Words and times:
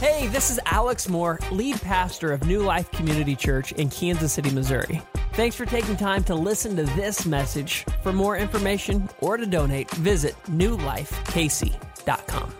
Hey, 0.00 0.28
this 0.28 0.52
is 0.52 0.60
Alex 0.64 1.08
Moore, 1.08 1.40
lead 1.50 1.82
pastor 1.82 2.30
of 2.30 2.46
New 2.46 2.62
Life 2.62 2.88
Community 2.92 3.34
Church 3.34 3.72
in 3.72 3.90
Kansas 3.90 4.32
City, 4.32 4.50
Missouri. 4.50 5.02
Thanks 5.32 5.56
for 5.56 5.66
taking 5.66 5.96
time 5.96 6.22
to 6.24 6.36
listen 6.36 6.76
to 6.76 6.84
this 6.84 7.26
message. 7.26 7.84
For 8.04 8.12
more 8.12 8.36
information 8.36 9.10
or 9.18 9.36
to 9.36 9.44
donate, 9.44 9.90
visit 9.90 10.36
newlifekc.com. 10.44 12.54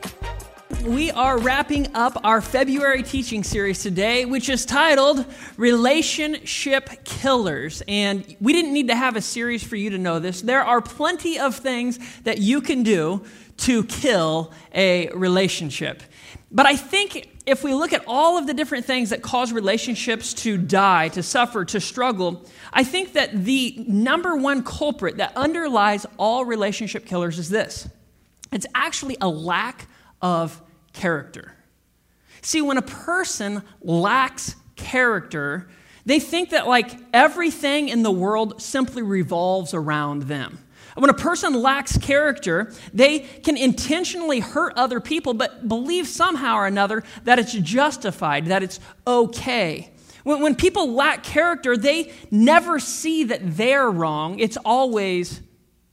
We 0.84 1.12
are 1.12 1.38
wrapping 1.38 1.94
up 1.94 2.20
our 2.24 2.40
February 2.40 3.04
teaching 3.04 3.44
series 3.44 3.84
today, 3.84 4.24
which 4.24 4.48
is 4.48 4.66
titled 4.66 5.24
Relationship 5.56 7.04
Killers. 7.04 7.84
And 7.86 8.36
we 8.40 8.52
didn't 8.52 8.72
need 8.72 8.88
to 8.88 8.96
have 8.96 9.14
a 9.14 9.20
series 9.20 9.62
for 9.62 9.76
you 9.76 9.90
to 9.90 9.98
know 9.98 10.18
this. 10.18 10.42
There 10.42 10.64
are 10.64 10.80
plenty 10.80 11.38
of 11.38 11.54
things 11.54 12.00
that 12.22 12.38
you 12.38 12.60
can 12.60 12.82
do 12.82 13.24
to 13.58 13.84
kill 13.84 14.52
a 14.74 15.10
relationship. 15.10 16.02
But 16.50 16.66
I 16.66 16.76
think 16.76 17.28
if 17.46 17.62
we 17.62 17.74
look 17.74 17.92
at 17.92 18.04
all 18.06 18.38
of 18.38 18.46
the 18.46 18.54
different 18.54 18.86
things 18.86 19.10
that 19.10 19.22
cause 19.22 19.52
relationships 19.52 20.32
to 20.34 20.56
die, 20.56 21.08
to 21.08 21.22
suffer, 21.22 21.64
to 21.66 21.80
struggle, 21.80 22.44
I 22.72 22.84
think 22.84 23.12
that 23.14 23.44
the 23.44 23.84
number 23.86 24.36
one 24.36 24.62
culprit 24.62 25.18
that 25.18 25.36
underlies 25.36 26.06
all 26.16 26.44
relationship 26.44 27.06
killers 27.06 27.38
is 27.38 27.48
this 27.48 27.88
it's 28.50 28.66
actually 28.74 29.16
a 29.20 29.28
lack 29.28 29.88
of 30.22 30.60
character. 30.92 31.54
See, 32.40 32.62
when 32.62 32.78
a 32.78 32.82
person 32.82 33.62
lacks 33.82 34.54
character, 34.76 35.68
they 36.06 36.20
think 36.20 36.50
that 36.50 36.66
like 36.66 36.98
everything 37.12 37.88
in 37.90 38.02
the 38.02 38.10
world 38.10 38.62
simply 38.62 39.02
revolves 39.02 39.74
around 39.74 40.22
them. 40.22 40.58
When 40.98 41.10
a 41.10 41.14
person 41.14 41.54
lacks 41.54 41.96
character, 41.96 42.72
they 42.92 43.20
can 43.20 43.56
intentionally 43.56 44.40
hurt 44.40 44.72
other 44.76 45.00
people, 45.00 45.32
but 45.32 45.68
believe 45.68 46.08
somehow 46.08 46.56
or 46.56 46.66
another 46.66 47.04
that 47.24 47.38
it's 47.38 47.52
justified, 47.52 48.46
that 48.46 48.62
it's 48.62 48.80
okay. 49.06 49.90
When, 50.24 50.42
when 50.42 50.54
people 50.56 50.92
lack 50.92 51.22
character, 51.22 51.76
they 51.76 52.12
never 52.30 52.80
see 52.80 53.24
that 53.24 53.40
they're 53.56 53.90
wrong, 53.90 54.40
it's 54.40 54.56
always 54.64 55.40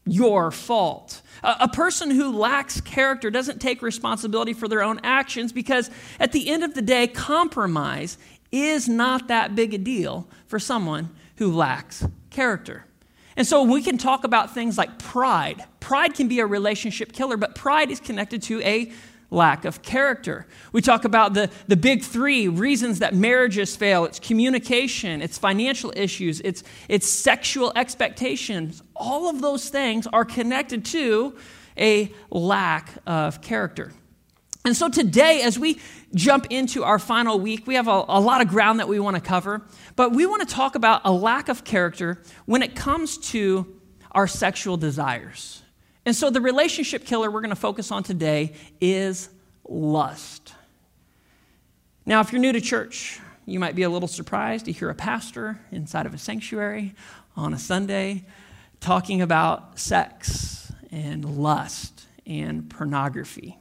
your 0.06 0.52
fault. 0.52 1.22
A, 1.44 1.56
a 1.62 1.68
person 1.68 2.10
who 2.12 2.36
lacks 2.36 2.82
character 2.82 3.30
doesn't 3.30 3.60
take 3.60 3.82
responsibility 3.82 4.54
for 4.54 4.68
their 4.68 4.82
own 4.82 5.00
actions 5.04 5.52
because 5.52 5.90
at 6.20 6.32
the 6.32 6.50
end 6.50 6.64
of 6.64 6.74
the 6.74 6.82
day, 6.82 7.08
compromise 7.08 8.18
is 8.52 8.88
not 8.88 9.28
that 9.28 9.56
big 9.56 9.74
a 9.74 9.78
deal 9.78 10.28
for 10.48 10.60
someone 10.60 11.10
who 11.38 11.52
lacks 11.52 12.06
character. 12.30 12.86
And 13.38 13.46
so 13.46 13.64
we 13.64 13.82
can 13.82 13.98
talk 13.98 14.24
about 14.24 14.54
things 14.54 14.78
like 14.78 14.98
pride. 14.98 15.64
Pride 15.80 16.14
can 16.14 16.28
be 16.28 16.40
a 16.40 16.46
relationship 16.46 17.12
killer, 17.12 17.38
but 17.38 17.54
pride 17.56 17.92
is 17.92 18.00
connected 18.00 18.42
to 18.44 18.62
a 18.62 18.92
lack 19.32 19.66
of 19.66 19.82
character. 19.82 20.46
We 20.72 20.82
talk 20.82 21.04
about 21.04 21.34
the, 21.34 21.50
the 21.68 21.76
big 21.76 22.04
three 22.04 22.48
reasons 22.48 23.00
that 23.00 23.14
marriages 23.14 23.76
fail 23.76 24.06
it's 24.06 24.20
communication, 24.20 25.22
it's 25.22 25.38
financial 25.38 25.92
issues, 25.96 26.42
it's, 26.42 26.64
it's 26.88 27.08
sexual 27.08 27.74
expectations. 27.76 28.82
All 28.96 29.30
of 29.30 29.42
those 29.42 29.70
things 29.70 30.08
are 30.08 30.26
connected 30.26 30.86
to 30.86 31.36
a 31.78 32.12
lack 32.30 32.94
of 33.06 33.42
character. 33.42 33.92
And 34.66 34.76
so 34.76 34.90
today, 34.90 35.44
as 35.44 35.60
we 35.60 35.80
jump 36.16 36.48
into 36.50 36.84
our 36.84 36.98
final 36.98 37.40
week, 37.40 37.68
we 37.68 37.76
have 37.76 37.88
a, 37.88 38.04
a 38.08 38.20
lot 38.20 38.42
of 38.42 38.48
ground 38.48 38.80
that 38.80 38.88
we 38.88 39.00
want 39.00 39.16
to 39.16 39.22
cover, 39.22 39.62
but 39.96 40.12
we 40.12 40.26
want 40.26 40.48
to 40.48 40.54
talk 40.54 40.74
about 40.74 41.02
a 41.06 41.12
lack 41.12 41.50
of 41.50 41.64
character 41.64 42.24
when 42.46 42.64
it 42.64 42.76
comes 42.76 43.20
to 43.30 43.80
our 44.12 44.26
sexual 44.26 44.76
desires. 44.76 45.62
And 46.04 46.16
so 46.16 46.32
the 46.32 46.42
relationship 46.42 47.06
killer 47.06 47.30
we're 47.30 47.42
going 47.42 47.52
to 47.52 47.56
focus 47.56 47.92
on 47.92 48.02
today 48.02 48.54
is 48.82 49.30
lust. 49.70 50.56
Now, 52.08 52.22
if 52.22 52.32
you're 52.32 52.42
new 52.42 52.52
to 52.52 52.62
church, 52.62 53.20
you 53.46 53.60
might 53.60 53.76
be 53.76 53.84
a 53.84 53.90
little 53.90 54.08
surprised 54.08 54.66
to 54.66 54.72
hear 54.72 54.90
a 54.90 54.96
pastor 54.96 55.60
inside 55.72 56.08
of 56.08 56.14
a 56.16 56.18
sanctuary 56.18 56.96
on 57.38 57.54
a 57.54 57.60
Sunday 57.60 58.26
talking 58.80 59.22
about 59.22 59.78
sex 59.78 60.72
and 60.92 61.24
lust 61.24 62.08
and 62.26 62.68
pornography. 62.68 63.60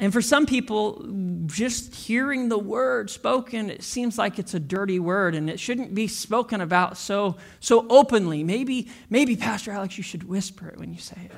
And 0.00 0.14
for 0.14 0.22
some 0.22 0.46
people, 0.46 1.06
just 1.44 1.94
hearing 1.94 2.48
the 2.48 2.58
word 2.58 3.10
spoken, 3.10 3.68
it 3.68 3.82
seems 3.82 4.16
like 4.16 4.38
it's 4.38 4.54
a 4.54 4.58
dirty 4.58 4.98
word 4.98 5.34
and 5.34 5.50
it 5.50 5.60
shouldn't 5.60 5.94
be 5.94 6.08
spoken 6.08 6.62
about 6.62 6.96
so, 6.96 7.36
so 7.60 7.86
openly. 7.90 8.42
Maybe, 8.42 8.88
maybe, 9.10 9.36
Pastor 9.36 9.72
Alex, 9.72 9.98
you 9.98 10.02
should 10.02 10.24
whisper 10.24 10.68
it 10.68 10.78
when 10.78 10.90
you 10.90 10.98
say 10.98 11.20
it. 11.26 11.32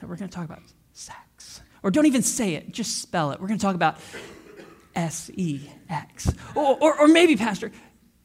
That 0.00 0.08
we're 0.08 0.14
going 0.14 0.30
to 0.30 0.34
talk 0.34 0.44
about 0.44 0.62
sex. 0.92 1.60
Or 1.82 1.90
don't 1.90 2.06
even 2.06 2.22
say 2.22 2.54
it, 2.54 2.70
just 2.70 3.02
spell 3.02 3.32
it. 3.32 3.40
We're 3.40 3.48
going 3.48 3.58
to 3.58 3.66
talk 3.66 3.74
about 3.74 3.98
S 4.94 5.28
E 5.34 5.68
X. 5.90 6.32
Or, 6.54 6.78
or, 6.80 7.00
or 7.00 7.08
maybe, 7.08 7.34
Pastor, 7.34 7.72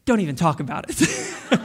don't 0.06 0.19
even 0.19 0.35
talk 0.35 0.59
about 0.59 0.85
it. 0.88 1.01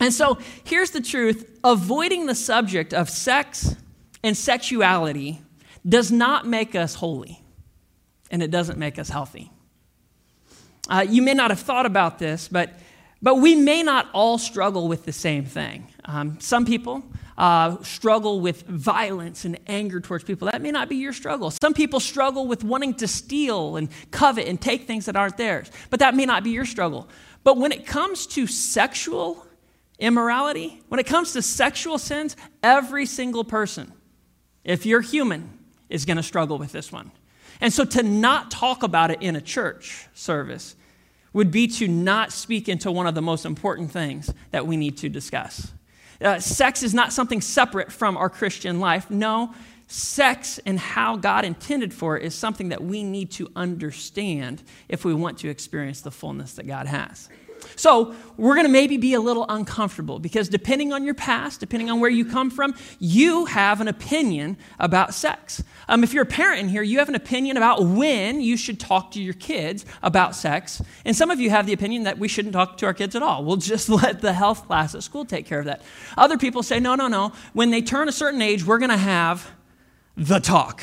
and 0.00 0.12
so 0.12 0.38
here's 0.64 0.92
the 0.92 1.02
truth 1.02 1.58
avoiding 1.62 2.24
the 2.24 2.34
subject 2.34 2.94
of 2.94 3.10
sex 3.10 3.76
and 4.22 4.34
sexuality 4.34 5.43
does 5.86 6.10
not 6.10 6.46
make 6.46 6.74
us 6.74 6.94
holy, 6.94 7.42
and 8.30 8.42
it 8.42 8.50
doesn't 8.50 8.78
make 8.78 8.98
us 8.98 9.08
healthy. 9.08 9.50
Uh, 10.88 11.04
you 11.08 11.22
may 11.22 11.34
not 11.34 11.50
have 11.50 11.60
thought 11.60 11.86
about 11.86 12.18
this, 12.18 12.48
but, 12.48 12.70
but 13.22 13.36
we 13.36 13.54
may 13.54 13.82
not 13.82 14.08
all 14.12 14.38
struggle 14.38 14.88
with 14.88 15.04
the 15.04 15.12
same 15.12 15.44
thing. 15.44 15.86
Um, 16.04 16.38
some 16.40 16.66
people 16.66 17.02
uh, 17.38 17.82
struggle 17.82 18.40
with 18.40 18.62
violence 18.62 19.44
and 19.44 19.58
anger 19.66 20.00
towards 20.00 20.24
people. 20.24 20.50
That 20.50 20.60
may 20.62 20.70
not 20.70 20.88
be 20.88 20.96
your 20.96 21.12
struggle. 21.12 21.50
Some 21.50 21.74
people 21.74 22.00
struggle 22.00 22.46
with 22.46 22.64
wanting 22.64 22.94
to 22.94 23.08
steal 23.08 23.76
and 23.76 23.88
covet 24.10 24.46
and 24.46 24.60
take 24.60 24.86
things 24.86 25.06
that 25.06 25.16
aren't 25.16 25.36
theirs, 25.36 25.70
but 25.90 26.00
that 26.00 26.14
may 26.14 26.26
not 26.26 26.44
be 26.44 26.50
your 26.50 26.66
struggle. 26.66 27.08
But 27.42 27.56
when 27.56 27.72
it 27.72 27.86
comes 27.86 28.26
to 28.28 28.46
sexual 28.46 29.46
immorality, 29.98 30.82
when 30.88 31.00
it 31.00 31.06
comes 31.06 31.32
to 31.32 31.42
sexual 31.42 31.98
sins, 31.98 32.36
every 32.62 33.06
single 33.06 33.44
person, 33.44 33.92
if 34.64 34.86
you're 34.86 35.00
human, 35.00 35.53
is 35.88 36.04
going 36.04 36.16
to 36.16 36.22
struggle 36.22 36.58
with 36.58 36.72
this 36.72 36.90
one. 36.90 37.10
And 37.60 37.72
so 37.72 37.84
to 37.84 38.02
not 38.02 38.50
talk 38.50 38.82
about 38.82 39.10
it 39.10 39.22
in 39.22 39.36
a 39.36 39.40
church 39.40 40.06
service 40.14 40.76
would 41.32 41.50
be 41.50 41.66
to 41.66 41.88
not 41.88 42.32
speak 42.32 42.68
into 42.68 42.90
one 42.90 43.06
of 43.06 43.14
the 43.14 43.22
most 43.22 43.44
important 43.44 43.90
things 43.90 44.32
that 44.50 44.66
we 44.66 44.76
need 44.76 44.96
to 44.98 45.08
discuss. 45.08 45.72
Uh, 46.20 46.38
sex 46.38 46.82
is 46.82 46.94
not 46.94 47.12
something 47.12 47.40
separate 47.40 47.92
from 47.92 48.16
our 48.16 48.30
Christian 48.30 48.80
life. 48.80 49.10
No, 49.10 49.52
sex 49.88 50.60
and 50.64 50.78
how 50.78 51.16
God 51.16 51.44
intended 51.44 51.92
for 51.92 52.16
it 52.16 52.24
is 52.24 52.34
something 52.34 52.70
that 52.70 52.82
we 52.82 53.02
need 53.02 53.30
to 53.32 53.50
understand 53.56 54.62
if 54.88 55.04
we 55.04 55.12
want 55.12 55.38
to 55.38 55.48
experience 55.48 56.00
the 56.00 56.10
fullness 56.10 56.54
that 56.54 56.66
God 56.66 56.86
has. 56.86 57.28
So, 57.76 58.14
we're 58.36 58.54
going 58.54 58.66
to 58.66 58.72
maybe 58.72 58.96
be 58.96 59.14
a 59.14 59.20
little 59.20 59.46
uncomfortable 59.48 60.18
because 60.18 60.48
depending 60.48 60.92
on 60.92 61.04
your 61.04 61.14
past, 61.14 61.60
depending 61.60 61.90
on 61.90 62.00
where 62.00 62.10
you 62.10 62.24
come 62.24 62.50
from, 62.50 62.74
you 62.98 63.44
have 63.44 63.80
an 63.80 63.88
opinion 63.88 64.56
about 64.78 65.14
sex. 65.14 65.62
Um, 65.88 66.02
if 66.02 66.12
you're 66.12 66.24
a 66.24 66.26
parent 66.26 66.60
in 66.60 66.68
here, 66.68 66.82
you 66.82 66.98
have 66.98 67.08
an 67.08 67.14
opinion 67.14 67.56
about 67.56 67.84
when 67.84 68.40
you 68.40 68.56
should 68.56 68.80
talk 68.80 69.12
to 69.12 69.22
your 69.22 69.34
kids 69.34 69.84
about 70.02 70.34
sex. 70.34 70.82
And 71.04 71.14
some 71.14 71.30
of 71.30 71.40
you 71.40 71.50
have 71.50 71.66
the 71.66 71.72
opinion 71.72 72.04
that 72.04 72.18
we 72.18 72.26
shouldn't 72.26 72.54
talk 72.54 72.76
to 72.78 72.86
our 72.86 72.94
kids 72.94 73.14
at 73.14 73.22
all. 73.22 73.44
We'll 73.44 73.56
just 73.56 73.88
let 73.88 74.20
the 74.20 74.32
health 74.32 74.66
class 74.66 74.94
at 74.94 75.02
school 75.02 75.24
take 75.24 75.46
care 75.46 75.60
of 75.60 75.66
that. 75.66 75.82
Other 76.16 76.38
people 76.38 76.62
say, 76.62 76.80
no, 76.80 76.94
no, 76.94 77.08
no. 77.08 77.32
When 77.52 77.70
they 77.70 77.82
turn 77.82 78.08
a 78.08 78.12
certain 78.12 78.42
age, 78.42 78.64
we're 78.64 78.78
going 78.78 78.90
to 78.90 78.96
have 78.96 79.50
the 80.16 80.38
talk 80.38 80.82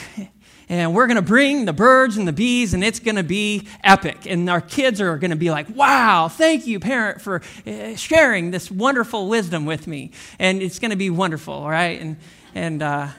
and 0.72 0.96
we're 0.96 1.06
going 1.06 1.18
to 1.18 1.22
bring 1.22 1.66
the 1.66 1.74
birds 1.74 2.16
and 2.16 2.26
the 2.26 2.32
bees, 2.32 2.74
and 2.74 2.82
it's 2.82 3.02
going 3.02 3.18
to 3.18 3.24
be 3.24 3.68
epic. 3.84 4.26
And 4.26 4.50
our 4.50 4.62
kids 4.62 5.02
are 5.02 5.18
going 5.18 5.32
to 5.32 5.38
be 5.38 5.52
like, 5.52 5.68
wow, 5.76 6.30
thank 6.30 6.66
you, 6.66 6.80
parent, 6.80 7.20
for 7.20 7.42
eh, 7.66 7.98
sharing 7.98 8.52
this 8.52 8.72
wonderful 8.72 9.28
wisdom 9.28 9.66
with 9.66 9.86
me. 9.86 10.12
And 10.40 10.62
it's 10.62 10.80
going 10.80 10.92
to 10.92 10.98
be 10.98 11.10
wonderful, 11.10 11.68
right? 11.68 12.00
And, 12.00 12.16
and, 12.56 12.82
uh, 12.82 13.10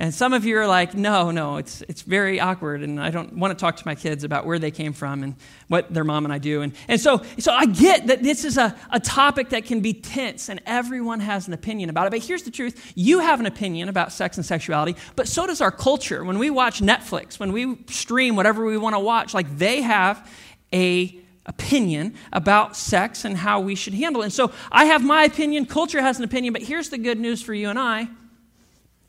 and 0.00 0.14
some 0.14 0.32
of 0.32 0.46
you 0.46 0.56
are 0.56 0.66
like, 0.66 0.94
no, 0.94 1.30
no, 1.30 1.58
it's, 1.58 1.82
it's 1.82 2.00
very 2.00 2.40
awkward, 2.40 2.82
and 2.82 2.98
I 2.98 3.10
don't 3.10 3.34
want 3.34 3.56
to 3.56 3.60
talk 3.60 3.76
to 3.76 3.82
my 3.84 3.94
kids 3.94 4.24
about 4.24 4.46
where 4.46 4.58
they 4.58 4.70
came 4.70 4.94
from 4.94 5.22
and 5.22 5.34
what 5.68 5.92
their 5.92 6.04
mom 6.04 6.24
and 6.24 6.32
I 6.32 6.38
do. 6.38 6.62
And, 6.62 6.72
and 6.88 6.98
so, 6.98 7.22
so 7.38 7.52
I 7.52 7.66
get 7.66 8.06
that 8.06 8.22
this 8.22 8.46
is 8.46 8.56
a, 8.56 8.74
a 8.90 8.98
topic 8.98 9.50
that 9.50 9.66
can 9.66 9.80
be 9.80 9.92
tense, 9.92 10.48
and 10.48 10.62
everyone 10.64 11.20
has 11.20 11.48
an 11.48 11.52
opinion 11.52 11.90
about 11.90 12.06
it. 12.06 12.12
But 12.12 12.20
here's 12.20 12.44
the 12.44 12.50
truth 12.50 12.94
you 12.94 13.18
have 13.18 13.40
an 13.40 13.46
opinion 13.46 13.90
about 13.90 14.10
sex 14.10 14.38
and 14.38 14.46
sexuality, 14.46 14.96
but 15.16 15.28
so 15.28 15.46
does 15.46 15.60
our 15.60 15.70
culture. 15.70 16.24
When 16.24 16.38
we 16.38 16.48
watch 16.48 16.80
Netflix, 16.80 17.38
when 17.38 17.52
we 17.52 17.76
stream 17.88 18.36
whatever 18.36 18.64
we 18.64 18.78
want 18.78 18.94
to 18.94 19.00
watch, 19.00 19.34
like 19.34 19.58
they 19.58 19.82
have 19.82 20.26
a 20.72 21.14
opinion 21.44 22.14
about 22.32 22.74
sex 22.74 23.26
and 23.26 23.36
how 23.36 23.60
we 23.60 23.74
should 23.74 23.92
handle 23.92 24.22
it. 24.22 24.26
And 24.26 24.32
so 24.32 24.50
I 24.72 24.86
have 24.86 25.04
my 25.04 25.24
opinion, 25.24 25.66
culture 25.66 26.00
has 26.00 26.16
an 26.16 26.24
opinion, 26.24 26.54
but 26.54 26.62
here's 26.62 26.88
the 26.88 26.96
good 26.96 27.20
news 27.20 27.42
for 27.42 27.52
you 27.52 27.68
and 27.68 27.78
I 27.78 28.08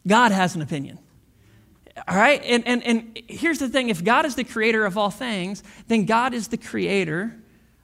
God 0.08 0.32
has 0.32 0.56
an 0.56 0.62
opinion. 0.62 1.00
All 2.08 2.16
right? 2.16 2.42
And, 2.44 2.66
and, 2.68 2.84
and 2.84 3.20
here's 3.28 3.60
the 3.60 3.70
thing 3.70 3.90
if 3.90 4.04
God 4.04 4.26
is 4.26 4.36
the 4.36 4.44
creator 4.44 4.86
of 4.86 4.98
all 4.98 5.10
things, 5.10 5.64
then 5.88 6.06
God 6.06 6.34
is 6.34 6.48
the 6.48 6.58
creator 6.58 7.36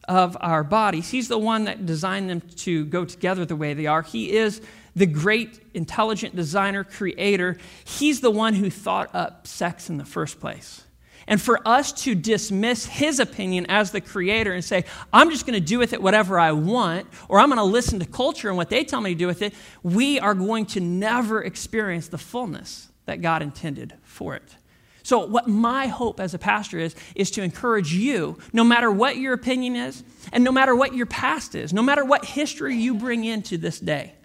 of 0.07 0.37
our 0.39 0.63
bodies. 0.63 1.09
He's 1.09 1.27
the 1.27 1.37
one 1.37 1.65
that 1.65 1.85
designed 1.85 2.29
them 2.29 2.41
to 2.41 2.85
go 2.85 3.05
together 3.05 3.45
the 3.45 3.55
way 3.55 3.73
they 3.73 3.87
are. 3.87 4.01
He 4.01 4.31
is 4.31 4.61
the 4.95 5.05
great, 5.05 5.59
intelligent 5.73 6.35
designer, 6.35 6.83
creator. 6.83 7.57
He's 7.83 8.21
the 8.21 8.31
one 8.31 8.55
who 8.55 8.69
thought 8.69 9.13
up 9.13 9.45
sex 9.45 9.89
in 9.89 9.97
the 9.97 10.05
first 10.05 10.39
place. 10.39 10.86
And 11.27 11.41
for 11.41 11.59
us 11.67 11.91
to 12.03 12.15
dismiss 12.15 12.85
his 12.85 13.19
opinion 13.19 13.65
as 13.67 13.91
the 13.91 13.99
creator 13.99 14.53
and 14.53 14.63
say, 14.63 14.85
I'm 15.11 15.29
just 15.29 15.45
going 15.45 15.59
to 15.59 15.65
do 15.65 15.77
with 15.77 15.91
it 15.91 16.01
whatever 16.01 16.39
I 16.39 16.53
want, 16.53 17.07
or 17.27 17.39
I'm 17.39 17.49
going 17.49 17.57
to 17.57 17.63
listen 17.63 17.99
to 17.99 18.05
culture 18.05 18.47
and 18.47 18.55
what 18.55 18.69
they 18.69 18.85
tell 18.85 19.01
me 19.01 19.13
to 19.13 19.19
do 19.19 19.27
with 19.27 19.41
it, 19.41 19.53
we 19.83 20.19
are 20.19 20.33
going 20.33 20.65
to 20.67 20.79
never 20.79 21.43
experience 21.43 22.07
the 22.07 22.17
fullness 22.17 22.89
that 23.05 23.21
God 23.21 23.41
intended 23.41 23.93
for 24.03 24.35
it. 24.35 24.55
So, 25.03 25.25
what 25.25 25.47
my 25.47 25.87
hope 25.87 26.19
as 26.19 26.33
a 26.33 26.39
pastor 26.39 26.79
is, 26.79 26.93
is 27.15 27.31
to 27.31 27.41
encourage 27.41 27.93
you, 27.93 28.37
no 28.51 28.65
matter 28.65 28.91
what 28.91 29.15
your 29.15 29.33
opinion 29.33 29.77
is, 29.77 30.03
and 30.33 30.43
no 30.43 30.51
matter 30.51 30.75
what 30.75 30.93
your 30.93 31.05
past 31.05 31.55
is, 31.55 31.71
no 31.71 31.81
matter 31.81 32.03
what 32.03 32.25
history 32.25 32.75
you 32.75 32.93
bring 32.93 33.23
into 33.23 33.57
this 33.57 33.79
day, 33.79 34.15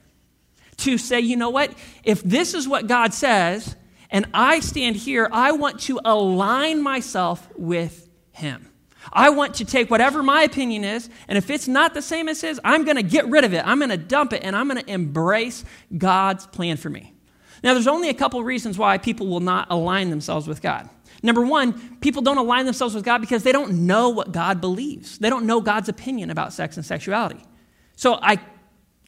to 0.79 0.99
say, 0.99 1.21
you 1.21 1.37
know 1.37 1.51
what, 1.51 1.73
if 2.03 2.23
this 2.25 2.55
is 2.55 2.67
what 2.67 2.89
God 2.89 3.15
says, 3.15 3.77
and 4.13 4.27
I 4.33 4.61
stand 4.61 4.95
here, 4.95 5.29
I 5.33 5.53
want 5.53 5.81
to 5.81 5.99
align 6.05 6.83
myself 6.83 7.49
with 7.57 8.09
Him. 8.31 8.69
I 9.13 9.31
want 9.31 9.55
to 9.55 9.65
take 9.65 9.91
whatever 9.91 10.23
my 10.23 10.43
opinion 10.43 10.85
is, 10.85 11.11
and 11.27 11.37
if 11.37 11.51
it's 11.51 11.67
not 11.67 11.95
the 11.95 12.03
same 12.03 12.29
as 12.29 12.41
His, 12.43 12.61
I'm 12.63 12.85
going 12.85 12.99
to 12.99 13.03
get 13.03 13.27
rid 13.27 13.43
of 13.43 13.53
it. 13.55 13.67
I'm 13.67 13.79
going 13.79 13.91
to 13.91 13.97
dump 13.97 14.33
it, 14.33 14.45
and 14.45 14.55
I'm 14.55 14.69
going 14.69 14.81
to 14.81 14.89
embrace 14.89 15.65
God's 15.97 16.47
plan 16.47 16.77
for 16.77 16.91
me. 16.91 17.15
Now, 17.65 17.75
there's 17.75 17.89
only 17.89 18.11
a 18.11 18.15
couple 18.15 18.43
reasons 18.45 18.79
why 18.79 18.99
people 18.99 19.27
will 19.27 19.41
not 19.41 19.69
align 19.71 20.11
themselves 20.11 20.47
with 20.47 20.63
God. 20.63 20.89
Number 21.23 21.45
one, 21.45 21.97
people 21.99 22.21
don't 22.21 22.39
align 22.39 22.67
themselves 22.67 22.95
with 22.95 23.05
God 23.05 23.19
because 23.21 23.45
they 23.45 23.53
don't 23.53 23.87
know 23.87 24.11
what 24.11 24.33
God 24.33 24.61
believes. 24.61 25.19
They 25.19 25.31
don't 25.31 25.47
know 25.47 25.61
God's 25.61 25.89
opinion 25.89 26.31
about 26.31 26.53
sex 26.53 26.77
and 26.77 26.85
sexuality. 26.85 27.43
So 27.95 28.19
I 28.21 28.41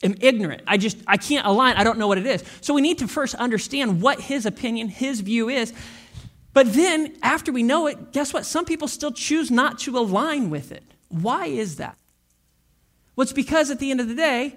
am 0.04 0.14
ignorant. 0.20 0.62
I 0.66 0.76
just, 0.76 0.98
I 1.06 1.16
can't 1.16 1.46
align. 1.46 1.76
I 1.76 1.84
don't 1.84 1.98
know 1.98 2.06
what 2.06 2.18
it 2.18 2.26
is. 2.26 2.44
So 2.60 2.74
we 2.74 2.80
need 2.80 2.98
to 2.98 3.08
first 3.08 3.34
understand 3.34 4.00
what 4.00 4.20
his 4.20 4.46
opinion, 4.46 4.88
his 4.88 5.20
view 5.20 5.48
is. 5.48 5.72
But 6.52 6.72
then, 6.72 7.16
after 7.22 7.50
we 7.50 7.64
know 7.64 7.88
it, 7.88 8.12
guess 8.12 8.32
what? 8.32 8.46
Some 8.46 8.64
people 8.64 8.86
still 8.86 9.10
choose 9.10 9.50
not 9.50 9.80
to 9.80 9.98
align 9.98 10.50
with 10.50 10.70
it. 10.70 10.84
Why 11.08 11.46
is 11.46 11.76
that? 11.76 11.96
Well, 13.16 13.22
it's 13.22 13.32
because 13.32 13.70
at 13.70 13.80
the 13.80 13.90
end 13.90 14.00
of 14.00 14.08
the 14.08 14.14
day, 14.14 14.54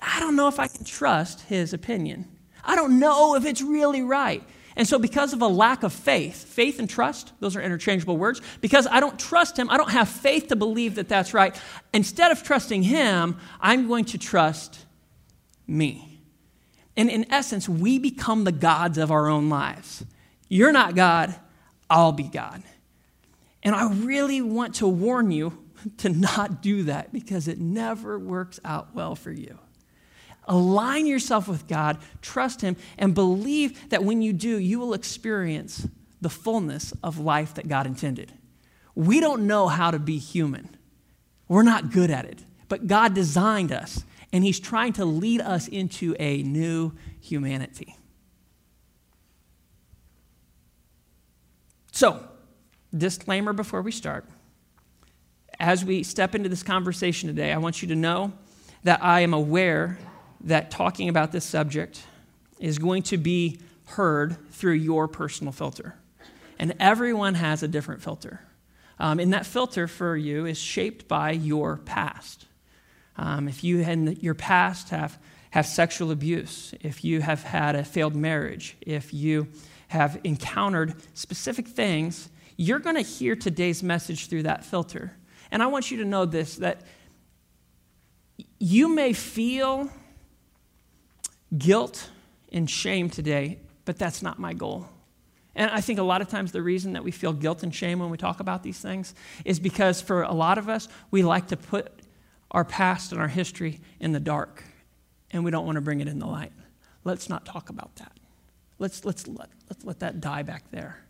I 0.00 0.18
don't 0.18 0.34
know 0.34 0.48
if 0.48 0.58
I 0.58 0.66
can 0.66 0.84
trust 0.84 1.42
his 1.42 1.72
opinion. 1.72 2.26
I 2.64 2.74
don't 2.74 2.98
know 2.98 3.36
if 3.36 3.44
it's 3.44 3.62
really 3.62 4.02
right. 4.02 4.42
And 4.76 4.88
so, 4.88 4.98
because 4.98 5.32
of 5.32 5.42
a 5.42 5.46
lack 5.46 5.82
of 5.82 5.92
faith, 5.92 6.44
faith 6.44 6.78
and 6.78 6.88
trust, 6.88 7.32
those 7.40 7.56
are 7.56 7.60
interchangeable 7.60 8.16
words, 8.16 8.40
because 8.60 8.86
I 8.86 9.00
don't 9.00 9.18
trust 9.18 9.58
him, 9.58 9.68
I 9.70 9.76
don't 9.76 9.90
have 9.90 10.08
faith 10.08 10.48
to 10.48 10.56
believe 10.56 10.94
that 10.94 11.08
that's 11.08 11.34
right. 11.34 11.58
Instead 11.92 12.32
of 12.32 12.42
trusting 12.42 12.82
him, 12.82 13.36
I'm 13.60 13.88
going 13.88 14.06
to 14.06 14.18
trust 14.18 14.86
me. 15.66 16.20
And 16.96 17.10
in 17.10 17.30
essence, 17.32 17.68
we 17.68 17.98
become 17.98 18.44
the 18.44 18.52
gods 18.52 18.98
of 18.98 19.10
our 19.10 19.28
own 19.28 19.48
lives. 19.48 20.04
You're 20.48 20.72
not 20.72 20.94
God, 20.94 21.34
I'll 21.88 22.12
be 22.12 22.24
God. 22.24 22.62
And 23.62 23.74
I 23.74 23.90
really 23.92 24.42
want 24.42 24.76
to 24.76 24.88
warn 24.88 25.30
you 25.30 25.58
to 25.98 26.08
not 26.08 26.62
do 26.62 26.84
that 26.84 27.12
because 27.12 27.48
it 27.48 27.58
never 27.58 28.18
works 28.18 28.60
out 28.64 28.94
well 28.94 29.14
for 29.14 29.32
you. 29.32 29.58
Align 30.44 31.06
yourself 31.06 31.46
with 31.46 31.68
God, 31.68 31.98
trust 32.20 32.60
Him, 32.62 32.76
and 32.98 33.14
believe 33.14 33.90
that 33.90 34.04
when 34.04 34.22
you 34.22 34.32
do, 34.32 34.58
you 34.58 34.78
will 34.78 34.94
experience 34.94 35.86
the 36.20 36.30
fullness 36.30 36.92
of 37.02 37.18
life 37.18 37.54
that 37.54 37.68
God 37.68 37.86
intended. 37.86 38.32
We 38.94 39.20
don't 39.20 39.46
know 39.46 39.68
how 39.68 39.90
to 39.90 39.98
be 39.98 40.18
human, 40.18 40.76
we're 41.48 41.62
not 41.62 41.92
good 41.92 42.10
at 42.10 42.24
it, 42.24 42.44
but 42.68 42.86
God 42.86 43.14
designed 43.14 43.72
us, 43.72 44.04
and 44.32 44.42
He's 44.42 44.58
trying 44.58 44.94
to 44.94 45.04
lead 45.04 45.40
us 45.40 45.68
into 45.68 46.16
a 46.18 46.42
new 46.42 46.92
humanity. 47.20 47.96
So, 51.92 52.26
disclaimer 52.96 53.52
before 53.52 53.82
we 53.82 53.92
start. 53.92 54.24
As 55.60 55.84
we 55.84 56.02
step 56.02 56.34
into 56.34 56.48
this 56.48 56.62
conversation 56.62 57.28
today, 57.28 57.52
I 57.52 57.58
want 57.58 57.82
you 57.82 57.88
to 57.88 57.94
know 57.94 58.32
that 58.82 59.02
I 59.04 59.20
am 59.20 59.34
aware 59.34 59.98
that 60.44 60.70
talking 60.70 61.08
about 61.08 61.32
this 61.32 61.44
subject 61.44 62.02
is 62.58 62.78
going 62.78 63.02
to 63.04 63.16
be 63.16 63.60
heard 63.86 64.36
through 64.50 64.74
your 64.74 65.08
personal 65.08 65.52
filter. 65.52 65.96
And 66.58 66.74
everyone 66.78 67.34
has 67.34 67.62
a 67.62 67.68
different 67.68 68.02
filter. 68.02 68.40
Um, 68.98 69.18
and 69.18 69.32
that 69.32 69.46
filter 69.46 69.88
for 69.88 70.16
you 70.16 70.46
is 70.46 70.58
shaped 70.58 71.08
by 71.08 71.32
your 71.32 71.78
past. 71.78 72.46
Um, 73.16 73.48
if 73.48 73.64
you 73.64 73.80
in 73.80 74.18
your 74.20 74.34
past 74.34 74.90
have, 74.90 75.18
have 75.50 75.66
sexual 75.66 76.10
abuse, 76.10 76.74
if 76.80 77.04
you 77.04 77.20
have 77.20 77.42
had 77.42 77.74
a 77.74 77.84
failed 77.84 78.14
marriage, 78.14 78.76
if 78.80 79.12
you 79.12 79.48
have 79.88 80.20
encountered 80.24 80.94
specific 81.14 81.68
things, 81.68 82.30
you're 82.56 82.78
going 82.78 82.96
to 82.96 83.02
hear 83.02 83.34
today's 83.34 83.82
message 83.82 84.28
through 84.28 84.44
that 84.44 84.64
filter. 84.64 85.16
And 85.50 85.62
I 85.62 85.66
want 85.66 85.90
you 85.90 85.98
to 85.98 86.04
know 86.04 86.24
this 86.24 86.56
that 86.56 86.82
you 88.58 88.88
may 88.88 89.12
feel 89.12 89.90
guilt 91.56 92.10
and 92.52 92.68
shame 92.68 93.10
today, 93.10 93.58
but 93.84 93.98
that's 93.98 94.22
not 94.22 94.38
my 94.38 94.52
goal. 94.52 94.88
And 95.54 95.70
I 95.70 95.80
think 95.80 95.98
a 95.98 96.02
lot 96.02 96.22
of 96.22 96.28
times 96.28 96.52
the 96.52 96.62
reason 96.62 96.94
that 96.94 97.04
we 97.04 97.10
feel 97.10 97.32
guilt 97.32 97.62
and 97.62 97.74
shame 97.74 97.98
when 97.98 98.10
we 98.10 98.16
talk 98.16 98.40
about 98.40 98.62
these 98.62 98.80
things 98.80 99.14
is 99.44 99.60
because 99.60 100.00
for 100.00 100.22
a 100.22 100.32
lot 100.32 100.56
of 100.56 100.68
us, 100.68 100.88
we 101.10 101.22
like 101.22 101.48
to 101.48 101.56
put 101.56 101.92
our 102.50 102.64
past 102.64 103.12
and 103.12 103.20
our 103.20 103.28
history 103.28 103.80
in 104.00 104.12
the 104.12 104.20
dark, 104.20 104.64
and 105.30 105.44
we 105.44 105.50
don't 105.50 105.66
want 105.66 105.76
to 105.76 105.82
bring 105.82 106.00
it 106.00 106.08
in 106.08 106.18
the 106.18 106.26
light. 106.26 106.52
Let's 107.04 107.28
not 107.28 107.44
talk 107.44 107.68
about 107.68 107.96
that. 107.96 108.12
Let's, 108.78 109.04
let's, 109.04 109.26
let, 109.26 109.48
let's 109.68 109.84
let 109.84 110.00
that 110.00 110.20
die 110.20 110.42
back 110.42 110.70
there. 110.70 111.04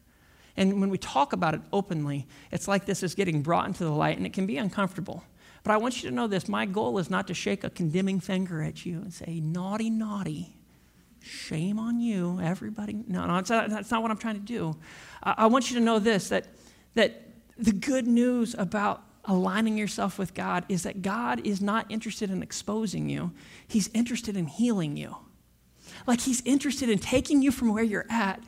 And 0.56 0.80
when 0.80 0.90
we 0.90 0.98
talk 0.98 1.32
about 1.32 1.54
it 1.54 1.60
openly, 1.72 2.26
it's 2.50 2.68
like 2.68 2.84
this 2.84 3.02
is 3.02 3.14
getting 3.14 3.42
brought 3.42 3.66
into 3.66 3.84
the 3.84 3.90
light, 3.90 4.16
and 4.16 4.26
it 4.26 4.32
can 4.32 4.46
be 4.46 4.58
uncomfortable. 4.58 5.24
But 5.62 5.72
I 5.72 5.76
want 5.76 6.02
you 6.02 6.08
to 6.08 6.14
know 6.14 6.26
this 6.26 6.48
my 6.48 6.66
goal 6.66 6.98
is 6.98 7.10
not 7.10 7.26
to 7.28 7.34
shake 7.34 7.64
a 7.64 7.70
condemning 7.70 8.20
finger 8.20 8.62
at 8.62 8.84
you 8.84 8.98
and 8.98 9.12
say, 9.12 9.40
naughty, 9.40 9.90
naughty. 9.90 10.56
Shame 11.22 11.78
on 11.78 12.00
you, 12.00 12.40
everybody. 12.42 13.04
No, 13.06 13.26
no, 13.26 13.40
that's 13.42 13.90
not 13.90 14.02
what 14.02 14.10
I'm 14.10 14.16
trying 14.16 14.34
to 14.34 14.40
do. 14.40 14.76
I, 15.22 15.46
want 15.46 15.70
you 15.70 15.78
to 15.78 15.84
know 15.84 16.00
this 16.00 16.30
that, 16.30 16.46
that 16.94 17.28
the 17.56 17.72
good 17.72 18.08
news 18.08 18.56
about 18.58 19.04
aligning 19.26 19.78
yourself 19.78 20.18
with 20.18 20.34
God 20.34 20.64
is 20.68 20.82
that 20.82 21.00
God 21.00 21.46
is 21.46 21.60
not 21.60 21.88
interested 21.88 22.30
in 22.30 22.42
exposing 22.42 23.08
you, 23.08 23.30
He's 23.68 23.88
interested 23.94 24.36
in 24.36 24.46
healing 24.46 24.96
you. 24.96 25.16
Like 26.08 26.22
He's 26.22 26.42
interested 26.44 26.90
in 26.90 26.98
taking 26.98 27.40
you 27.40 27.52
from 27.52 27.72
where 27.72 27.84
you're 27.84 28.06
at 28.10 28.42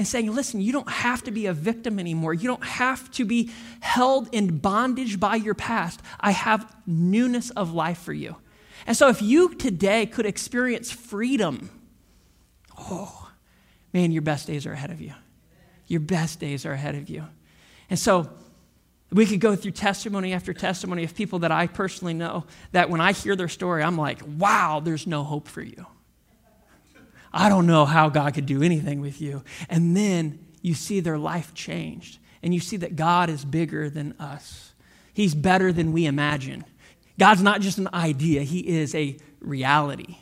and 0.00 0.08
saying, 0.08 0.34
listen, 0.34 0.62
you 0.62 0.72
don't 0.72 0.88
have 0.88 1.22
to 1.24 1.30
be 1.30 1.44
a 1.44 1.52
victim 1.52 1.98
anymore. 1.98 2.32
You 2.32 2.48
don't 2.48 2.64
have 2.64 3.10
to 3.10 3.26
be 3.26 3.50
held 3.80 4.30
in 4.32 4.56
bondage 4.56 5.20
by 5.20 5.36
your 5.36 5.52
past. 5.52 6.00
I 6.18 6.30
have 6.30 6.74
newness 6.86 7.50
of 7.50 7.74
life 7.74 7.98
for 7.98 8.14
you. 8.14 8.36
And 8.86 8.96
so, 8.96 9.10
if 9.10 9.20
you 9.20 9.54
today 9.54 10.06
could 10.06 10.24
experience 10.24 10.90
freedom, 10.90 11.68
oh, 12.78 13.30
man, 13.92 14.10
your 14.10 14.22
best 14.22 14.46
days 14.46 14.64
are 14.64 14.72
ahead 14.72 14.90
of 14.90 15.02
you. 15.02 15.12
Your 15.86 16.00
best 16.00 16.40
days 16.40 16.64
are 16.64 16.72
ahead 16.72 16.94
of 16.94 17.10
you. 17.10 17.26
And 17.90 17.98
so, 17.98 18.30
we 19.12 19.26
could 19.26 19.40
go 19.40 19.54
through 19.54 19.72
testimony 19.72 20.32
after 20.32 20.54
testimony 20.54 21.04
of 21.04 21.14
people 21.14 21.40
that 21.40 21.52
I 21.52 21.66
personally 21.66 22.14
know 22.14 22.46
that 22.72 22.88
when 22.88 23.02
I 23.02 23.12
hear 23.12 23.36
their 23.36 23.48
story, 23.48 23.82
I'm 23.82 23.98
like, 23.98 24.22
wow, 24.38 24.80
there's 24.82 25.06
no 25.06 25.24
hope 25.24 25.46
for 25.46 25.60
you. 25.60 25.84
I 27.32 27.48
don't 27.48 27.66
know 27.66 27.84
how 27.84 28.08
God 28.08 28.34
could 28.34 28.46
do 28.46 28.62
anything 28.62 29.00
with 29.00 29.20
you. 29.20 29.42
And 29.68 29.96
then 29.96 30.38
you 30.62 30.74
see 30.74 31.00
their 31.00 31.18
life 31.18 31.54
changed, 31.54 32.18
and 32.42 32.52
you 32.52 32.60
see 32.60 32.76
that 32.78 32.96
God 32.96 33.30
is 33.30 33.44
bigger 33.44 33.88
than 33.88 34.14
us. 34.18 34.72
He's 35.12 35.34
better 35.34 35.72
than 35.72 35.92
we 35.92 36.06
imagine. 36.06 36.64
God's 37.18 37.42
not 37.42 37.60
just 37.60 37.78
an 37.78 37.88
idea, 37.92 38.42
He 38.42 38.66
is 38.66 38.94
a 38.94 39.16
reality. 39.40 40.16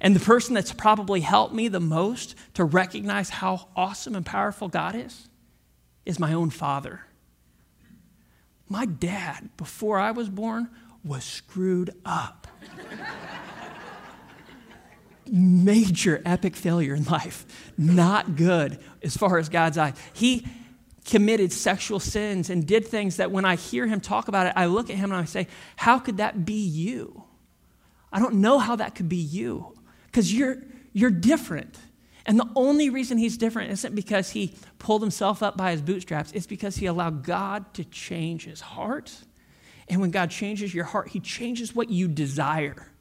And 0.00 0.16
the 0.16 0.20
person 0.20 0.54
that's 0.54 0.72
probably 0.72 1.20
helped 1.20 1.54
me 1.54 1.68
the 1.68 1.80
most 1.80 2.34
to 2.54 2.64
recognize 2.64 3.30
how 3.30 3.68
awesome 3.76 4.16
and 4.16 4.26
powerful 4.26 4.68
God 4.68 4.96
is 4.96 5.28
is 6.04 6.18
my 6.18 6.32
own 6.32 6.50
father. 6.50 7.02
My 8.68 8.84
dad, 8.84 9.50
before 9.56 9.98
I 9.98 10.10
was 10.10 10.28
born, 10.28 10.70
was 11.04 11.24
screwed 11.24 11.94
up 12.04 12.48
major 15.32 16.20
epic 16.26 16.54
failure 16.54 16.94
in 16.94 17.04
life. 17.18 17.46
Not 17.76 18.36
good 18.36 18.78
as 19.02 19.16
far 19.16 19.38
as 19.38 19.48
God's 19.48 19.78
eye. 19.78 19.94
He 20.12 20.46
committed 21.04 21.52
sexual 21.52 21.98
sins 21.98 22.50
and 22.50 22.66
did 22.66 22.86
things 22.86 23.16
that 23.16 23.32
when 23.32 23.44
I 23.44 23.56
hear 23.56 23.86
him 23.86 24.00
talk 24.00 24.28
about 24.28 24.46
it, 24.46 24.52
I 24.54 24.66
look 24.66 24.90
at 24.90 24.96
him 24.96 25.10
and 25.10 25.20
I 25.20 25.24
say, 25.24 25.48
How 25.76 25.98
could 25.98 26.18
that 26.18 26.44
be 26.44 26.62
you? 26.64 27.24
I 28.12 28.20
don't 28.20 28.34
know 28.34 28.58
how 28.58 28.76
that 28.76 28.94
could 28.94 29.08
be 29.08 29.16
you 29.16 29.74
because 30.06 30.32
you're, 30.32 30.58
you're 30.92 31.10
different. 31.10 31.78
And 32.26 32.38
the 32.38 32.48
only 32.54 32.90
reason 32.90 33.18
he's 33.18 33.36
different 33.36 33.72
isn't 33.72 33.94
because 33.94 34.30
he 34.30 34.54
pulled 34.78 35.02
himself 35.02 35.42
up 35.42 35.56
by 35.56 35.72
his 35.72 35.80
bootstraps, 35.80 36.30
it's 36.32 36.46
because 36.46 36.76
he 36.76 36.86
allowed 36.86 37.24
God 37.24 37.72
to 37.74 37.84
change 37.84 38.44
his 38.44 38.60
heart. 38.60 39.12
And 39.88 40.00
when 40.00 40.10
God 40.10 40.30
changes 40.30 40.72
your 40.72 40.84
heart, 40.84 41.08
he 41.08 41.20
changes 41.20 41.74
what 41.74 41.90
you 41.90 42.06
desire. 42.06 42.92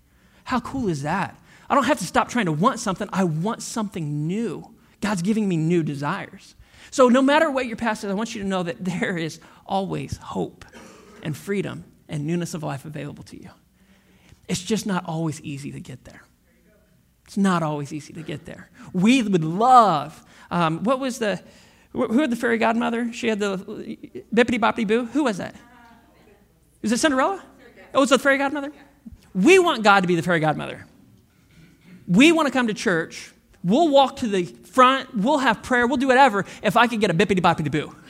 How 0.44 0.60
cool 0.60 0.90
is 0.90 1.04
that? 1.04 1.38
I 1.72 1.74
don't 1.74 1.86
have 1.86 2.00
to 2.00 2.06
stop 2.06 2.28
trying 2.28 2.48
to 2.48 2.52
want 2.52 2.82
something. 2.82 3.08
I 3.14 3.24
want 3.24 3.64
something 3.64 4.28
new. 4.28 4.76
God's 5.00 5.22
giving 5.22 5.48
me 5.48 5.56
new 5.56 5.84
desires. 5.84 6.56
So, 6.92 7.08
no 7.08 7.22
matter 7.22 7.50
what 7.50 7.66
your 7.66 7.78
past 7.78 8.04
is, 8.04 8.12
I 8.12 8.14
want 8.14 8.36
you 8.36 8.42
to 8.42 8.48
know 8.48 8.62
that 8.64 8.84
there 8.84 9.18
is 9.18 9.40
always 9.66 10.18
hope 10.18 10.66
and 11.24 11.36
freedom 11.36 11.86
and 12.10 12.28
newness 12.28 12.54
of 12.54 12.62
life 12.62 12.84
available 12.84 13.24
to 13.24 13.42
you. 13.42 13.50
It's 14.50 14.62
just 14.62 14.86
not 14.86 15.06
always 15.06 15.40
easy 15.42 15.72
to 15.72 15.80
get 15.80 16.04
there. 16.04 16.24
It's 17.26 17.38
not 17.38 17.64
always 17.64 17.94
easy 17.94 18.12
to 18.14 18.22
get 18.22 18.44
there. 18.44 18.70
We 18.92 19.24
would 19.24 19.46
love, 19.46 20.26
um, 20.50 20.84
what 20.84 21.00
was 21.00 21.20
the, 21.20 21.42
who 21.94 22.20
had 22.20 22.32
the 22.32 22.36
fairy 22.36 22.58
godmother? 22.58 23.14
She 23.14 23.30
had 23.30 23.40
the 23.40 23.58
bippity 24.36 24.60
boppity 24.60 24.86
boo. 24.86 25.06
Who 25.06 25.24
was 25.24 25.38
that? 25.38 25.56
Is 26.82 26.92
it 26.92 26.98
Cinderella? 26.98 27.42
Oh, 27.94 28.00
it 28.00 28.02
was 28.02 28.10
the 28.10 28.20
fairy 28.20 28.38
godmother? 28.38 28.74
We 29.34 29.58
want 29.58 29.84
God 29.84 30.02
to 30.02 30.08
be 30.08 30.16
the 30.16 30.22
fairy 30.22 30.42
godmother. 30.42 30.86
We 32.12 32.34
want 32.34 32.48
to 32.48 32.52
come 32.52 32.68
to 32.68 32.74
church. 32.74 33.32
We'll 33.64 33.88
walk 33.88 34.18
to 34.18 34.28
the 34.28 34.44
front. 34.44 35.16
We'll 35.16 35.38
have 35.38 35.64
prayer. 35.64 35.88
We'll 35.88 35.96
do 35.96 36.08
whatever 36.08 36.46
if 36.62 36.76
I 36.76 36.88
could 36.88 37.00
get 37.00 37.10
a 37.10 37.14
bippity 37.14 37.40
boppity 37.40 37.72
boo. 37.72 37.96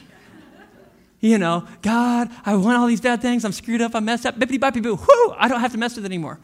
You 1.24 1.38
know, 1.38 1.68
God, 1.84 2.32
I 2.48 2.56
want 2.56 2.80
all 2.80 2.88
these 2.88 3.00
bad 3.00 3.22
things. 3.22 3.46
I'm 3.46 3.52
screwed 3.52 3.80
up. 3.80 3.94
I'm 3.94 4.06
messed 4.06 4.26
up. 4.26 4.40
Bippity 4.40 4.58
boppity 4.58 4.82
boo. 4.82 4.96
Whoo! 4.96 5.36
I 5.38 5.48
don't 5.48 5.60
have 5.60 5.72
to 5.74 5.78
mess 5.78 5.96
with 5.96 6.04
it 6.04 6.08
anymore. 6.08 6.40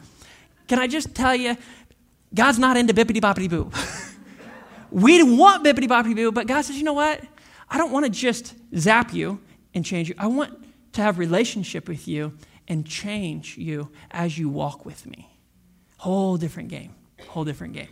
Can 0.68 0.78
I 0.78 0.86
just 0.86 1.16
tell 1.16 1.34
you, 1.34 1.56
God's 2.32 2.60
not 2.60 2.76
into 2.76 2.94
bippity 2.94 3.20
boppity 3.20 3.50
boo. 3.50 3.72
we 4.92 5.20
want 5.24 5.64
bippity 5.64 5.88
boppity 5.88 6.14
boo, 6.14 6.30
but 6.30 6.46
God 6.46 6.62
says, 6.62 6.76
you 6.76 6.84
know 6.84 6.92
what? 6.92 7.24
I 7.68 7.76
don't 7.76 7.90
want 7.90 8.04
to 8.06 8.10
just 8.10 8.54
zap 8.76 9.12
you 9.12 9.40
and 9.74 9.84
change 9.84 10.08
you. 10.08 10.14
I 10.16 10.28
want 10.28 10.64
to 10.92 11.02
have 11.02 11.18
relationship 11.18 11.88
with 11.88 12.06
you 12.06 12.34
and 12.68 12.86
change 12.86 13.58
you 13.58 13.90
as 14.12 14.38
you 14.38 14.48
walk 14.48 14.86
with 14.86 15.06
me. 15.06 15.28
Whole 15.96 16.36
different 16.36 16.68
game. 16.68 16.94
Whole 17.26 17.44
different 17.44 17.74
game. 17.74 17.88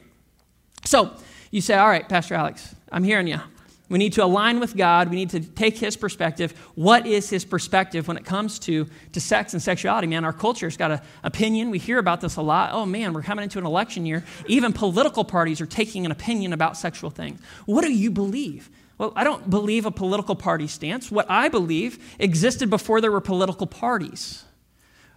So 0.85 1.13
you 1.51 1.61
say, 1.61 1.75
all 1.75 1.89
right, 1.89 2.09
Pastor 2.09 2.35
Alex, 2.35 2.75
I'm 2.91 3.05
hearing 3.05 3.27
you. 3.27 3.41
We 3.89 3.99
need 3.99 4.15
to 4.15 4.25
align 4.25 4.59
with 4.59 4.77
God. 4.77 5.11
We 5.11 5.17
need 5.17 5.31
to 5.31 5.41
take 5.41 5.79
His 5.79 5.97
perspective. 5.97 6.53
What 6.75 7.07
is 7.07 7.31
His 7.31 7.45
perspective 7.45 8.09
when 8.09 8.17
it 8.17 8.25
comes 8.25 8.59
to, 8.61 8.87
to 9.13 9.21
sex 9.21 9.53
and 9.53 9.63
sexuality? 9.63 10.09
Man, 10.09 10.25
our 10.25 10.33
culture's 10.33 10.77
got 10.77 10.91
an 10.91 11.01
opinion. 11.23 11.71
We 11.71 11.79
hear 11.79 11.99
about 11.99 12.21
this 12.21 12.37
a 12.37 12.43
lot. 12.43 12.71
Oh, 12.73 12.85
man, 12.85 13.13
we're 13.13 13.23
coming 13.23 13.45
into 13.45 13.59
an 13.59 13.67
election 13.67 14.05
year. 14.05 14.25
Even 14.47 14.73
political 14.73 15.25
parties 15.25 15.61
are 15.61 15.67
taking 15.67 16.05
an 16.05 16.11
opinion 16.11 16.53
about 16.53 16.77
sexual 16.77 17.11
things. 17.11 17.41
What 17.65 17.83
do 17.83 17.93
you 17.93 18.11
believe? 18.11 18.71
Well, 18.99 19.13
I 19.15 19.23
don't 19.23 19.49
believe 19.49 19.87
a 19.87 19.91
political 19.93 20.35
party 20.35 20.67
stance. 20.67 21.11
What 21.11 21.31
I 21.31 21.49
believe 21.49 22.17
existed 22.19 22.71
before 22.71 23.01
there 23.01 23.13
were 23.13 23.21
political 23.21 23.69
parties. 23.69 24.43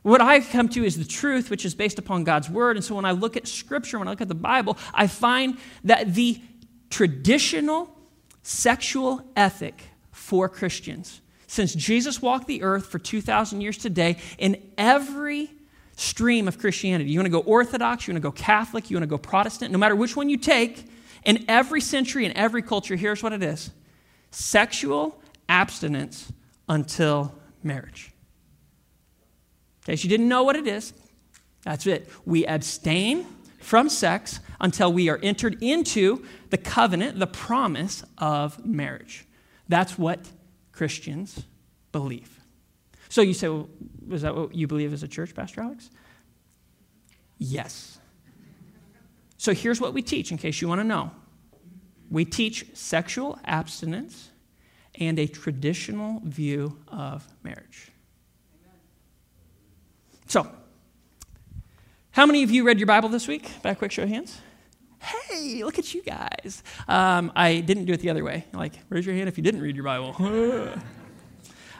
What 0.01 0.21
I 0.21 0.39
come 0.39 0.69
to 0.69 0.83
is 0.83 0.97
the 0.97 1.05
truth, 1.05 1.49
which 1.49 1.65
is 1.65 1.75
based 1.75 1.99
upon 1.99 2.23
God's 2.23 2.49
word. 2.49 2.77
And 2.77 2.85
so 2.85 2.95
when 2.95 3.05
I 3.05 3.11
look 3.11 3.35
at 3.35 3.47
Scripture, 3.47 3.99
when 3.99 4.07
I 4.07 4.11
look 4.11 4.21
at 4.21 4.27
the 4.27 4.35
Bible, 4.35 4.77
I 4.93 5.07
find 5.07 5.57
that 5.83 6.13
the 6.13 6.41
traditional 6.89 7.95
sexual 8.41 9.21
ethic 9.35 9.83
for 10.11 10.47
Christians. 10.49 11.21
Since 11.47 11.73
Jesus 11.75 12.21
walked 12.21 12.47
the 12.47 12.61
earth 12.63 12.85
for 12.87 12.99
2,000 12.99 13.61
years 13.61 13.77
today, 13.77 14.17
in 14.37 14.71
every 14.77 15.51
stream 15.95 16.47
of 16.47 16.59
Christianity, 16.59 17.09
you 17.09 17.19
want 17.19 17.25
to 17.25 17.31
go 17.31 17.39
Orthodox, 17.39 18.07
you 18.07 18.13
want 18.13 18.23
to 18.23 18.27
go 18.27 18.31
Catholic, 18.31 18.89
you 18.89 18.97
want 18.97 19.03
to 19.03 19.07
go 19.07 19.17
Protestant, 19.17 19.71
no 19.71 19.77
matter 19.77 19.95
which 19.95 20.15
one 20.15 20.29
you 20.29 20.37
take, 20.37 20.89
in 21.25 21.45
every 21.49 21.81
century, 21.81 22.25
in 22.25 22.35
every 22.37 22.61
culture, 22.61 22.95
here's 22.95 23.21
what 23.21 23.33
it 23.33 23.43
is 23.43 23.71
sexual 24.31 25.19
abstinence 25.49 26.31
until 26.69 27.33
marriage. 27.63 28.13
So 29.95 30.03
you 30.03 30.09
didn't 30.09 30.27
know 30.27 30.43
what 30.43 30.55
it 30.55 30.67
is. 30.67 30.93
That's 31.63 31.87
it. 31.87 32.09
We 32.25 32.45
abstain 32.45 33.25
from 33.59 33.89
sex 33.89 34.39
until 34.59 34.93
we 34.93 35.09
are 35.09 35.19
entered 35.21 35.61
into 35.61 36.25
the 36.49 36.57
covenant, 36.57 37.19
the 37.19 37.27
promise 37.27 38.03
of 38.17 38.65
marriage. 38.65 39.25
That's 39.67 39.97
what 39.97 40.31
Christians 40.71 41.43
believe. 41.91 42.39
So 43.09 43.21
you 43.21 43.33
say, 43.33 43.49
well, 43.49 43.69
is 44.11 44.21
that 44.21 44.35
what 44.35 44.55
you 44.55 44.67
believe 44.67 44.93
as 44.93 45.03
a 45.03 45.07
church, 45.07 45.33
Pastor 45.35 45.61
Alex? 45.61 45.89
Yes. 47.37 47.99
So 49.37 49.53
here's 49.53 49.81
what 49.81 49.93
we 49.93 50.01
teach, 50.01 50.31
in 50.31 50.37
case 50.37 50.61
you 50.61 50.67
want 50.67 50.79
to 50.79 50.85
know 50.85 51.11
we 52.11 52.25
teach 52.25 52.65
sexual 52.73 53.39
abstinence 53.45 54.29
and 54.95 55.19
a 55.19 55.27
traditional 55.27 56.21
view 56.25 56.77
of 56.87 57.27
marriage. 57.43 57.91
So, 60.29 60.47
how 62.11 62.27
many 62.27 62.43
of 62.43 62.51
you 62.51 62.63
read 62.63 62.77
your 62.77 62.85
Bible 62.85 63.09
this 63.09 63.27
week? 63.27 63.49
By 63.63 63.71
a 63.71 63.75
quick 63.75 63.91
show 63.91 64.03
of 64.03 64.09
hands. 64.09 64.39
Hey, 64.99 65.63
look 65.63 65.79
at 65.79 65.95
you 65.95 66.03
guys. 66.03 66.61
Um, 66.87 67.31
I 67.35 67.61
didn't 67.61 67.85
do 67.85 67.93
it 67.93 67.99
the 67.99 68.11
other 68.11 68.23
way. 68.23 68.45
Like, 68.53 68.73
raise 68.89 69.07
your 69.07 69.15
hand 69.15 69.27
if 69.27 69.39
you 69.39 69.43
didn't 69.43 69.61
read 69.61 69.75
your 69.75 69.85
Bible. 69.85 70.15
uh, 70.19 70.71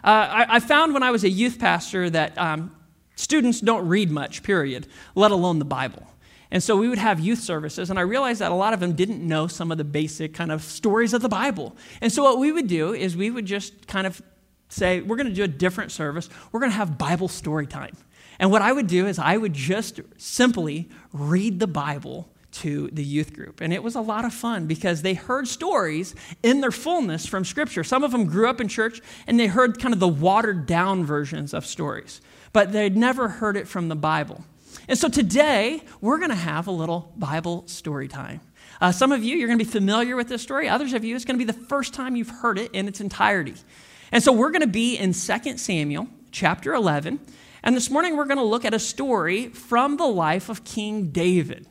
I, 0.03 0.55
I, 0.55 0.59
found 0.61 0.95
when 0.95 1.03
I 1.03 1.11
was 1.11 1.23
a 1.23 1.29
youth 1.29 1.59
pastor 1.59 2.09
that 2.09 2.35
um, 2.39 2.75
students 3.15 3.61
don't 3.61 3.87
read 3.87 4.09
much, 4.09 4.41
period, 4.41 4.87
let 5.13 5.29
alone 5.29 5.59
the 5.59 5.65
Bible. 5.65 6.07
And 6.49 6.63
so 6.63 6.75
we 6.75 6.89
would 6.89 6.97
have 6.97 7.19
youth 7.19 7.41
services, 7.41 7.91
and 7.91 7.99
I 7.99 8.01
realized 8.01 8.41
that 8.41 8.51
a 8.51 8.55
lot 8.55 8.73
of 8.73 8.79
them 8.79 8.93
didn't 8.93 9.21
know 9.21 9.45
some 9.45 9.71
of 9.71 9.77
the 9.77 9.83
basic 9.83 10.33
kind 10.33 10.51
of 10.51 10.63
stories 10.63 11.13
of 11.13 11.21
the 11.21 11.29
Bible. 11.29 11.77
And 12.01 12.11
so 12.11 12.23
what 12.23 12.39
we 12.39 12.51
would 12.51 12.65
do 12.65 12.95
is 12.95 13.15
we 13.15 13.29
would 13.29 13.45
just 13.45 13.85
kind 13.85 14.07
of 14.07 14.19
say, 14.69 15.01
we're 15.01 15.17
going 15.17 15.27
to 15.27 15.33
do 15.35 15.43
a 15.43 15.47
different 15.47 15.91
service. 15.91 16.29
We're 16.51 16.61
going 16.61 16.71
to 16.71 16.77
have 16.77 16.97
Bible 16.97 17.27
story 17.27 17.67
time. 17.67 17.95
And 18.39 18.51
what 18.51 18.61
I 18.61 18.71
would 18.71 18.87
do 18.87 19.05
is 19.05 19.19
I 19.19 19.37
would 19.37 19.53
just 19.53 19.99
simply 20.17 20.89
read 21.11 21.59
the 21.59 21.67
Bible 21.67 22.29
to 22.51 22.89
the 22.91 23.03
youth 23.03 23.33
group. 23.33 23.61
And 23.61 23.73
it 23.73 23.83
was 23.83 23.95
a 23.95 24.01
lot 24.01 24.25
of 24.25 24.33
fun 24.33 24.65
because 24.65 25.01
they 25.01 25.13
heard 25.13 25.47
stories 25.47 26.15
in 26.41 26.61
their 26.61 26.71
fullness 26.71 27.25
from 27.25 27.45
Scripture. 27.45 27.83
Some 27.83 28.03
of 28.03 28.11
them 28.11 28.25
grew 28.25 28.49
up 28.49 28.59
in 28.59 28.67
church 28.67 29.01
and 29.27 29.39
they 29.39 29.47
heard 29.47 29.79
kind 29.79 29.93
of 29.93 29.99
the 29.99 30.07
watered 30.07 30.65
down 30.65 31.03
versions 31.05 31.53
of 31.53 31.65
stories, 31.65 32.21
but 32.51 32.71
they'd 32.71 32.97
never 32.97 33.27
heard 33.27 33.55
it 33.55 33.67
from 33.67 33.89
the 33.89 33.95
Bible. 33.95 34.43
And 34.87 34.97
so 34.97 35.09
today, 35.09 35.83
we're 36.01 36.17
going 36.17 36.29
to 36.29 36.35
have 36.35 36.67
a 36.67 36.71
little 36.71 37.13
Bible 37.15 37.67
story 37.67 38.07
time. 38.07 38.41
Uh, 38.81 38.91
some 38.91 39.11
of 39.11 39.23
you, 39.23 39.35
you're 39.35 39.47
going 39.47 39.59
to 39.59 39.65
be 39.65 39.69
familiar 39.69 40.15
with 40.15 40.29
this 40.29 40.41
story. 40.41 40.69
Others 40.69 40.93
of 40.93 41.03
you, 41.03 41.15
it's 41.15 41.25
going 41.25 41.37
to 41.37 41.45
be 41.45 41.51
the 41.51 41.65
first 41.67 41.93
time 41.93 42.15
you've 42.15 42.29
heard 42.29 42.57
it 42.57 42.71
in 42.71 42.87
its 42.87 43.01
entirety. 43.01 43.55
And 44.11 44.23
so 44.23 44.31
we're 44.31 44.51
going 44.51 44.61
to 44.61 44.67
be 44.67 44.95
in 44.95 45.13
2 45.13 45.57
Samuel 45.57 46.07
chapter 46.31 46.73
11. 46.73 47.19
And 47.63 47.75
this 47.75 47.89
morning 47.89 48.15
we're 48.15 48.25
going 48.25 48.37
to 48.37 48.43
look 48.43 48.65
at 48.65 48.73
a 48.73 48.79
story 48.79 49.49
from 49.49 49.97
the 49.97 50.07
life 50.07 50.49
of 50.49 50.63
King 50.63 51.09
David. 51.09 51.67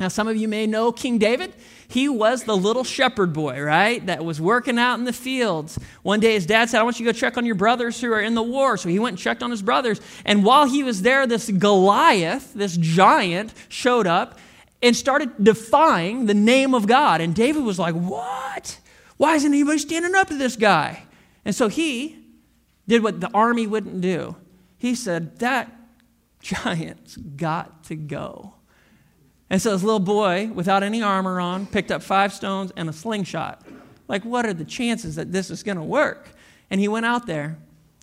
Now, 0.00 0.08
some 0.08 0.26
of 0.26 0.36
you 0.36 0.48
may 0.48 0.66
know 0.66 0.90
King 0.90 1.18
David. 1.18 1.54
He 1.86 2.08
was 2.08 2.44
the 2.44 2.56
little 2.56 2.82
shepherd 2.82 3.32
boy, 3.32 3.62
right? 3.62 4.04
That 4.06 4.24
was 4.24 4.40
working 4.40 4.76
out 4.76 4.98
in 4.98 5.04
the 5.04 5.12
fields. 5.12 5.78
One 6.02 6.18
day 6.18 6.32
his 6.32 6.46
dad 6.46 6.68
said, 6.68 6.80
I 6.80 6.82
want 6.82 6.98
you 6.98 7.06
to 7.06 7.12
go 7.12 7.18
check 7.18 7.38
on 7.38 7.46
your 7.46 7.54
brothers 7.54 8.00
who 8.00 8.12
are 8.12 8.20
in 8.20 8.34
the 8.34 8.42
war. 8.42 8.76
So 8.76 8.88
he 8.88 8.98
went 8.98 9.14
and 9.14 9.18
checked 9.18 9.42
on 9.42 9.52
his 9.52 9.62
brothers. 9.62 10.00
And 10.24 10.44
while 10.44 10.66
he 10.66 10.82
was 10.82 11.02
there, 11.02 11.28
this 11.28 11.48
Goliath, 11.48 12.52
this 12.54 12.76
giant, 12.76 13.54
showed 13.68 14.08
up 14.08 14.38
and 14.82 14.96
started 14.96 15.30
defying 15.42 16.26
the 16.26 16.34
name 16.34 16.74
of 16.74 16.88
God. 16.88 17.20
And 17.20 17.32
David 17.32 17.62
was 17.62 17.78
like, 17.78 17.94
What? 17.94 18.80
Why 19.16 19.36
isn't 19.36 19.52
anybody 19.52 19.78
standing 19.78 20.16
up 20.16 20.26
to 20.28 20.36
this 20.36 20.56
guy? 20.56 21.04
And 21.44 21.54
so 21.54 21.68
he 21.68 22.18
did 22.88 23.02
what 23.04 23.20
the 23.20 23.30
army 23.32 23.68
wouldn't 23.68 24.00
do 24.00 24.34
he 24.84 24.94
said, 24.94 25.38
That 25.38 25.74
giant's 26.40 27.16
got 27.16 27.84
to 27.84 27.96
go. 27.96 28.52
And 29.48 29.62
so 29.62 29.72
this 29.72 29.82
little 29.82 29.98
boy, 29.98 30.50
without 30.52 30.82
any 30.82 31.02
armor 31.02 31.40
on, 31.40 31.66
picked 31.66 31.90
up 31.90 32.02
five 32.02 32.34
stones 32.34 32.70
and 32.76 32.90
a 32.90 32.92
slingshot. 32.92 33.66
Like, 34.08 34.26
what 34.26 34.44
are 34.44 34.52
the 34.52 34.64
chances 34.64 35.16
that 35.16 35.32
this 35.32 35.50
is 35.50 35.62
going 35.62 35.78
to 35.78 35.82
work? 35.82 36.32
And 36.70 36.82
he 36.82 36.88
went 36.88 37.06
out 37.06 37.26
there 37.26 37.56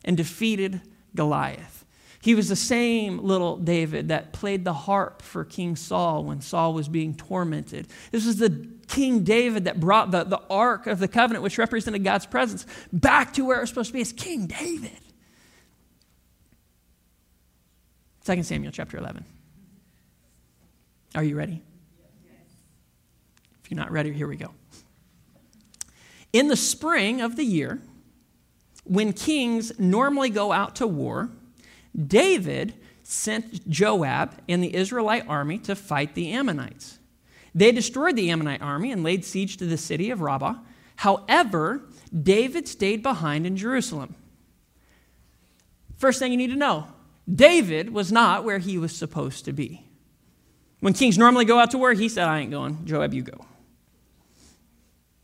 and 0.03 0.17
defeated 0.17 0.81
Goliath. 1.13 1.85
He 2.19 2.33
was 2.33 2.49
the 2.49 2.55
same 2.55 3.19
little 3.19 3.57
David 3.57 4.07
that 4.07 4.33
played 4.33 4.65
the 4.65 4.73
harp 4.73 5.21
for 5.21 5.45
King 5.45 5.75
Saul 5.75 6.23
when 6.23 6.41
Saul 6.41 6.73
was 6.73 6.87
being 6.87 7.13
tormented. 7.13 7.89
This 8.11 8.25
was 8.25 8.37
the 8.37 8.67
King 8.87 9.23
David 9.23 9.65
that 9.65 9.79
brought 9.79 10.09
the, 10.09 10.23
the 10.23 10.41
Ark 10.49 10.87
of 10.87 10.97
the 10.97 11.07
Covenant, 11.07 11.43
which 11.43 11.59
represented 11.59 12.03
God's 12.03 12.25
presence, 12.25 12.65
back 12.91 13.33
to 13.33 13.45
where 13.45 13.57
it 13.57 13.61
was 13.61 13.69
supposed 13.69 13.89
to 13.89 13.93
be. 13.93 14.01
It's 14.01 14.11
King 14.11 14.47
David. 14.47 14.97
2 18.25 18.43
Samuel 18.43 18.71
chapter 18.71 18.97
11. 18.97 19.25
Are 21.15 21.23
you 21.23 21.35
ready? 21.35 21.61
If 23.63 23.71
you're 23.71 23.79
not 23.79 23.91
ready, 23.91 24.13
here 24.13 24.27
we 24.27 24.35
go. 24.35 24.51
In 26.31 26.47
the 26.47 26.55
spring 26.55 27.21
of 27.21 27.35
the 27.35 27.43
year, 27.43 27.81
when 28.83 29.11
kings 29.13 29.77
normally 29.79 30.29
go 30.29 30.51
out 30.51 30.75
to 30.77 30.87
war, 30.87 31.29
David 31.95 32.73
sent 33.03 33.67
Joab 33.69 34.35
and 34.47 34.63
the 34.63 34.75
Israelite 34.75 35.27
army 35.27 35.57
to 35.59 35.75
fight 35.75 36.15
the 36.15 36.31
Ammonites. 36.31 36.99
They 37.53 37.71
destroyed 37.71 38.15
the 38.15 38.29
Ammonite 38.29 38.61
army 38.61 38.91
and 38.91 39.03
laid 39.03 39.25
siege 39.25 39.57
to 39.57 39.65
the 39.65 39.77
city 39.77 40.09
of 40.09 40.21
Rabbah. 40.21 40.55
However, 40.97 41.81
David 42.17 42.67
stayed 42.67 43.03
behind 43.03 43.45
in 43.45 43.57
Jerusalem. 43.57 44.15
First 45.97 46.19
thing 46.19 46.31
you 46.31 46.37
need 46.37 46.51
to 46.51 46.55
know 46.55 46.87
David 47.33 47.93
was 47.93 48.11
not 48.11 48.43
where 48.43 48.57
he 48.59 48.77
was 48.77 48.95
supposed 48.95 49.45
to 49.45 49.53
be. 49.53 49.85
When 50.79 50.93
kings 50.93 51.17
normally 51.17 51.45
go 51.45 51.59
out 51.59 51.71
to 51.71 51.77
war, 51.77 51.93
he 51.93 52.09
said, 52.09 52.27
I 52.27 52.39
ain't 52.39 52.51
going. 52.51 52.85
Joab, 52.85 53.13
you 53.13 53.21
go. 53.21 53.45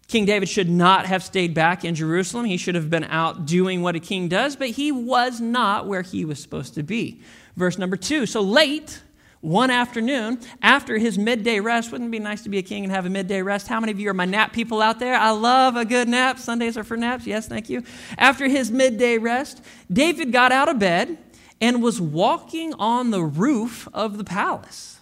King 0.08 0.24
David 0.26 0.48
should 0.48 0.70
not 0.70 1.06
have 1.06 1.22
stayed 1.22 1.54
back 1.54 1.84
in 1.84 1.94
Jerusalem. 1.94 2.46
He 2.46 2.56
should 2.56 2.76
have 2.76 2.90
been 2.90 3.04
out 3.04 3.46
doing 3.46 3.82
what 3.82 3.96
a 3.96 4.00
king 4.00 4.30
does, 4.30 4.56
but 4.56 4.70
he 4.70 4.92
was 4.92 5.42
not 5.42 5.86
where 5.86 6.02
he 6.02 6.24
was 6.24 6.42
supposed 6.42 6.76
to 6.76 6.84
be. 6.84 7.22
Verse 7.58 7.78
number 7.78 7.98
two. 7.98 8.26
So 8.26 8.40
late 8.40 9.02
one 9.42 9.70
afternoon, 9.70 10.40
after 10.62 10.98
his 10.98 11.18
midday 11.18 11.60
rest, 11.60 11.92
wouldn't 11.92 12.10
it 12.10 12.12
be 12.12 12.20
nice 12.20 12.42
to 12.44 12.50
be 12.50 12.58
a 12.58 12.64
king 12.64 12.84
and 12.84 12.92
have 12.92 13.06
a 13.06 13.10
midday 13.10 13.42
rest? 13.42 13.68
How 13.68 13.82
many 13.82 13.92
of 13.92 14.00
you 14.00 14.10
are 14.10 14.14
my 14.14 14.26
nap 14.26 14.54
people 14.54 14.82
out 14.82 15.00
there? 15.00 15.16
I 15.16 15.32
love 15.32 15.76
a 15.76 15.84
good 15.84 16.08
nap. 16.08 16.40
Sundays 16.40 16.78
are 16.78 16.84
for 16.84 16.96
naps. 16.96 17.28
Yes, 17.28 17.48
thank 17.48 17.70
you. 17.70 17.84
After 18.18 18.48
his 18.48 18.72
midday 18.72 19.18
rest, 19.18 19.62
David 19.92 20.32
got 20.32 20.54
out 20.54 20.70
of 20.70 20.80
bed 20.80 21.18
and 21.60 21.82
was 21.82 22.00
walking 22.00 22.74
on 22.76 23.12
the 23.12 23.24
roof 23.24 23.88
of 23.94 24.18
the 24.18 24.24
palace. 24.24 25.00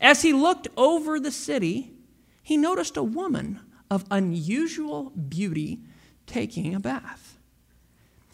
As 0.00 0.22
he 0.22 0.32
looked 0.32 0.68
over 0.76 1.18
the 1.18 1.32
city, 1.32 1.92
he 2.42 2.56
noticed 2.56 2.96
a 2.96 3.02
woman 3.02 3.60
of 3.90 4.04
unusual 4.10 5.10
beauty 5.10 5.80
taking 6.26 6.74
a 6.74 6.80
bath. 6.80 7.38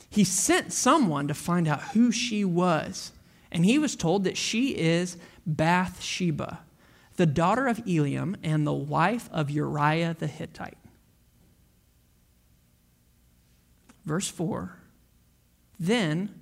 He 0.09 0.25
sent 0.25 0.73
someone 0.73 1.29
to 1.29 1.35
find 1.35 1.69
out 1.69 1.83
who 1.93 2.11
she 2.11 2.45
was, 2.45 3.13
and 3.53 3.65
he 3.65 3.79
was 3.79 3.95
told 3.95 4.25
that 4.25 4.37
she 4.37 4.71
is 4.71 5.17
Bathsheba, 5.47 6.61
the 7.17 7.27
daughter 7.27 7.67
of 7.69 7.79
Eliam 7.85 8.37
and 8.43 8.67
the 8.67 8.73
wife 8.73 9.29
of 9.33 9.51
Uriah 9.51 10.17
the 10.19 10.27
Hittite. 10.27 10.79
Verse 14.05 14.29
4 14.29 14.77
Then 15.79 16.40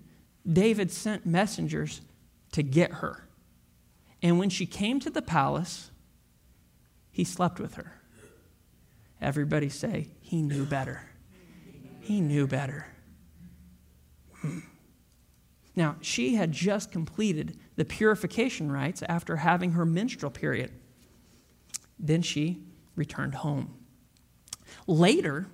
David 0.50 0.90
sent 0.90 1.26
messengers 1.26 2.00
to 2.52 2.62
get 2.62 2.94
her. 2.94 3.28
And 4.22 4.38
when 4.38 4.50
she 4.50 4.66
came 4.66 5.00
to 5.00 5.10
the 5.10 5.22
palace, 5.22 5.90
he 7.10 7.24
slept 7.24 7.60
with 7.60 7.74
her. 7.74 8.00
Everybody 9.20 9.68
say, 9.68 10.08
He 10.20 10.42
knew 10.42 10.64
better. 10.64 11.02
He 12.00 12.20
knew 12.20 12.46
better. 12.46 12.86
Hmm. 14.36 14.60
Now, 15.74 15.96
she 16.00 16.34
had 16.34 16.52
just 16.52 16.90
completed 16.90 17.58
the 17.76 17.84
purification 17.84 18.72
rites 18.72 19.02
after 19.08 19.36
having 19.36 19.72
her 19.72 19.84
menstrual 19.84 20.30
period. 20.30 20.72
Then 21.98 22.22
she 22.22 22.62
returned 22.96 23.34
home. 23.36 23.74
Later, 24.86 25.46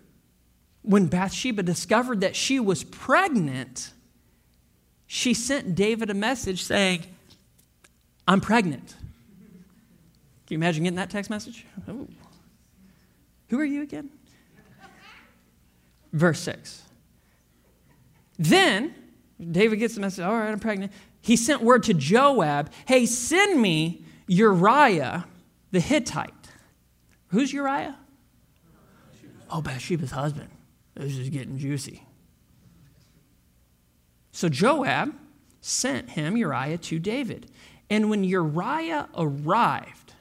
when 0.82 1.06
Bathsheba 1.06 1.62
discovered 1.62 2.20
that 2.20 2.36
she 2.36 2.60
was 2.60 2.84
pregnant, 2.84 3.93
she 5.14 5.32
sent 5.32 5.76
David 5.76 6.10
a 6.10 6.14
message 6.14 6.64
saying, 6.64 7.04
I'm 8.26 8.40
pregnant. 8.40 8.96
Can 8.98 10.48
you 10.48 10.56
imagine 10.56 10.82
getting 10.82 10.96
that 10.96 11.08
text 11.08 11.30
message? 11.30 11.64
Ooh. 11.88 12.08
Who 13.48 13.60
are 13.60 13.64
you 13.64 13.82
again? 13.82 14.10
Verse 16.12 16.40
6. 16.40 16.82
Then 18.40 18.92
David 19.52 19.76
gets 19.76 19.94
the 19.94 20.00
message, 20.00 20.24
all 20.24 20.36
right, 20.36 20.50
I'm 20.50 20.58
pregnant. 20.58 20.90
He 21.20 21.36
sent 21.36 21.62
word 21.62 21.84
to 21.84 21.94
Joab, 21.94 22.72
hey, 22.84 23.06
send 23.06 23.62
me 23.62 24.04
Uriah 24.26 25.26
the 25.70 25.78
Hittite. 25.78 26.34
Who's 27.28 27.52
Uriah? 27.52 27.96
Oh, 29.48 29.62
Bathsheba's 29.62 30.10
husband. 30.10 30.50
This 30.96 31.16
is 31.16 31.28
getting 31.28 31.56
juicy. 31.56 32.02
So 34.34 34.48
Joab 34.48 35.14
sent 35.60 36.10
him, 36.10 36.36
Uriah, 36.36 36.78
to 36.78 36.98
David. 36.98 37.48
And 37.88 38.10
when 38.10 38.24
Uriah 38.24 39.08
arrived, 39.16 40.14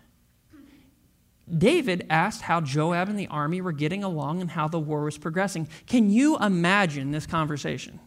David 1.57 2.05
asked 2.11 2.43
how 2.43 2.61
Joab 2.61 3.09
and 3.09 3.17
the 3.17 3.27
army 3.27 3.59
were 3.59 3.71
getting 3.71 4.03
along 4.03 4.39
and 4.39 4.51
how 4.51 4.67
the 4.67 4.79
war 4.79 5.03
was 5.03 5.17
progressing. 5.17 5.67
Can 5.87 6.11
you 6.11 6.37
imagine 6.37 7.09
this 7.09 7.25
conversation? 7.25 7.99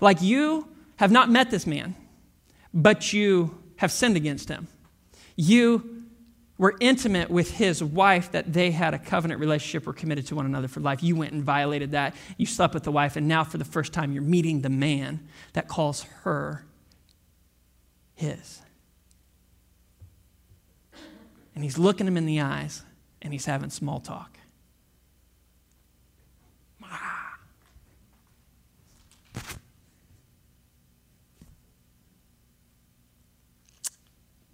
Like 0.00 0.20
you 0.20 0.68
have 0.96 1.10
not 1.10 1.30
met 1.30 1.50
this 1.50 1.66
man, 1.66 1.96
but 2.74 3.10
you 3.10 3.58
have 3.76 3.90
sinned 3.90 4.16
against 4.16 4.50
him. 4.50 4.68
You 5.34 5.91
were 6.62 6.76
intimate 6.78 7.28
with 7.28 7.50
his 7.50 7.82
wife, 7.82 8.30
that 8.30 8.52
they 8.52 8.70
had 8.70 8.94
a 8.94 8.98
covenant 9.00 9.40
relationship, 9.40 9.84
were 9.84 9.92
committed 9.92 10.24
to 10.28 10.36
one 10.36 10.46
another 10.46 10.68
for 10.68 10.78
life. 10.78 11.02
You 11.02 11.16
went 11.16 11.32
and 11.32 11.42
violated 11.42 11.90
that. 11.90 12.14
You 12.36 12.46
slept 12.46 12.72
with 12.72 12.84
the 12.84 12.92
wife, 12.92 13.16
and 13.16 13.26
now 13.26 13.42
for 13.42 13.58
the 13.58 13.64
first 13.64 13.92
time, 13.92 14.12
you're 14.12 14.22
meeting 14.22 14.60
the 14.60 14.68
man 14.68 15.26
that 15.54 15.66
calls 15.66 16.04
her 16.22 16.64
his. 18.14 18.62
And 21.56 21.64
he's 21.64 21.78
looking 21.78 22.06
him 22.06 22.16
in 22.16 22.26
the 22.26 22.40
eyes 22.40 22.84
and 23.20 23.32
he's 23.32 23.46
having 23.46 23.70
small 23.70 23.98
talk. 23.98 24.38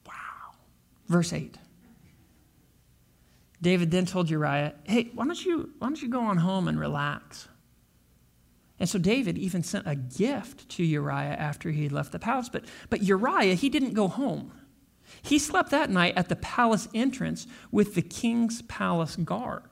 Wow. 0.07 0.15
Verse 1.07 1.35
8. 1.35 1.59
David 3.61 3.91
then 3.91 4.07
told 4.07 4.31
Uriah, 4.31 4.75
Hey, 4.85 5.11
why 5.15 5.25
don't 5.25 5.45
you, 5.45 5.71
why 5.79 5.89
don't 5.89 6.01
you 6.01 6.09
go 6.09 6.21
on 6.21 6.39
home 6.39 6.69
and 6.69 6.79
relax? 6.79 7.49
And 8.81 8.89
so 8.89 8.99
David 8.99 9.37
even 9.39 9.63
sent 9.63 9.87
a 9.87 9.97
gift 9.97 10.69
to 10.71 10.85
Uriah 10.85 11.37
after 11.37 11.71
he 11.71 11.89
left 11.89 12.13
the 12.13 12.19
palace. 12.19 12.49
But, 12.49 12.65
but 12.91 13.03
Uriah, 13.03 13.55
he 13.55 13.69
didn't 13.69 13.95
go 13.95 14.07
home. 14.07 14.53
He 15.23 15.39
slept 15.39 15.71
that 15.71 15.91
night 15.91 16.15
at 16.17 16.29
the 16.29 16.37
palace 16.37 16.87
entrance 16.95 17.47
with 17.73 17.95
the 17.95 18.03
king's 18.03 18.63
palace 18.63 19.17
guard. 19.17 19.63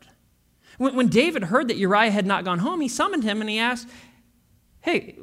When, 0.79 0.97
when 0.97 1.09
David 1.09 1.45
heard 1.45 1.69
that 1.69 1.77
Uriah 1.77 2.11
had 2.11 2.27
not 2.27 2.45
gone 2.45 2.59
home, 2.59 2.81
he 2.81 2.89
summoned 2.89 3.23
him 3.23 3.41
and 3.41 3.49
he 3.49 3.59
asked, 3.59 3.89
Hey, 4.81 5.19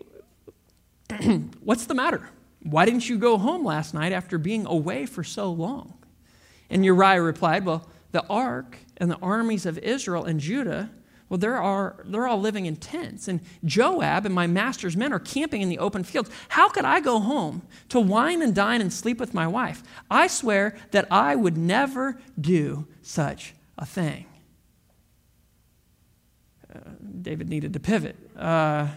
what's 1.62 1.86
the 1.86 1.94
matter? 1.94 2.30
Why 2.62 2.86
didn't 2.86 3.10
you 3.10 3.18
go 3.18 3.38
home 3.38 3.66
last 3.66 3.94
night 3.94 4.14
after 4.14 4.38
being 4.38 4.66
away 4.66 5.06
for 5.06 5.24
so 5.24 5.52
long? 5.52 5.98
And 6.70 6.86
Uriah 6.86 7.22
replied, 7.22 7.66
Well, 7.66 7.90
the 8.14 8.26
ark 8.28 8.78
and 8.96 9.12
the 9.12 9.18
armies 9.18 9.66
of 9.66 9.78
Israel 9.80 10.24
and 10.24 10.40
Judah 10.40 10.90
well, 11.34 11.40
they're, 11.40 11.60
are, 11.60 11.96
they're 12.06 12.28
all 12.28 12.40
living 12.40 12.68
in 12.68 12.76
tents, 12.76 13.28
and 13.28 13.40
Joab 13.66 14.28
and 14.28 14.36
my 14.36 14.46
master's 14.46 14.96
men 14.96 15.12
are 15.12 15.20
camping 15.20 15.64
in 15.64 15.70
the 15.70 15.80
open 15.80 16.04
fields. 16.04 16.30
How 16.50 16.70
could 16.70 16.86
I 16.86 17.00
go 17.00 17.20
home 17.20 17.64
to 17.90 18.00
wine 18.00 18.44
and 18.44 18.54
dine 18.54 18.82
and 18.82 18.94
sleep 18.94 19.20
with 19.20 19.34
my 19.34 19.48
wife? 19.48 19.82
I 20.12 20.28
swear 20.28 20.76
that 20.92 21.08
I 21.10 21.36
would 21.36 21.58
never 21.58 22.20
do 22.40 22.86
such 23.02 23.56
a 23.80 23.86
thing. 23.88 24.28
Uh, 26.72 26.82
David 27.24 27.50
needed 27.50 27.74
to 27.74 27.80
pivot. 27.80 28.16
Uh, 28.38 28.90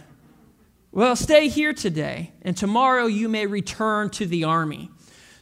well, 0.91 1.15
stay 1.15 1.47
here 1.47 1.73
today, 1.73 2.33
and 2.43 2.55
tomorrow 2.55 3.07
you 3.07 3.29
may 3.29 3.47
return 3.47 4.11
to 4.11 4.27
the 4.27 4.43
army. 4.43 4.91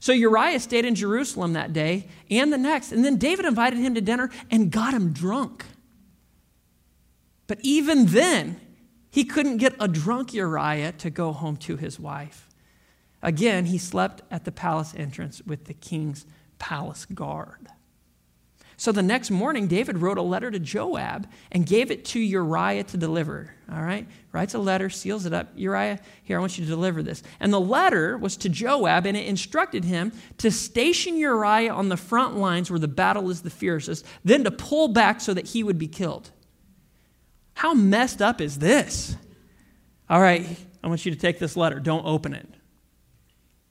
So 0.05 0.13
Uriah 0.13 0.59
stayed 0.59 0.85
in 0.85 0.93
Jerusalem 0.93 1.53
that 1.53 1.73
day 1.73 2.05
and 2.29 2.53
the 2.53 2.59
next, 2.59 2.91
and 2.91 3.03
then 3.03 3.17
David 3.17 3.43
invited 3.43 3.79
him 3.79 3.95
to 3.95 4.01
dinner 4.01 4.29
and 4.51 4.71
got 4.71 4.93
him 4.93 5.11
drunk. 5.11 5.65
But 7.47 7.57
even 7.63 8.05
then, 8.05 8.61
he 9.09 9.23
couldn't 9.25 9.57
get 9.57 9.73
a 9.79 9.87
drunk 9.87 10.31
Uriah 10.31 10.91
to 10.91 11.09
go 11.09 11.31
home 11.31 11.57
to 11.57 11.75
his 11.75 11.99
wife. 11.99 12.47
Again, 13.23 13.65
he 13.65 13.79
slept 13.79 14.21
at 14.29 14.45
the 14.45 14.51
palace 14.51 14.93
entrance 14.95 15.41
with 15.41 15.65
the 15.65 15.73
king's 15.73 16.27
palace 16.59 17.05
guard. 17.05 17.69
So 18.77 18.91
the 18.91 19.01
next 19.01 19.31
morning, 19.31 19.67
David 19.67 19.99
wrote 19.99 20.17
a 20.17 20.21
letter 20.21 20.51
to 20.51 20.59
Joab 20.59 21.27
and 21.51 21.65
gave 21.65 21.91
it 21.91 22.03
to 22.05 22.19
Uriah 22.19 22.83
to 22.83 22.97
deliver. 22.97 23.53
All 23.71 23.81
right? 23.81 24.05
Writes 24.33 24.53
a 24.53 24.59
letter, 24.59 24.89
seals 24.89 25.25
it 25.25 25.33
up. 25.33 25.49
Uriah, 25.55 25.99
here, 26.23 26.38
I 26.38 26.39
want 26.41 26.57
you 26.57 26.65
to 26.65 26.69
deliver 26.69 27.01
this. 27.01 27.23
And 27.39 27.53
the 27.53 27.59
letter 27.59 28.17
was 28.17 28.35
to 28.38 28.49
Joab, 28.49 29.05
and 29.05 29.15
it 29.15 29.27
instructed 29.27 29.85
him 29.85 30.11
to 30.39 30.51
station 30.51 31.15
Uriah 31.17 31.73
on 31.73 31.88
the 31.88 31.97
front 31.97 32.35
lines 32.35 32.69
where 32.69 32.79
the 32.79 32.88
battle 32.89 33.29
is 33.29 33.43
the 33.43 33.49
fiercest, 33.49 34.05
then 34.25 34.43
to 34.43 34.51
pull 34.51 34.89
back 34.89 35.21
so 35.21 35.33
that 35.33 35.47
he 35.47 35.63
would 35.63 35.79
be 35.79 35.88
killed. 35.88 36.31
How 37.53 37.73
messed 37.73 38.21
up 38.21 38.41
is 38.41 38.59
this? 38.59 39.15
All 40.09 40.21
right, 40.21 40.45
I 40.83 40.88
want 40.88 41.05
you 41.05 41.11
to 41.11 41.17
take 41.17 41.39
this 41.39 41.55
letter. 41.55 41.79
Don't 41.79 42.05
open 42.05 42.33
it. 42.33 42.47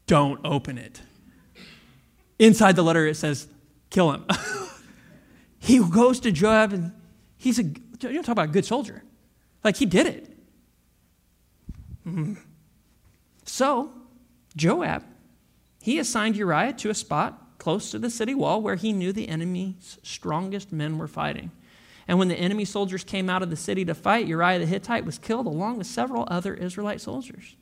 Don't 0.07 0.40
open 0.45 0.79
it. 0.79 1.01
Inside 2.38 2.75
the 2.75 2.83
letter, 2.83 3.07
it 3.07 3.17
says, 3.17 3.47
kill 3.90 4.12
him. 4.12 4.25
he 5.64 5.79
goes 5.79 6.20
to 6.20 6.31
Joab, 6.31 6.74
and 6.74 6.92
he's 7.38 7.59
a, 7.59 7.62
you 7.62 8.12
know, 8.12 8.22
talk 8.22 8.33
about 8.33 8.50
a 8.50 8.53
good 8.53 8.66
soldier. 8.66 9.03
Like, 9.62 9.77
he 9.77 9.87
did 9.87 10.07
it. 10.07 10.37
Mm-hmm. 12.07 12.35
So, 13.46 13.90
Joab, 14.57 15.05
he 15.81 15.98
assigned 15.98 16.37
Uriah 16.37 16.74
to 16.74 16.90
a 16.90 16.94
spot 16.94 17.59
close 17.59 17.90
to 17.92 17.98
the 17.98 18.11
city 18.11 18.35
wall 18.35 18.61
where 18.61 18.74
he 18.74 18.92
knew 18.92 19.11
the 19.11 19.27
enemy's 19.27 19.98
strongest 20.03 20.70
men 20.70 20.98
were 20.98 21.09
fighting. 21.09 21.50
And 22.07 22.18
when 22.18 22.29
the 22.29 22.37
enemy 22.37 22.66
soldiers 22.66 23.03
came 23.03 23.31
out 23.31 23.42
of 23.42 23.48
the 23.48 23.57
city 23.57 23.87
to 23.87 23.94
fight, 23.94 24.27
Uriah 24.27 24.59
the 24.59 24.66
Hittite 24.66 25.07
was 25.07 25.18
killed 25.18 25.46
along 25.46 25.79
with 25.79 25.87
several 25.87 26.24
other 26.29 26.53
Israelite 26.53 27.00
soldiers. 27.00 27.57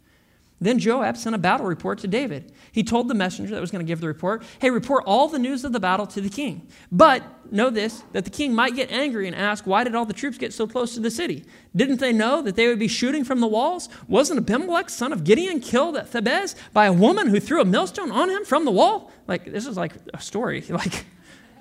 Then 0.62 0.78
Joab 0.78 1.16
sent 1.16 1.34
a 1.34 1.38
battle 1.38 1.66
report 1.66 1.98
to 1.98 2.06
David. 2.06 2.52
He 2.70 2.84
told 2.84 3.08
the 3.08 3.14
messenger 3.14 3.52
that 3.52 3.60
was 3.60 3.72
going 3.72 3.84
to 3.84 3.88
give 3.88 4.00
the 4.00 4.06
report, 4.06 4.44
Hey, 4.60 4.70
report 4.70 5.02
all 5.06 5.26
the 5.26 5.38
news 5.38 5.64
of 5.64 5.72
the 5.72 5.80
battle 5.80 6.06
to 6.06 6.20
the 6.20 6.28
king. 6.28 6.68
But 6.92 7.24
know 7.52 7.68
this, 7.68 8.04
that 8.12 8.24
the 8.24 8.30
king 8.30 8.54
might 8.54 8.76
get 8.76 8.92
angry 8.92 9.26
and 9.26 9.34
ask, 9.34 9.66
Why 9.66 9.82
did 9.82 9.96
all 9.96 10.06
the 10.06 10.12
troops 10.12 10.38
get 10.38 10.52
so 10.52 10.68
close 10.68 10.94
to 10.94 11.00
the 11.00 11.10
city? 11.10 11.44
Didn't 11.74 11.98
they 11.98 12.12
know 12.12 12.42
that 12.42 12.54
they 12.54 12.68
would 12.68 12.78
be 12.78 12.86
shooting 12.86 13.24
from 13.24 13.40
the 13.40 13.48
walls? 13.48 13.88
Wasn't 14.06 14.38
Abimelech, 14.38 14.88
son 14.88 15.12
of 15.12 15.24
Gideon, 15.24 15.58
killed 15.58 15.96
at 15.96 16.12
Thebez 16.12 16.54
by 16.72 16.86
a 16.86 16.92
woman 16.92 17.26
who 17.26 17.40
threw 17.40 17.60
a 17.60 17.64
millstone 17.64 18.12
on 18.12 18.30
him 18.30 18.44
from 18.44 18.64
the 18.64 18.70
wall? 18.70 19.10
Like, 19.26 19.44
this 19.44 19.66
is 19.66 19.76
like 19.76 19.94
a 20.14 20.20
story. 20.20 20.64
Like, 20.70 21.04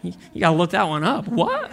you, 0.03 0.13
you 0.33 0.41
got 0.41 0.51
to 0.51 0.55
look 0.55 0.71
that 0.71 0.87
one 0.87 1.03
up. 1.03 1.27
What? 1.27 1.71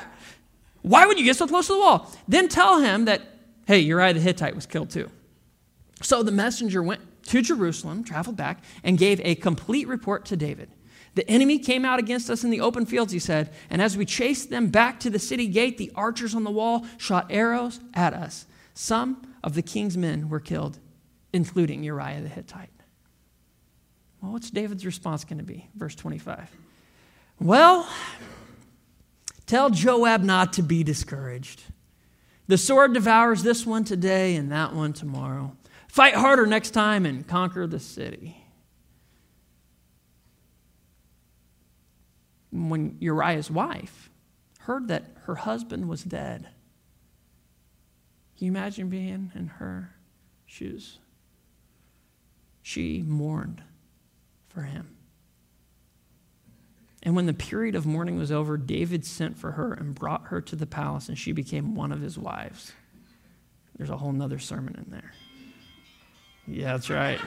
Why 0.82 1.06
would 1.06 1.18
you 1.18 1.24
get 1.24 1.36
so 1.36 1.46
close 1.46 1.66
to 1.66 1.74
the 1.74 1.78
wall? 1.78 2.10
Then 2.26 2.48
tell 2.48 2.80
him 2.80 3.04
that, 3.04 3.22
hey, 3.66 3.78
Uriah 3.78 4.14
the 4.14 4.20
Hittite 4.20 4.54
was 4.54 4.66
killed 4.66 4.90
too. 4.90 5.10
So 6.02 6.22
the 6.22 6.32
messenger 6.32 6.82
went 6.82 7.00
to 7.28 7.42
Jerusalem, 7.42 8.04
traveled 8.04 8.36
back, 8.36 8.62
and 8.82 8.98
gave 8.98 9.20
a 9.20 9.34
complete 9.34 9.86
report 9.86 10.24
to 10.26 10.36
David. 10.36 10.70
The 11.14 11.28
enemy 11.28 11.58
came 11.58 11.84
out 11.84 11.98
against 11.98 12.30
us 12.30 12.44
in 12.44 12.50
the 12.50 12.60
open 12.60 12.86
fields, 12.86 13.12
he 13.12 13.18
said, 13.18 13.52
and 13.70 13.82
as 13.82 13.96
we 13.96 14.04
chased 14.04 14.50
them 14.50 14.68
back 14.68 15.00
to 15.00 15.10
the 15.10 15.18
city 15.18 15.46
gate, 15.46 15.76
the 15.76 15.92
archers 15.94 16.34
on 16.34 16.44
the 16.44 16.50
wall 16.50 16.86
shot 16.96 17.26
arrows 17.30 17.80
at 17.92 18.14
us. 18.14 18.46
Some 18.72 19.26
of 19.42 19.54
the 19.54 19.62
king's 19.62 19.96
men 19.96 20.28
were 20.28 20.40
killed, 20.40 20.78
including 21.32 21.82
Uriah 21.82 22.22
the 22.22 22.28
Hittite. 22.28 22.70
Well, 24.22 24.32
what's 24.32 24.50
David's 24.50 24.86
response 24.86 25.24
going 25.24 25.38
to 25.38 25.44
be? 25.44 25.68
Verse 25.74 25.94
25. 25.94 26.50
Well, 27.40 27.88
tell 29.46 29.70
Joab 29.70 30.22
not 30.22 30.54
to 30.54 30.62
be 30.62 30.82
discouraged. 30.82 31.62
The 32.46 32.58
sword 32.58 32.94
devours 32.94 33.42
this 33.42 33.66
one 33.66 33.84
today 33.84 34.36
and 34.36 34.50
that 34.50 34.74
one 34.74 34.92
tomorrow. 34.92 35.56
Fight 35.88 36.14
harder 36.14 36.46
next 36.46 36.70
time 36.70 37.04
and 37.04 37.26
conquer 37.26 37.66
the 37.66 37.80
city. 37.80 38.44
When 42.52 42.96
Uriah's 43.00 43.50
wife 43.50 44.10
heard 44.60 44.88
that 44.88 45.04
her 45.22 45.34
husband 45.34 45.88
was 45.88 46.04
dead, 46.04 46.48
can 48.36 48.46
you 48.46 48.52
imagine 48.52 48.88
being 48.88 49.32
in 49.34 49.46
her 49.58 49.94
shoes? 50.46 50.98
She 52.62 53.02
mourned 53.02 53.62
for 54.48 54.62
him. 54.62 54.94
And 57.02 57.16
when 57.16 57.26
the 57.26 57.34
period 57.34 57.74
of 57.74 57.86
mourning 57.86 58.18
was 58.18 58.30
over, 58.30 58.56
David 58.56 59.04
sent 59.04 59.38
for 59.38 59.52
her 59.52 59.72
and 59.72 59.94
brought 59.94 60.26
her 60.26 60.40
to 60.42 60.56
the 60.56 60.66
palace, 60.66 61.08
and 61.08 61.18
she 61.18 61.32
became 61.32 61.74
one 61.74 61.92
of 61.92 62.00
his 62.00 62.18
wives. 62.18 62.72
There's 63.76 63.90
a 63.90 63.96
whole 63.96 64.12
nother 64.12 64.38
sermon 64.38 64.74
in 64.74 64.90
there. 64.90 65.12
Yeah, 66.50 66.72
that's 66.72 66.88
right. 66.88 67.20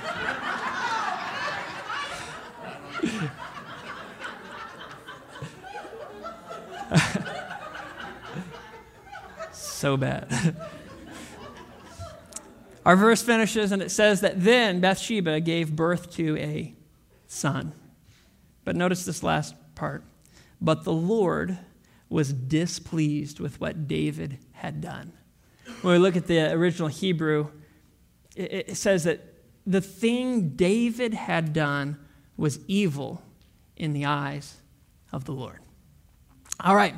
so 9.54 9.96
bad. 9.96 10.56
Our 12.84 12.96
verse 12.96 13.22
finishes 13.22 13.72
and 13.72 13.84
it 13.84 13.92
says 13.92 14.22
that 14.22 14.44
then 14.44 14.80
Bathsheba 14.80 15.40
gave 15.40 15.76
birth 15.76 16.12
to 16.16 16.36
a 16.38 16.74
son. 17.28 17.74
But 18.66 18.76
notice 18.76 19.06
this 19.06 19.22
last 19.22 19.54
part. 19.76 20.04
But 20.60 20.84
the 20.84 20.94
Lord 20.94 21.60
was 22.10 22.34
displeased 22.34 23.40
with 23.40 23.62
what 23.62 23.88
David 23.88 24.40
had 24.54 24.82
done. 24.82 25.14
When 25.84 25.94
we 25.94 26.00
look 26.00 26.16
at 26.16 26.26
the 26.26 26.52
original 26.52 26.88
Hebrew, 26.88 27.50
it, 28.36 28.78
says 28.78 29.04
that 29.04 29.22
the 29.66 29.82
thing 29.82 30.50
David 30.50 31.14
had 31.14 31.54
done 31.54 31.98
was 32.38 32.60
evil 32.68 33.22
in 33.76 33.94
the 33.94 34.06
eyes 34.06 34.58
of 35.12 35.26
the 35.26 35.32
Lord. 35.32 35.60
All 36.60 36.76
right, 36.76 36.96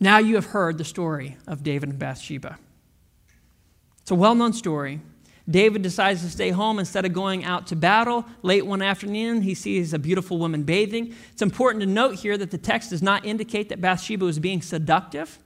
now 0.00 0.18
you 0.18 0.34
have 0.34 0.46
heard 0.46 0.78
the 0.78 0.84
story 0.84 1.36
of 1.46 1.62
David 1.62 1.90
and 1.90 1.98
Bathsheba. 1.98 2.58
It's 4.00 4.10
a 4.10 4.14
well 4.14 4.34
known 4.34 4.52
story. 4.52 5.00
David 5.48 5.82
decides 5.82 6.22
to 6.22 6.30
stay 6.30 6.50
home 6.50 6.78
instead 6.78 7.04
of 7.04 7.12
going 7.12 7.44
out 7.44 7.66
to 7.68 7.76
battle. 7.76 8.24
Late 8.42 8.64
one 8.64 8.80
afternoon, 8.80 9.42
he 9.42 9.54
sees 9.54 9.92
a 9.92 9.98
beautiful 9.98 10.38
woman 10.38 10.62
bathing. 10.62 11.14
It's 11.32 11.42
important 11.42 11.82
to 11.82 11.86
note 11.86 12.14
here 12.14 12.38
that 12.38 12.50
the 12.52 12.58
text 12.58 12.90
does 12.90 13.02
not 13.02 13.24
indicate 13.24 13.68
that 13.70 13.80
Bathsheba 13.80 14.24
was 14.24 14.38
being 14.38 14.62
seductive 14.62 15.38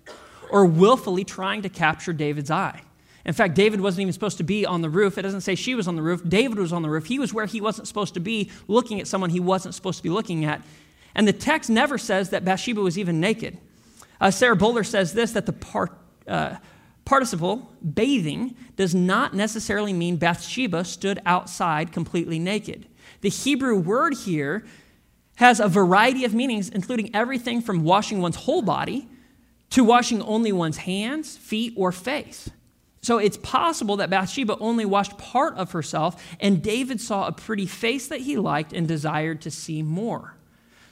or 0.51 0.67
willfully 0.67 1.25
trying 1.25 1.63
to 1.63 1.69
capture 1.71 2.13
David's 2.13 2.51
eye. 2.51 2.83
In 3.27 3.35
fact, 3.35 3.55
David 3.55 3.81
wasn't 3.81 4.03
even 4.03 4.13
supposed 4.13 4.39
to 4.39 4.45
be 4.45 4.65
on 4.65 4.83
the 4.83 4.89
roof. 4.89 5.19
It 5.19 5.23
doesn't 5.23 5.41
say 5.41 5.57
she 5.57 5.75
was 5.75 5.89
on 5.89 5.97
the 5.97 6.03
roof. 6.03 6.23
David 6.27 6.59
was 6.59 6.73
on 6.73 6.83
the 6.83 6.89
roof. 6.89 7.07
He 7.07 7.19
was 7.19 7.35
where 7.35 7.45
he 7.45 7.61
wasn't 7.61 7.89
supposed 7.89 8.15
to 8.15 8.21
be, 8.21 8.53
looking 8.69 9.01
at 9.01 9.09
someone 9.09 9.31
he 9.31 9.41
wasn't 9.41 9.75
supposed 9.75 9.99
to 9.99 10.03
be 10.05 10.09
looking 10.09 10.45
at. 10.45 10.63
And 11.17 11.27
the 11.27 11.33
text 11.33 11.69
never 11.69 11.99
says 11.99 12.31
that 12.31 12.45
Bathsheba 12.45 12.81
was 12.81 12.97
even 12.97 13.19
naked. 13.19 13.59
Uh, 14.21 14.31
Sarah 14.31 14.55
Bowler 14.55 14.85
says 14.85 15.13
this 15.13 15.33
that 15.33 15.45
the 15.45 15.53
part, 15.53 15.93
uh, 16.29 16.57
participle, 17.05 17.73
bathing, 17.95 18.55
does 18.77 18.95
not 18.95 19.35
necessarily 19.35 19.93
mean 19.93 20.19
Bathsheba 20.19 20.85
stood 20.85 21.21
outside 21.27 21.91
completely 21.91 22.39
naked. 22.39 22.87
The 23.23 23.29
Hebrew 23.29 23.77
word 23.77 24.15
here 24.15 24.65
has 25.37 25.59
a 25.59 25.69
variety 25.69 26.25
of 26.25 26.33
meanings, 26.33 26.69
including 26.69 27.11
everything 27.13 27.61
from 27.61 27.83
washing 27.83 28.21
one's 28.21 28.37
whole 28.37 28.63
body 28.63 29.09
to 29.71 29.83
washing 29.83 30.23
only 30.23 30.53
one's 30.53 30.77
hands, 30.79 31.37
feet, 31.37 31.75
or 31.77 31.91
face. 31.91 32.51
So 33.07 33.19
it's 33.19 33.37
possible 33.37 33.99
that 33.99 34.11
Bathsheba 34.11 34.59
only 34.59 34.85
washed 34.85 35.17
part 35.17 35.55
of 35.55 35.71
herself, 35.71 36.21
and 36.41 36.61
David 36.61 37.01
saw 37.01 37.29
a 37.29 37.31
pretty 37.31 37.65
face 37.65 38.09
that 38.09 38.23
he 38.23 38.37
liked 38.37 38.73
and 38.73 38.89
desired 38.89 39.41
to 39.43 39.51
see 39.53 39.81
more. 39.81 40.35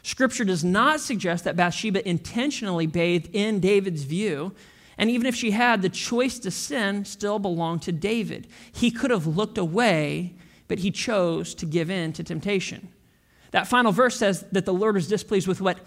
Scripture 0.04 0.44
does 0.44 0.62
not 0.62 1.00
suggest 1.00 1.42
that 1.42 1.56
Bathsheba 1.56 2.08
intentionally 2.08 2.86
bathed 2.86 3.30
in 3.32 3.58
David's 3.58 4.04
view, 4.04 4.54
and 4.96 5.10
even 5.10 5.26
if 5.26 5.34
she 5.34 5.50
had, 5.50 5.82
the 5.82 5.88
choice 5.88 6.38
to 6.38 6.52
sin 6.52 7.04
still 7.04 7.40
belonged 7.40 7.82
to 7.82 7.90
David. 7.90 8.46
He 8.70 8.92
could 8.92 9.10
have 9.10 9.26
looked 9.26 9.58
away, 9.58 10.34
but 10.68 10.78
he 10.78 10.92
chose 10.92 11.52
to 11.56 11.66
give 11.66 11.90
in 11.90 12.12
to 12.12 12.22
temptation. 12.22 12.92
That 13.50 13.66
final 13.66 13.90
verse 13.90 14.14
says 14.14 14.44
that 14.52 14.66
the 14.66 14.72
Lord 14.72 14.94
was 14.94 15.08
displeased 15.08 15.48
with 15.48 15.60
what 15.60 15.80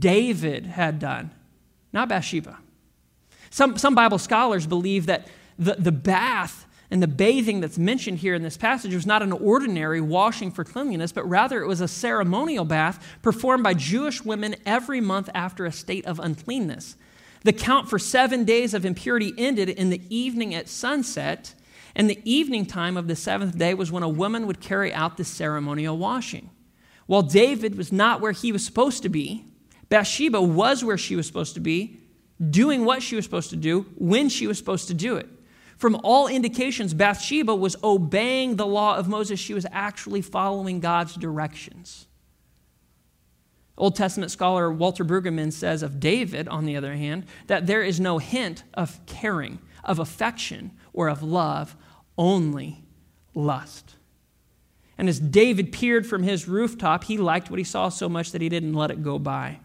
David 0.00 0.66
had 0.66 0.98
done, 0.98 1.30
not 1.92 2.08
Bathsheba. 2.08 2.58
Some, 3.50 3.78
some 3.78 3.94
Bible 3.94 4.18
scholars 4.18 4.66
believe 4.66 5.06
that 5.06 5.28
the, 5.58 5.74
the 5.74 5.92
bath 5.92 6.66
and 6.90 7.02
the 7.02 7.08
bathing 7.08 7.60
that's 7.60 7.78
mentioned 7.78 8.18
here 8.18 8.34
in 8.34 8.42
this 8.42 8.56
passage 8.56 8.94
was 8.94 9.06
not 9.06 9.22
an 9.22 9.32
ordinary 9.32 10.00
washing 10.00 10.50
for 10.50 10.64
cleanliness, 10.64 11.12
but 11.12 11.28
rather 11.28 11.60
it 11.60 11.66
was 11.66 11.80
a 11.80 11.88
ceremonial 11.88 12.64
bath 12.64 13.04
performed 13.20 13.62
by 13.62 13.74
Jewish 13.74 14.24
women 14.24 14.56
every 14.64 15.00
month 15.00 15.28
after 15.34 15.66
a 15.66 15.72
state 15.72 16.06
of 16.06 16.18
uncleanness. 16.18 16.96
The 17.44 17.52
count 17.52 17.90
for 17.90 17.98
seven 17.98 18.44
days 18.44 18.72
of 18.72 18.86
impurity 18.86 19.34
ended 19.36 19.68
in 19.68 19.90
the 19.90 20.00
evening 20.08 20.54
at 20.54 20.68
sunset, 20.68 21.54
and 21.94 22.08
the 22.08 22.20
evening 22.24 22.64
time 22.64 22.96
of 22.96 23.06
the 23.06 23.16
seventh 23.16 23.58
day 23.58 23.74
was 23.74 23.92
when 23.92 24.02
a 24.02 24.08
woman 24.08 24.46
would 24.46 24.60
carry 24.60 24.92
out 24.92 25.16
the 25.16 25.24
ceremonial 25.24 25.96
washing. 25.96 26.50
While 27.06 27.22
David 27.22 27.76
was 27.76 27.92
not 27.92 28.20
where 28.20 28.32
he 28.32 28.50
was 28.50 28.64
supposed 28.64 29.02
to 29.02 29.08
be, 29.08 29.44
Bathsheba 29.88 30.40
was 30.40 30.84
where 30.84 30.98
she 30.98 31.16
was 31.16 31.26
supposed 31.26 31.54
to 31.54 31.60
be, 31.60 32.00
doing 32.50 32.84
what 32.84 33.02
she 33.02 33.16
was 33.16 33.24
supposed 33.24 33.50
to 33.50 33.56
do 33.56 33.86
when 33.96 34.28
she 34.28 34.46
was 34.46 34.58
supposed 34.58 34.88
to 34.88 34.94
do 34.94 35.16
it. 35.16 35.28
From 35.78 36.00
all 36.02 36.26
indications, 36.26 36.92
Bathsheba 36.92 37.54
was 37.54 37.76
obeying 37.84 38.56
the 38.56 38.66
law 38.66 38.96
of 38.96 39.08
Moses. 39.08 39.38
She 39.38 39.54
was 39.54 39.64
actually 39.70 40.20
following 40.20 40.80
God's 40.80 41.14
directions. 41.14 42.08
Old 43.76 43.94
Testament 43.94 44.32
scholar 44.32 44.72
Walter 44.72 45.04
Brueggemann 45.04 45.52
says 45.52 45.84
of 45.84 46.00
David, 46.00 46.48
on 46.48 46.66
the 46.66 46.76
other 46.76 46.96
hand, 46.96 47.26
that 47.46 47.68
there 47.68 47.82
is 47.82 48.00
no 48.00 48.18
hint 48.18 48.64
of 48.74 48.98
caring, 49.06 49.60
of 49.84 50.00
affection, 50.00 50.72
or 50.92 51.08
of 51.08 51.22
love, 51.22 51.76
only 52.18 52.82
lust. 53.32 53.94
And 54.98 55.08
as 55.08 55.20
David 55.20 55.70
peered 55.70 56.08
from 56.08 56.24
his 56.24 56.48
rooftop, 56.48 57.04
he 57.04 57.16
liked 57.16 57.50
what 57.50 57.58
he 57.60 57.64
saw 57.64 57.88
so 57.88 58.08
much 58.08 58.32
that 58.32 58.42
he 58.42 58.48
didn't 58.48 58.74
let 58.74 58.90
it 58.90 59.04
go 59.04 59.16
by. 59.16 59.60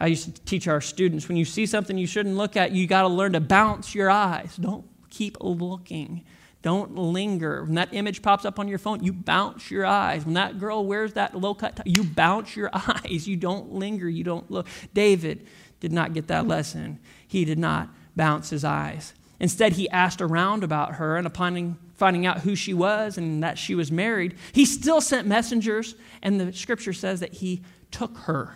I 0.00 0.06
used 0.06 0.34
to 0.34 0.42
teach 0.44 0.66
our 0.66 0.80
students 0.80 1.28
when 1.28 1.36
you 1.36 1.44
see 1.44 1.66
something 1.66 1.98
you 1.98 2.06
shouldn't 2.06 2.36
look 2.36 2.56
at, 2.56 2.72
you 2.72 2.86
got 2.86 3.02
to 3.02 3.08
learn 3.08 3.34
to 3.34 3.40
bounce 3.40 3.94
your 3.94 4.08
eyes. 4.08 4.56
Don't 4.56 4.86
keep 5.18 5.36
looking. 5.40 6.24
Don't 6.62 6.94
linger. 6.94 7.64
When 7.64 7.74
that 7.74 7.92
image 7.92 8.22
pops 8.22 8.44
up 8.44 8.58
on 8.58 8.68
your 8.68 8.78
phone, 8.78 9.02
you 9.02 9.12
bounce 9.12 9.70
your 9.70 9.84
eyes. 9.84 10.24
When 10.24 10.34
that 10.34 10.58
girl 10.58 10.86
wears 10.86 11.12
that 11.14 11.34
low 11.34 11.54
cut, 11.54 11.80
you 11.84 12.04
bounce 12.04 12.56
your 12.56 12.70
eyes. 12.72 13.26
You 13.26 13.36
don't 13.36 13.72
linger. 13.72 14.08
You 14.08 14.22
don't 14.24 14.48
look. 14.50 14.66
David 14.94 15.46
did 15.80 15.92
not 15.92 16.14
get 16.14 16.28
that 16.28 16.46
lesson. 16.46 17.00
He 17.26 17.44
did 17.44 17.58
not 17.58 17.88
bounce 18.14 18.50
his 18.50 18.64
eyes. 18.64 19.12
Instead, 19.40 19.72
he 19.72 19.88
asked 19.90 20.20
around 20.20 20.64
about 20.64 20.94
her, 20.94 21.16
and 21.16 21.26
upon 21.26 21.78
finding 21.94 22.26
out 22.26 22.40
who 22.40 22.56
she 22.56 22.74
was 22.74 23.18
and 23.18 23.42
that 23.42 23.58
she 23.58 23.74
was 23.74 23.90
married, 23.90 24.36
he 24.52 24.64
still 24.64 25.00
sent 25.00 25.26
messengers, 25.26 25.94
and 26.22 26.40
the 26.40 26.52
scripture 26.52 26.92
says 26.92 27.20
that 27.20 27.34
he 27.34 27.62
took 27.90 28.16
her. 28.18 28.54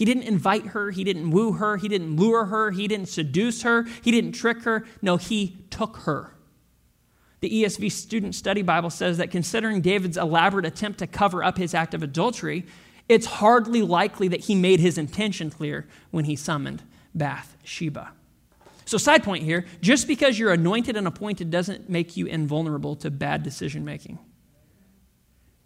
He 0.00 0.06
didn't 0.06 0.22
invite 0.22 0.68
her, 0.68 0.92
he 0.92 1.04
didn't 1.04 1.30
woo 1.30 1.52
her, 1.52 1.76
he 1.76 1.86
didn't 1.86 2.16
lure 2.16 2.46
her, 2.46 2.70
he 2.70 2.88
didn't 2.88 3.10
seduce 3.10 3.60
her, 3.60 3.82
he 4.00 4.10
didn't 4.10 4.32
trick 4.32 4.62
her. 4.62 4.86
No, 5.02 5.18
he 5.18 5.58
took 5.68 5.98
her. 5.98 6.32
The 7.40 7.50
ESV 7.50 7.92
Student 7.92 8.34
Study 8.34 8.62
Bible 8.62 8.88
says 8.88 9.18
that 9.18 9.30
considering 9.30 9.82
David's 9.82 10.16
elaborate 10.16 10.64
attempt 10.64 11.00
to 11.00 11.06
cover 11.06 11.44
up 11.44 11.58
his 11.58 11.74
act 11.74 11.92
of 11.92 12.02
adultery, 12.02 12.64
it's 13.10 13.26
hardly 13.26 13.82
likely 13.82 14.26
that 14.28 14.40
he 14.40 14.54
made 14.54 14.80
his 14.80 14.96
intention 14.96 15.50
clear 15.50 15.86
when 16.10 16.24
he 16.24 16.34
summoned 16.34 16.82
Bathsheba. 17.14 18.12
So, 18.86 18.96
side 18.96 19.22
point 19.22 19.44
here 19.44 19.66
just 19.82 20.08
because 20.08 20.38
you're 20.38 20.54
anointed 20.54 20.96
and 20.96 21.06
appointed 21.06 21.50
doesn't 21.50 21.90
make 21.90 22.16
you 22.16 22.24
invulnerable 22.24 22.96
to 22.96 23.10
bad 23.10 23.42
decision 23.42 23.84
making. 23.84 24.18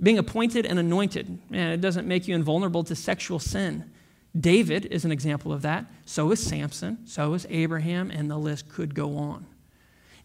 Being 0.02 0.18
appointed 0.18 0.66
and 0.66 0.80
anointed, 0.80 1.38
man, 1.50 1.70
it 1.70 1.80
doesn't 1.80 2.08
make 2.08 2.26
you 2.26 2.34
invulnerable 2.34 2.82
to 2.82 2.96
sexual 2.96 3.38
sin. 3.38 3.92
David 4.38 4.86
is 4.86 5.04
an 5.04 5.12
example 5.12 5.52
of 5.52 5.62
that. 5.62 5.86
So 6.04 6.30
is 6.32 6.40
Samson. 6.40 7.06
So 7.06 7.34
is 7.34 7.46
Abraham, 7.50 8.10
and 8.10 8.30
the 8.30 8.36
list 8.36 8.68
could 8.68 8.94
go 8.94 9.16
on. 9.16 9.46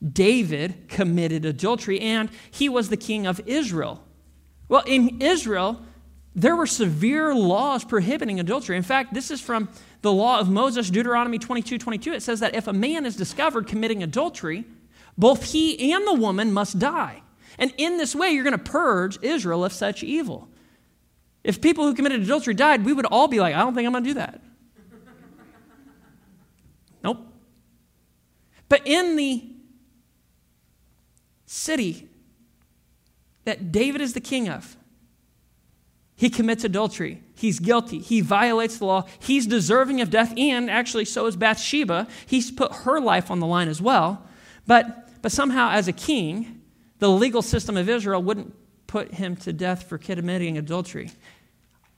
David 0.02 0.88
committed 0.88 1.46
adultery, 1.46 2.00
and 2.00 2.30
he 2.50 2.70
was 2.70 2.90
the 2.90 2.98
king 2.98 3.28
of 3.28 3.42
Israel. 3.46 4.04
Well, 4.68 4.84
in 4.86 5.22
Israel, 5.22 5.82
there 6.36 6.56
were 6.56 6.68
severe 6.68 7.36
laws 7.36 7.84
prohibiting 7.84 8.40
adultery. 8.40 8.78
In 8.78 8.84
fact, 8.84 9.14
this 9.14 9.30
is 9.30 9.42
from 9.42 9.70
the 10.02 10.14
law 10.14 10.40
of 10.40 10.50
Moses, 10.50 10.90
Deuteronomy 10.90 11.38
22 11.38 11.78
22. 11.78 12.14
It 12.14 12.24
says 12.24 12.40
that 12.40 12.56
if 12.56 12.68
a 12.68 12.74
man 12.74 13.06
is 13.06 13.16
discovered 13.16 13.68
committing 13.68 14.02
adultery, 14.04 14.66
both 15.18 15.52
he 15.52 15.92
and 15.92 16.08
the 16.08 16.14
woman 16.14 16.54
must 16.54 16.80
die. 16.80 17.22
And 17.58 17.74
in 17.78 17.98
this 17.98 18.16
way, 18.16 18.30
you're 18.30 18.46
going 18.46 18.58
to 18.58 18.64
purge 18.64 19.22
Israel 19.22 19.66
of 19.66 19.74
such 19.74 20.02
evil. 20.02 20.48
If 21.44 21.62
people 21.62 21.86
who 21.86 21.94
committed 21.94 22.22
adultery 22.22 22.54
died, 22.54 22.86
we 22.86 22.94
would 22.94 23.06
all 23.06 23.28
be 23.28 23.40
like, 23.40 23.56
I 23.56 23.60
don't 23.60 23.74
think 23.74 23.86
I'm 23.86 23.92
going 23.92 24.04
to 24.04 24.10
do 24.10 24.14
that. 24.16 24.42
nope. 27.04 27.26
But 28.68 28.82
in 28.86 29.16
the 29.16 29.44
city 31.46 32.08
that 33.46 33.72
David 33.72 34.02
is 34.02 34.14
the 34.14 34.22
king 34.22 34.50
of, 34.50 34.76
he 36.16 36.30
commits 36.30 36.66
adultery. 36.66 37.24
He's 37.34 37.60
guilty. 37.60 38.00
He 38.00 38.20
violates 38.20 38.78
the 38.78 38.86
law. 38.86 39.06
He's 39.20 39.48
deserving 39.48 40.02
of 40.02 40.10
death, 40.10 40.34
and 40.38 40.70
actually, 40.70 41.06
so 41.06 41.26
is 41.28 41.38
Bathsheba. 41.38 42.08
He's 42.26 42.52
put 42.52 42.74
her 42.74 43.00
life 43.00 43.32
on 43.32 43.40
the 43.40 43.48
line 43.48 43.70
as 43.70 43.82
well. 43.82 44.28
But, 44.68 45.22
but 45.22 45.32
somehow, 45.32 45.70
as 45.70 45.88
a 45.88 45.94
king, 45.94 46.62
the 47.00 47.10
legal 47.10 47.42
system 47.42 47.78
of 47.78 47.88
Israel 47.88 48.22
wouldn't 48.22 48.54
put 48.90 49.14
him 49.14 49.36
to 49.38 49.54
death 49.54 49.84
for 49.84 50.00
committing 50.00 50.58
adultery. 50.58 51.12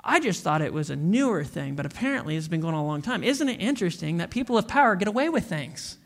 I 0.04 0.20
just 0.20 0.44
thought 0.44 0.62
it 0.62 0.74
was 0.74 0.90
a 0.90 0.96
newer 0.96 1.44
thing, 1.44 1.76
but 1.76 1.86
apparently 1.86 2.36
it's 2.36 2.50
been 2.50 2.60
going 2.60 2.76
on 2.76 2.84
a 2.84 2.86
long 2.86 3.02
time. 3.02 3.24
Isn't 3.24 3.48
it 3.48 3.62
interesting 3.62 4.18
that 4.18 4.30
people 4.30 4.58
of 4.58 4.68
power 4.68 4.96
get 4.96 5.08
away 5.08 5.30
with 5.30 5.46
things? 5.46 5.98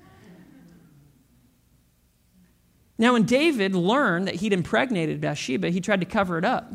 Now, 2.98 3.14
when 3.14 3.24
David 3.24 3.74
learned 3.74 4.28
that 4.28 4.36
he'd 4.36 4.54
impregnated 4.54 5.20
Bathsheba, 5.20 5.70
he 5.70 5.82
tried 5.82 6.02
to 6.02 6.06
cover 6.06 6.38
it 6.38 6.46
up. 6.46 6.72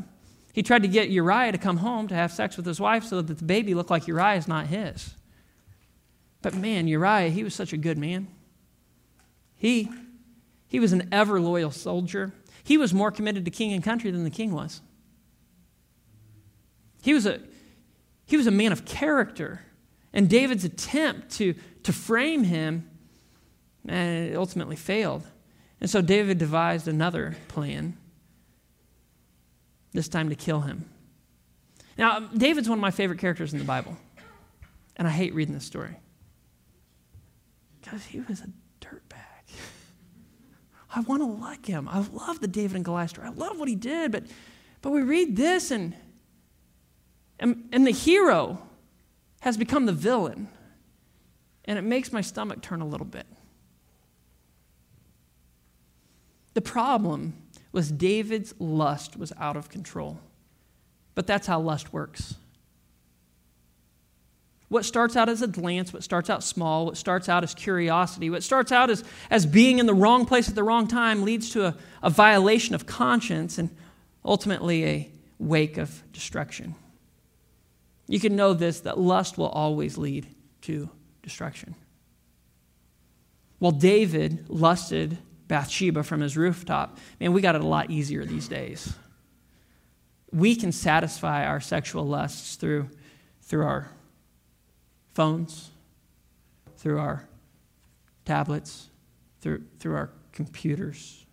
He 0.52 0.62
tried 0.62 0.82
to 0.82 0.88
get 0.88 1.08
Uriah 1.08 1.52
to 1.52 1.58
come 1.58 1.78
home 1.78 2.08
to 2.08 2.14
have 2.14 2.32
sex 2.32 2.56
with 2.56 2.66
his 2.66 2.80
wife 2.80 3.04
so 3.04 3.22
that 3.22 3.38
the 3.38 3.44
baby 3.44 3.74
looked 3.74 3.90
like 3.90 4.08
Uriah 4.08 4.36
is 4.36 4.48
not 4.48 4.66
his. 4.66 5.14
But 6.42 6.54
man, 6.54 6.88
Uriah, 6.88 7.30
he 7.30 7.44
was 7.44 7.54
such 7.54 7.72
a 7.72 7.76
good 7.76 7.96
man. 7.96 8.26
He, 9.54 9.88
he 10.66 10.80
was 10.80 10.92
an 10.92 11.08
ever 11.12 11.40
loyal 11.40 11.70
soldier. 11.70 12.32
He 12.62 12.76
was 12.76 12.92
more 12.92 13.10
committed 13.10 13.44
to 13.44 13.50
king 13.50 13.72
and 13.72 13.82
country 13.82 14.10
than 14.10 14.24
the 14.24 14.30
king 14.30 14.52
was. 14.52 14.80
He 17.02 17.14
was 17.14 17.26
a, 17.26 17.40
he 18.26 18.36
was 18.36 18.46
a 18.46 18.50
man 18.50 18.72
of 18.72 18.84
character. 18.84 19.60
And 20.12 20.28
David's 20.28 20.64
attempt 20.64 21.30
to, 21.32 21.54
to 21.84 21.92
frame 21.92 22.44
him 22.44 22.88
and 23.88 24.28
it 24.32 24.36
ultimately 24.36 24.76
failed. 24.76 25.22
And 25.80 25.88
so 25.88 26.02
David 26.02 26.38
devised 26.38 26.88
another 26.88 27.36
plan, 27.48 27.96
this 29.92 30.08
time 30.08 30.28
to 30.28 30.34
kill 30.34 30.60
him. 30.60 30.84
Now, 31.96 32.20
David's 32.20 32.68
one 32.68 32.78
of 32.78 32.82
my 32.82 32.90
favorite 32.90 33.18
characters 33.18 33.52
in 33.52 33.58
the 33.58 33.64
Bible. 33.64 33.96
And 34.96 35.08
I 35.08 35.10
hate 35.10 35.34
reading 35.34 35.54
this 35.54 35.64
story 35.64 35.96
because 37.80 38.04
he 38.04 38.20
was 38.20 38.40
a. 38.40 38.48
I 40.94 41.00
want 41.00 41.22
to 41.22 41.26
like 41.26 41.66
him. 41.66 41.88
I 41.88 42.00
love 42.12 42.40
the 42.40 42.48
David 42.48 42.76
and 42.76 42.84
Goliath 42.84 43.10
story. 43.10 43.28
I 43.28 43.30
love 43.30 43.58
what 43.58 43.68
he 43.68 43.76
did, 43.76 44.10
but, 44.10 44.24
but 44.82 44.90
we 44.90 45.02
read 45.02 45.36
this 45.36 45.70
and 45.70 45.94
and, 47.40 47.68
and 47.72 47.86
the 47.86 47.90
hero 47.90 48.62
has 49.40 49.56
become 49.56 49.86
the 49.86 49.92
villain. 49.92 50.48
And 51.64 51.78
it 51.78 51.82
makes 51.82 52.12
my 52.12 52.20
stomach 52.20 52.60
turn 52.60 52.80
a 52.82 52.86
little 52.86 53.06
bit. 53.06 53.26
The 56.54 56.60
problem 56.60 57.34
was 57.72 57.90
David's 57.90 58.54
lust 58.58 59.16
was 59.16 59.32
out 59.38 59.56
of 59.56 59.68
control. 59.68 60.20
But 61.14 61.26
that's 61.26 61.46
how 61.46 61.60
lust 61.60 61.92
works. 61.92 62.34
What 64.70 64.84
starts 64.84 65.16
out 65.16 65.28
as 65.28 65.42
a 65.42 65.48
glance, 65.48 65.92
what 65.92 66.04
starts 66.04 66.30
out 66.30 66.44
small, 66.44 66.86
what 66.86 66.96
starts 66.96 67.28
out 67.28 67.42
as 67.42 67.54
curiosity, 67.54 68.30
what 68.30 68.44
starts 68.44 68.70
out 68.70 68.88
as, 68.88 69.02
as 69.28 69.44
being 69.44 69.80
in 69.80 69.86
the 69.86 69.94
wrong 69.94 70.26
place 70.26 70.48
at 70.48 70.54
the 70.54 70.62
wrong 70.62 70.86
time 70.86 71.24
leads 71.24 71.50
to 71.50 71.66
a, 71.66 71.76
a 72.04 72.08
violation 72.08 72.76
of 72.76 72.86
conscience 72.86 73.58
and 73.58 73.68
ultimately 74.24 74.86
a 74.86 75.10
wake 75.40 75.76
of 75.76 76.04
destruction. 76.12 76.76
You 78.06 78.20
can 78.20 78.36
know 78.36 78.54
this 78.54 78.78
that 78.80 78.96
lust 78.96 79.36
will 79.36 79.48
always 79.48 79.98
lead 79.98 80.28
to 80.62 80.88
destruction. 81.24 81.74
While 83.58 83.72
David 83.72 84.48
lusted 84.48 85.18
Bathsheba 85.48 86.04
from 86.04 86.20
his 86.20 86.36
rooftop, 86.36 86.96
man, 87.18 87.32
we 87.32 87.40
got 87.40 87.56
it 87.56 87.60
a 87.60 87.66
lot 87.66 87.90
easier 87.90 88.24
these 88.24 88.46
days. 88.46 88.94
We 90.30 90.54
can 90.54 90.70
satisfy 90.70 91.44
our 91.44 91.60
sexual 91.60 92.06
lusts 92.06 92.54
through, 92.54 92.88
through 93.42 93.64
our 93.64 93.90
phones, 95.14 95.70
through 96.76 96.98
our 96.98 97.28
tablets, 98.24 98.88
through, 99.40 99.64
through 99.78 99.94
our 99.94 100.10
computers. 100.32 101.26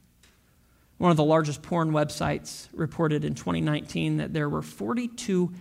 One 0.98 1.12
of 1.12 1.18
the 1.18 1.24
largest 1.24 1.62
porn 1.62 1.92
websites 1.92 2.68
reported 2.74 3.24
in 3.24 3.36
2019 3.36 4.18
that 4.18 4.34
there 4.34 4.50
were 4.50 4.62
42 4.62 5.54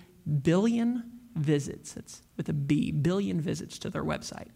billion 0.43 1.05
visits. 1.35 1.97
It's 1.97 2.23
with 2.37 2.49
a 2.49 2.53
B, 2.53 2.91
billion 2.91 3.41
visits 3.41 3.79
to 3.81 3.91
their 3.91 4.05
website. 4.05 4.49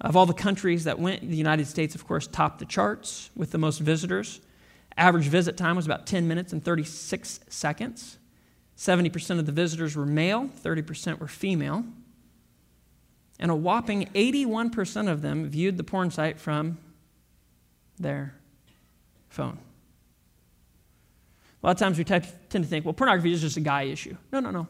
Of 0.00 0.16
all 0.16 0.26
the 0.26 0.34
countries 0.34 0.84
that 0.84 0.98
went, 0.98 1.28
the 1.28 1.36
United 1.36 1.66
States, 1.66 1.94
of 1.94 2.06
course, 2.06 2.26
topped 2.26 2.60
the 2.60 2.64
charts 2.64 3.30
with 3.36 3.50
the 3.50 3.58
most 3.58 3.78
visitors. 3.78 4.40
Average 4.96 5.26
visit 5.26 5.56
time 5.56 5.76
was 5.76 5.86
about 5.86 6.06
10 6.06 6.26
minutes 6.26 6.52
and 6.52 6.64
36 6.64 7.40
seconds. 7.48 8.18
70% 8.76 9.38
of 9.38 9.46
the 9.46 9.52
visitors 9.52 9.96
were 9.96 10.06
male, 10.06 10.48
30% 10.64 11.18
were 11.18 11.26
female. 11.26 11.84
And 13.38 13.50
a 13.50 13.54
whopping 13.54 14.06
81% 14.14 15.08
of 15.08 15.22
them 15.22 15.48
viewed 15.48 15.76
the 15.76 15.84
porn 15.84 16.10
site 16.10 16.40
from 16.40 16.78
their 17.98 18.34
phone. 19.28 19.58
A 21.62 21.66
lot 21.66 21.72
of 21.72 21.78
times 21.78 21.98
we 21.98 22.04
tend 22.04 22.24
to 22.50 22.62
think, 22.64 22.84
well, 22.84 22.94
pornography 22.94 23.32
is 23.32 23.40
just 23.40 23.56
a 23.56 23.60
guy 23.60 23.82
issue. 23.82 24.16
No, 24.32 24.40
no, 24.40 24.50
no. 24.50 24.66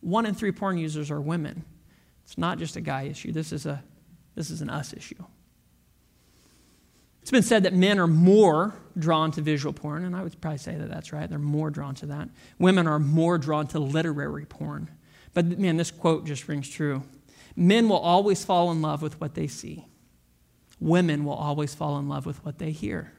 One 0.00 0.26
in 0.26 0.34
three 0.34 0.52
porn 0.52 0.78
users 0.78 1.10
are 1.10 1.20
women. 1.20 1.64
It's 2.24 2.38
not 2.38 2.58
just 2.58 2.76
a 2.76 2.80
guy 2.80 3.02
issue. 3.02 3.32
This 3.32 3.52
is, 3.52 3.66
a, 3.66 3.82
this 4.34 4.50
is 4.50 4.62
an 4.62 4.70
us 4.70 4.92
issue. 4.92 5.22
It's 7.20 7.30
been 7.30 7.42
said 7.42 7.64
that 7.64 7.74
men 7.74 7.98
are 7.98 8.06
more 8.06 8.74
drawn 8.98 9.30
to 9.32 9.42
visual 9.42 9.72
porn, 9.72 10.04
and 10.04 10.16
I 10.16 10.22
would 10.22 10.40
probably 10.40 10.58
say 10.58 10.74
that 10.76 10.88
that's 10.88 11.12
right. 11.12 11.28
They're 11.28 11.38
more 11.38 11.70
drawn 11.70 11.94
to 11.96 12.06
that. 12.06 12.30
Women 12.58 12.86
are 12.86 12.98
more 12.98 13.36
drawn 13.36 13.66
to 13.68 13.78
literary 13.78 14.46
porn. 14.46 14.88
But 15.34 15.58
man, 15.58 15.76
this 15.76 15.90
quote 15.90 16.24
just 16.24 16.48
rings 16.48 16.68
true. 16.68 17.02
Men 17.60 17.90
will 17.90 17.98
always 17.98 18.42
fall 18.42 18.70
in 18.70 18.80
love 18.80 19.02
with 19.02 19.20
what 19.20 19.34
they 19.34 19.46
see, 19.46 19.84
women 20.80 21.26
will 21.26 21.34
always 21.34 21.74
fall 21.74 21.98
in 21.98 22.08
love 22.08 22.24
with 22.24 22.42
what 22.42 22.58
they 22.58 22.70
hear. 22.70 23.12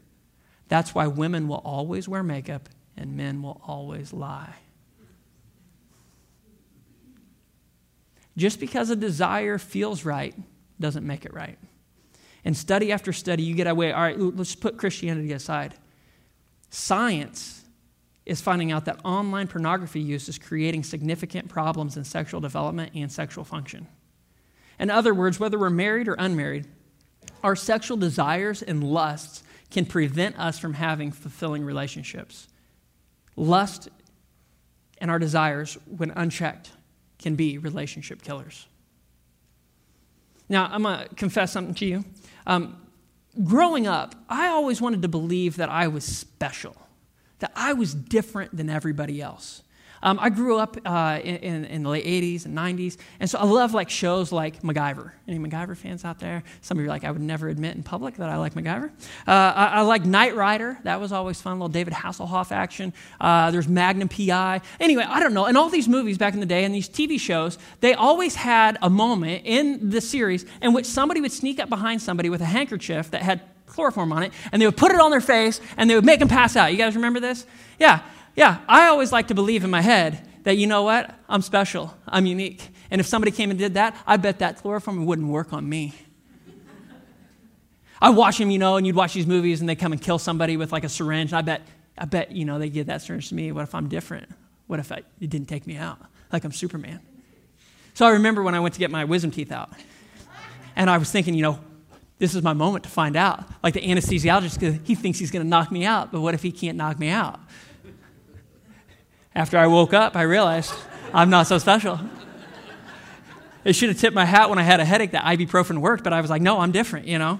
That's 0.67 0.95
why 0.95 1.05
women 1.05 1.47
will 1.47 1.61
always 1.63 2.09
wear 2.09 2.23
makeup 2.23 2.67
and 2.97 3.15
men 3.15 3.43
will 3.43 3.61
always 3.63 4.11
lie. 4.11 4.55
Just 8.35 8.59
because 8.59 8.89
a 8.89 8.95
desire 8.95 9.59
feels 9.59 10.05
right 10.05 10.33
doesn't 10.79 11.05
make 11.05 11.23
it 11.23 11.35
right. 11.35 11.59
And 12.43 12.57
study 12.57 12.91
after 12.91 13.13
study, 13.13 13.43
you 13.43 13.53
get 13.53 13.67
away, 13.67 13.91
all 13.91 14.01
right, 14.01 14.19
let's 14.19 14.55
put 14.55 14.75
Christianity 14.75 15.33
aside. 15.33 15.75
Science 16.71 17.63
is 18.25 18.41
finding 18.41 18.71
out 18.71 18.85
that 18.85 19.01
online 19.05 19.47
pornography 19.47 20.01
use 20.01 20.27
is 20.27 20.39
creating 20.39 20.83
significant 20.83 21.47
problems 21.47 21.95
in 21.95 22.03
sexual 22.03 22.41
development 22.41 22.93
and 22.95 23.11
sexual 23.11 23.43
function. 23.43 23.87
In 24.81 24.89
other 24.89 25.13
words, 25.13 25.39
whether 25.39 25.59
we're 25.59 25.69
married 25.69 26.07
or 26.07 26.15
unmarried, 26.17 26.65
our 27.43 27.55
sexual 27.55 27.97
desires 27.97 28.63
and 28.63 28.83
lusts 28.83 29.43
can 29.69 29.85
prevent 29.85 30.37
us 30.39 30.57
from 30.57 30.73
having 30.73 31.11
fulfilling 31.11 31.63
relationships. 31.63 32.47
Lust 33.35 33.89
and 34.97 35.11
our 35.11 35.19
desires, 35.19 35.77
when 35.85 36.11
unchecked, 36.11 36.71
can 37.19 37.35
be 37.35 37.59
relationship 37.59 38.23
killers. 38.23 38.65
Now, 40.49 40.67
I'm 40.71 40.81
going 40.81 41.07
to 41.07 41.15
confess 41.15 41.51
something 41.51 41.75
to 41.75 41.85
you. 41.85 42.03
Um, 42.47 42.81
growing 43.43 43.85
up, 43.85 44.15
I 44.27 44.47
always 44.47 44.81
wanted 44.81 45.03
to 45.03 45.07
believe 45.07 45.57
that 45.57 45.69
I 45.69 45.87
was 45.89 46.03
special, 46.03 46.75
that 47.37 47.51
I 47.55 47.73
was 47.73 47.93
different 47.93 48.57
than 48.57 48.69
everybody 48.69 49.21
else. 49.21 49.61
Um, 50.03 50.19
I 50.19 50.29
grew 50.29 50.57
up 50.57 50.77
uh, 50.85 51.19
in, 51.23 51.65
in, 51.65 51.83
the 51.83 51.89
late 51.89 52.05
80s 52.05 52.45
and 52.45 52.57
90s, 52.57 52.97
and 53.19 53.29
so 53.29 53.37
I 53.39 53.43
love 53.43 53.73
like 53.73 53.89
shows 53.89 54.31
like 54.31 54.61
MacGyver. 54.61 55.11
Any 55.27 55.39
MacGyver 55.39 55.77
fans 55.77 56.03
out 56.03 56.19
there? 56.19 56.43
Some 56.61 56.77
of 56.77 56.83
you 56.83 56.89
are 56.89 56.93
like, 56.93 57.03
I 57.03 57.11
would 57.11 57.21
never 57.21 57.49
admit 57.49 57.75
in 57.75 57.83
public 57.83 58.15
that 58.17 58.29
I 58.29 58.37
like 58.37 58.53
MacGyver. 58.53 58.89
Uh, 59.27 59.31
I, 59.31 59.65
I, 59.65 59.81
like 59.81 60.05
Knight 60.05 60.35
Rider. 60.35 60.79
That 60.83 60.99
was 60.99 61.11
always 61.11 61.41
fun, 61.41 61.53
little 61.53 61.69
David 61.69 61.93
Hasselhoff 61.93 62.51
action. 62.51 62.93
Uh, 63.19 63.51
there's 63.51 63.67
Magnum 63.67 64.09
PI. 64.09 64.61
Anyway, 64.79 65.03
I 65.03 65.19
don't 65.19 65.33
know. 65.33 65.45
In 65.45 65.55
all 65.55 65.69
these 65.69 65.87
movies 65.87 66.17
back 66.17 66.33
in 66.33 66.39
the 66.39 66.45
day 66.45 66.63
and 66.63 66.73
these 66.73 66.89
TV 66.89 67.19
shows, 67.19 67.57
they 67.79 67.93
always 67.93 68.35
had 68.35 68.77
a 68.81 68.89
moment 68.89 69.43
in 69.45 69.89
the 69.89 70.01
series 70.01 70.45
in 70.61 70.73
which 70.73 70.85
somebody 70.85 71.21
would 71.21 71.31
sneak 71.31 71.59
up 71.59 71.69
behind 71.69 72.01
somebody 72.01 72.29
with 72.29 72.41
a 72.41 72.45
handkerchief 72.45 73.11
that 73.11 73.21
had 73.21 73.41
chloroform 73.71 74.11
on 74.11 74.23
it, 74.23 74.33
and 74.51 74.61
they 74.61 74.65
would 74.65 74.77
put 74.77 74.91
it 74.91 74.99
on 74.99 75.11
their 75.11 75.21
face 75.21 75.61
and 75.77 75.89
they 75.89 75.95
would 75.95 76.05
make 76.05 76.19
them 76.19 76.27
pass 76.27 76.55
out. 76.55 76.71
You 76.71 76.77
guys 76.77 76.95
remember 76.95 77.19
this? 77.19 77.45
Yeah. 77.79 78.01
Yeah, 78.35 78.59
I 78.67 78.87
always 78.87 79.11
like 79.11 79.27
to 79.27 79.35
believe 79.35 79.63
in 79.63 79.69
my 79.69 79.81
head 79.81 80.27
that, 80.43 80.57
you 80.57 80.67
know 80.67 80.83
what? 80.83 81.13
I'm 81.29 81.41
special. 81.41 81.95
I'm 82.07 82.25
unique. 82.25 82.67
And 82.89 82.99
if 82.99 83.07
somebody 83.07 83.31
came 83.31 83.49
and 83.49 83.59
did 83.59 83.75
that, 83.75 83.95
I 84.07 84.17
bet 84.17 84.39
that 84.39 84.57
chloroform 84.61 85.05
wouldn't 85.05 85.27
work 85.27 85.53
on 85.53 85.67
me. 85.67 85.93
I 88.01 88.09
watch 88.09 88.37
them, 88.37 88.49
you 88.49 88.57
know, 88.57 88.77
and 88.77 88.87
you'd 88.87 88.95
watch 88.95 89.13
these 89.13 89.27
movies 89.27 89.59
and 89.59 89.69
they 89.69 89.75
come 89.75 89.91
and 89.91 90.01
kill 90.01 90.17
somebody 90.17 90.57
with 90.57 90.71
like 90.71 90.83
a 90.83 90.89
syringe. 90.89 91.31
And 91.31 91.37
I 91.37 91.41
bet, 91.41 91.61
I 91.97 92.05
bet, 92.05 92.31
you 92.31 92.45
know, 92.45 92.57
they 92.57 92.69
give 92.69 92.87
that 92.87 93.01
syringe 93.01 93.29
to 93.29 93.35
me. 93.35 93.51
What 93.51 93.63
if 93.63 93.75
I'm 93.75 93.87
different? 93.87 94.29
What 94.67 94.79
if 94.79 94.91
I, 94.91 95.01
it 95.19 95.29
didn't 95.29 95.47
take 95.47 95.67
me 95.67 95.77
out? 95.77 95.99
Like 96.31 96.43
I'm 96.43 96.51
Superman. 96.51 96.99
So 97.93 98.05
I 98.05 98.11
remember 98.11 98.41
when 98.41 98.55
I 98.55 98.59
went 98.59 98.73
to 98.73 98.79
get 98.79 98.89
my 98.89 99.03
wisdom 99.03 99.31
teeth 99.31 99.51
out. 99.51 99.71
And 100.75 100.89
I 100.89 100.97
was 100.97 101.11
thinking, 101.11 101.33
you 101.33 101.41
know, 101.41 101.59
this 102.17 102.35
is 102.35 102.43
my 102.43 102.53
moment 102.53 102.83
to 102.85 102.89
find 102.89 103.15
out. 103.15 103.43
Like 103.63 103.73
the 103.73 103.81
anesthesiologist, 103.81 104.85
he 104.85 104.95
thinks 104.95 105.19
he's 105.19 105.31
going 105.31 105.43
to 105.43 105.49
knock 105.49 105.71
me 105.71 105.85
out, 105.85 106.11
but 106.11 106.21
what 106.21 106.33
if 106.33 106.41
he 106.41 106.51
can't 106.51 106.77
knock 106.77 106.99
me 106.99 107.09
out? 107.09 107.39
After 109.33 109.57
I 109.57 109.67
woke 109.67 109.93
up, 109.93 110.15
I 110.15 110.23
realized 110.23 110.73
I'm 111.13 111.29
not 111.29 111.47
so 111.47 111.57
special. 111.57 111.99
It 113.63 113.73
should 113.73 113.89
have 113.89 113.97
tipped 113.97 114.15
my 114.15 114.25
hat 114.25 114.49
when 114.49 114.59
I 114.59 114.63
had 114.63 114.79
a 114.79 114.85
headache 114.85 115.11
that 115.11 115.23
ibuprofen 115.23 115.77
worked, 115.77 116.03
but 116.03 116.13
I 116.13 116.19
was 116.19 116.29
like, 116.29 116.41
no, 116.41 116.59
I'm 116.59 116.71
different, 116.71 117.07
you 117.07 117.17
know? 117.17 117.39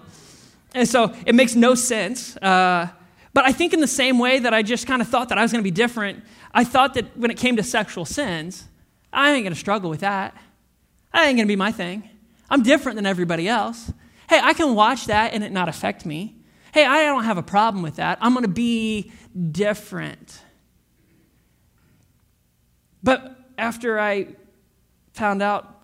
And 0.74 0.88
so 0.88 1.14
it 1.26 1.36
makes 1.36 1.56
no 1.56 1.76
sense. 1.76 2.38
Uh, 2.38 2.88
but 3.34 3.46
I 3.46 3.52
think 3.52 3.74
in 3.74 3.82
the 3.82 3.88
same 3.88 4.20
way 4.20 4.40
that 4.40 4.54
I 4.54 4.62
just 4.62 4.88
kind 4.88 5.02
of 5.02 5.08
thought 5.08 5.30
that 5.30 5.38
I 5.38 5.42
was 5.42 5.52
going 5.52 5.64
to 5.64 5.68
be 5.70 5.72
different, 5.72 6.24
I 6.54 6.64
thought 6.64 6.94
that 6.94 7.18
when 7.18 7.32
it 7.32 7.38
came 7.38 7.58
to 7.58 7.64
sexual 7.64 8.06
sins, 8.06 8.66
I 9.12 9.32
ain't 9.32 9.44
going 9.44 9.54
to 9.54 9.60
struggle 9.60 9.90
with 9.90 10.02
that. 10.02 10.36
That 11.12 11.26
ain't 11.26 11.38
going 11.38 11.48
to 11.48 11.52
be 11.52 11.58
my 11.58 11.72
thing. 11.72 12.10
I'm 12.50 12.64
different 12.64 12.98
than 12.98 13.06
everybody 13.06 13.50
else. 13.50 13.92
Hey, 14.30 14.40
I 14.42 14.54
can 14.54 14.76
watch 14.76 15.08
that 15.08 15.34
and 15.34 15.44
it 15.44 15.52
not 15.52 15.68
affect 15.68 16.06
me. 16.06 16.36
Hey, 16.74 16.86
I 16.86 17.04
don't 17.04 17.26
have 17.26 17.38
a 17.38 17.44
problem 17.44 17.84
with 17.84 17.98
that. 17.98 18.18
I'm 18.22 18.34
going 18.34 18.44
to 18.44 18.50
be 18.50 19.12
different. 19.52 20.42
But 23.04 23.38
after 23.58 24.00
I 24.00 24.28
found 25.14 25.42
out 25.42 25.82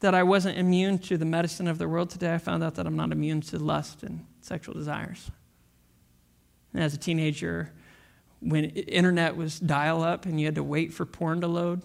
that 0.00 0.14
I 0.14 0.22
wasn't 0.22 0.58
immune 0.58 0.98
to 1.00 1.16
the 1.16 1.24
medicine 1.24 1.66
of 1.66 1.78
the 1.78 1.88
world 1.88 2.10
today, 2.10 2.34
I 2.34 2.38
found 2.38 2.62
out 2.62 2.74
that 2.74 2.86
I'm 2.86 2.96
not 2.96 3.12
immune 3.12 3.40
to 3.42 3.58
lust 3.58 4.02
and 4.02 4.26
sexual 4.40 4.74
desires. 4.74 5.30
And 6.72 6.82
as 6.82 6.94
a 6.94 6.98
teenager, 6.98 7.72
when 8.40 8.64
internet 8.64 9.36
was 9.36 9.58
dial 9.58 10.02
up 10.02 10.26
and 10.26 10.38
you 10.38 10.46
had 10.46 10.56
to 10.56 10.62
wait 10.62 10.92
for 10.92 11.06
porn 11.06 11.40
to 11.40 11.46
load, 11.46 11.82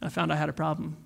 I 0.00 0.08
found 0.08 0.32
I 0.32 0.36
had 0.36 0.48
a 0.48 0.52
problem. 0.52 0.96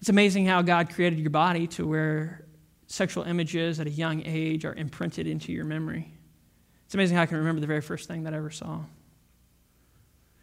It's 0.00 0.08
amazing 0.10 0.46
how 0.46 0.62
God 0.62 0.92
created 0.92 1.18
your 1.18 1.30
body 1.30 1.66
to 1.68 1.86
where 1.86 2.44
sexual 2.86 3.24
images 3.24 3.80
at 3.80 3.86
a 3.86 3.90
young 3.90 4.22
age 4.26 4.64
are 4.64 4.74
imprinted 4.74 5.26
into 5.26 5.52
your 5.52 5.64
memory. 5.64 6.12
It's 6.84 6.94
amazing 6.94 7.16
how 7.16 7.22
I 7.22 7.26
can 7.26 7.38
remember 7.38 7.60
the 7.60 7.66
very 7.66 7.80
first 7.80 8.08
thing 8.08 8.24
that 8.24 8.34
I 8.34 8.36
ever 8.36 8.50
saw. 8.50 8.80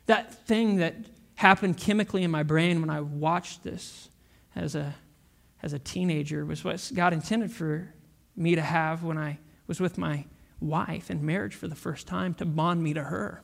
That 0.07 0.33
thing 0.47 0.77
that 0.77 0.95
happened 1.35 1.77
chemically 1.77 2.23
in 2.23 2.29
my 2.29 2.43
brain 2.43 2.81
when 2.81 2.89
I 2.89 3.01
watched 3.01 3.63
this 3.63 4.09
as 4.55 4.75
a, 4.75 4.93
as 5.63 5.73
a 5.73 5.79
teenager 5.79 6.45
was 6.45 6.63
what 6.63 6.91
God 6.93 7.13
intended 7.13 7.51
for 7.51 7.91
me 8.35 8.55
to 8.55 8.61
have 8.61 9.03
when 9.03 9.17
I 9.17 9.39
was 9.65 9.79
with 9.79 9.97
my 9.97 10.25
wife 10.59 11.09
in 11.09 11.25
marriage 11.25 11.55
for 11.55 11.67
the 11.67 11.75
first 11.75 12.07
time 12.07 12.35
to 12.35 12.45
bond 12.45 12.83
me 12.83 12.93
to 12.93 13.03
her. 13.03 13.41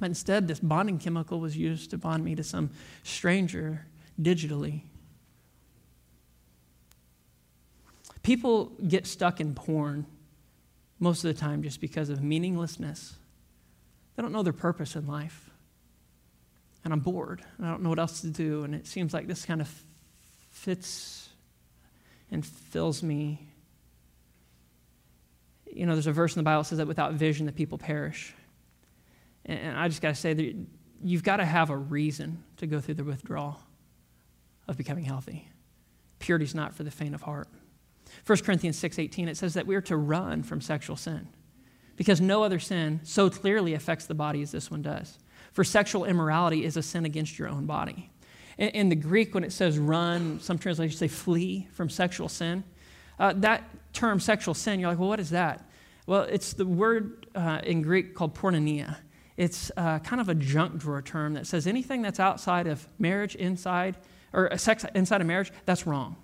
But 0.00 0.06
instead, 0.06 0.48
this 0.48 0.58
bonding 0.58 0.98
chemical 0.98 1.38
was 1.38 1.56
used 1.56 1.90
to 1.90 1.98
bond 1.98 2.24
me 2.24 2.34
to 2.34 2.42
some 2.42 2.70
stranger 3.04 3.86
digitally. 4.20 4.82
People 8.22 8.72
get 8.88 9.06
stuck 9.06 9.40
in 9.40 9.54
porn 9.54 10.06
most 10.98 11.24
of 11.24 11.32
the 11.32 11.40
time 11.40 11.62
just 11.62 11.80
because 11.80 12.08
of 12.08 12.22
meaninglessness. 12.22 13.14
They 14.16 14.22
don't 14.22 14.32
know 14.32 14.42
their 14.42 14.52
purpose 14.52 14.96
in 14.96 15.06
life 15.06 15.50
and 16.84 16.92
I'm 16.92 17.00
bored 17.00 17.42
and 17.56 17.66
I 17.66 17.70
don't 17.70 17.82
know 17.82 17.88
what 17.88 17.98
else 17.98 18.20
to 18.20 18.28
do. 18.28 18.62
And 18.64 18.74
it 18.74 18.86
seems 18.86 19.14
like 19.14 19.26
this 19.26 19.44
kind 19.44 19.60
of 19.60 19.84
fits 20.50 21.28
and 22.30 22.44
fills 22.44 23.02
me. 23.02 23.48
You 25.72 25.86
know, 25.86 25.94
there's 25.94 26.06
a 26.06 26.12
verse 26.12 26.36
in 26.36 26.40
the 26.40 26.44
Bible 26.44 26.62
that 26.62 26.68
says 26.68 26.78
that 26.78 26.86
without 26.86 27.14
vision, 27.14 27.46
the 27.46 27.52
people 27.52 27.78
perish. 27.78 28.34
And 29.46 29.76
I 29.76 29.88
just 29.88 30.00
got 30.00 30.08
to 30.10 30.14
say 30.14 30.32
that 30.32 30.56
you've 31.02 31.22
got 31.22 31.36
to 31.38 31.44
have 31.44 31.70
a 31.70 31.76
reason 31.76 32.44
to 32.58 32.66
go 32.66 32.80
through 32.80 32.94
the 32.94 33.04
withdrawal 33.04 33.60
of 34.68 34.76
becoming 34.76 35.04
healthy. 35.04 35.48
Purity's 36.18 36.54
not 36.54 36.74
for 36.74 36.84
the 36.84 36.90
faint 36.90 37.14
of 37.14 37.22
heart. 37.22 37.48
1 38.26 38.38
Corinthians 38.38 38.80
6:18 38.80 39.28
it 39.28 39.36
says 39.36 39.54
that 39.54 39.66
we 39.66 39.74
are 39.74 39.80
to 39.82 39.96
run 39.96 40.42
from 40.42 40.60
sexual 40.60 40.96
sin 40.96 41.28
because 41.96 42.20
no 42.20 42.42
other 42.42 42.58
sin 42.58 43.00
so 43.02 43.28
clearly 43.28 43.74
affects 43.74 44.06
the 44.06 44.14
body 44.14 44.42
as 44.42 44.52
this 44.52 44.70
one 44.70 44.82
does. 44.82 45.18
For 45.54 45.64
sexual 45.64 46.04
immorality 46.04 46.64
is 46.64 46.76
a 46.76 46.82
sin 46.82 47.04
against 47.04 47.38
your 47.38 47.48
own 47.48 47.64
body. 47.64 48.10
In, 48.58 48.68
in 48.70 48.88
the 48.88 48.96
Greek, 48.96 49.34
when 49.34 49.44
it 49.44 49.52
says 49.52 49.78
run, 49.78 50.40
some 50.40 50.58
translations 50.58 50.98
say 50.98 51.08
flee 51.08 51.68
from 51.72 51.88
sexual 51.88 52.28
sin. 52.28 52.64
Uh, 53.18 53.32
that 53.36 53.64
term, 53.92 54.18
sexual 54.18 54.54
sin, 54.54 54.80
you're 54.80 54.90
like, 54.90 54.98
well, 54.98 55.08
what 55.08 55.20
is 55.20 55.30
that? 55.30 55.68
Well, 56.06 56.22
it's 56.22 56.52
the 56.52 56.66
word 56.66 57.26
uh, 57.34 57.60
in 57.62 57.82
Greek 57.82 58.14
called 58.14 58.34
porneia. 58.34 58.96
It's 59.36 59.70
uh, 59.76 60.00
kind 60.00 60.20
of 60.20 60.28
a 60.28 60.34
junk 60.34 60.78
drawer 60.78 61.02
term 61.02 61.34
that 61.34 61.46
says 61.46 61.66
anything 61.66 62.02
that's 62.02 62.20
outside 62.20 62.66
of 62.66 62.86
marriage, 62.98 63.36
inside, 63.36 63.96
or 64.32 64.56
sex 64.58 64.84
inside 64.94 65.20
of 65.20 65.26
marriage, 65.26 65.52
that's 65.64 65.86
wrong. 65.86 66.16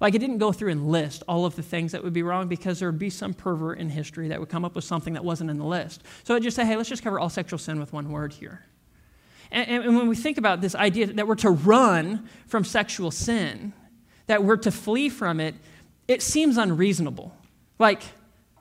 Like 0.00 0.14
it 0.14 0.18
didn't 0.18 0.38
go 0.38 0.50
through 0.50 0.70
and 0.70 0.90
list 0.90 1.22
all 1.28 1.44
of 1.44 1.56
the 1.56 1.62
things 1.62 1.92
that 1.92 2.02
would 2.02 2.14
be 2.14 2.22
wrong 2.22 2.48
because 2.48 2.80
there 2.80 2.90
would 2.90 2.98
be 2.98 3.10
some 3.10 3.34
pervert 3.34 3.78
in 3.78 3.90
history 3.90 4.28
that 4.28 4.40
would 4.40 4.48
come 4.48 4.64
up 4.64 4.74
with 4.74 4.84
something 4.84 5.12
that 5.12 5.24
wasn't 5.24 5.50
in 5.50 5.58
the 5.58 5.64
list. 5.64 6.02
So 6.24 6.34
it 6.34 6.40
just 6.40 6.56
say, 6.56 6.64
hey, 6.64 6.76
let's 6.76 6.88
just 6.88 7.02
cover 7.02 7.20
all 7.20 7.28
sexual 7.28 7.58
sin 7.58 7.78
with 7.78 7.92
one 7.92 8.10
word 8.10 8.32
here. 8.32 8.64
And, 9.52 9.84
and 9.84 9.96
when 9.96 10.08
we 10.08 10.16
think 10.16 10.38
about 10.38 10.60
this 10.60 10.74
idea 10.74 11.06
that 11.06 11.26
we're 11.26 11.34
to 11.36 11.50
run 11.50 12.28
from 12.46 12.64
sexual 12.64 13.10
sin, 13.10 13.72
that 14.26 14.44
we're 14.44 14.56
to 14.58 14.70
flee 14.70 15.08
from 15.08 15.40
it, 15.40 15.54
it 16.06 16.22
seems 16.22 16.56
unreasonable. 16.56 17.34
Like, 17.78 18.02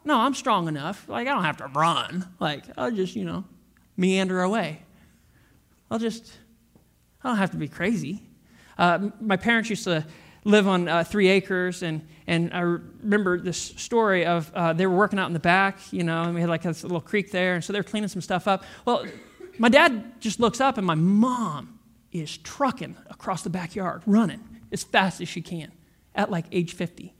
no, 0.04 0.20
I'm 0.20 0.34
strong 0.34 0.68
enough. 0.68 1.08
Like, 1.08 1.28
I 1.28 1.32
don't 1.34 1.44
have 1.44 1.58
to 1.58 1.68
run. 1.68 2.28
Like, 2.40 2.64
I'll 2.78 2.92
just, 2.92 3.16
you 3.16 3.26
know, 3.26 3.44
meander 3.98 4.42
away. 4.42 4.84
I'll 5.92 6.00
just, 6.00 6.32
I 7.24 7.30
don't 7.30 7.38
have 7.38 7.52
to 7.52 7.58
be 7.58 7.68
crazy. 7.68 8.24
Uh, 8.78 9.10
my 9.20 9.36
parents 9.36 9.70
used 9.70 9.84
to 9.84 10.06
live 10.46 10.68
on 10.68 10.88
uh, 10.88 11.04
three 11.04 11.28
acres, 11.28 11.84
and, 11.84 12.08
and 12.26 12.54
I 12.54 12.62
remember 12.62 13.40
this 13.40 13.58
story 13.58 14.26
of 14.26 14.52
uh, 14.56 14.74
they 14.74 14.88
were 14.88 14.96
working 14.96 15.20
out 15.20 15.28
in 15.28 15.34
the 15.34 15.40
back, 15.40 15.80
you 15.92 16.04
know, 16.04 16.24
and 16.24 16.34
we 16.34 16.42
had 16.42 16.50
like 16.50 16.66
a 16.66 16.70
little 16.70 17.02
creek 17.02 17.32
there, 17.32 17.56
and 17.56 17.64
so 17.64 17.74
they 17.74 17.80
were 17.80 17.84
cleaning 17.84 18.08
some 18.08 18.22
stuff 18.22 18.48
up. 18.48 18.64
Well, 18.86 19.06
my 19.60 19.70
dad 19.70 20.20
just 20.20 20.40
looks 20.40 20.60
up, 20.60 20.78
and 20.78 20.88
my 20.88 20.96
mom 20.96 21.80
is 22.12 22.38
trucking 22.38 22.96
across 23.10 23.44
the 23.44 23.50
backyard, 23.50 24.02
running 24.06 24.44
as 24.72 24.84
fast 24.84 25.22
as 25.22 25.28
she 25.28 25.42
can 25.42 25.72
at 26.16 26.32
like 26.32 26.46
age 26.52 26.74
50. 26.74 27.14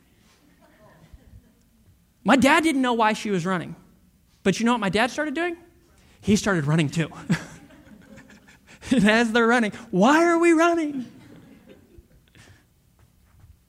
My 2.24 2.36
dad 2.36 2.64
didn't 2.64 2.82
know 2.82 2.94
why 2.94 3.14
she 3.14 3.30
was 3.32 3.46
running. 3.46 3.76
But 4.44 4.60
you 4.60 4.66
know 4.66 4.72
what 4.72 4.80
my 4.80 4.90
dad 4.90 5.12
started 5.12 5.34
doing? 5.34 5.58
He 6.22 6.36
started 6.36 6.66
running 6.66 6.90
too. 6.90 7.10
and 8.92 9.10
as 9.10 9.32
they're 9.32 9.48
running, 9.48 9.72
why 9.92 10.26
are 10.26 10.38
we 10.38 10.54
running? 10.54 11.06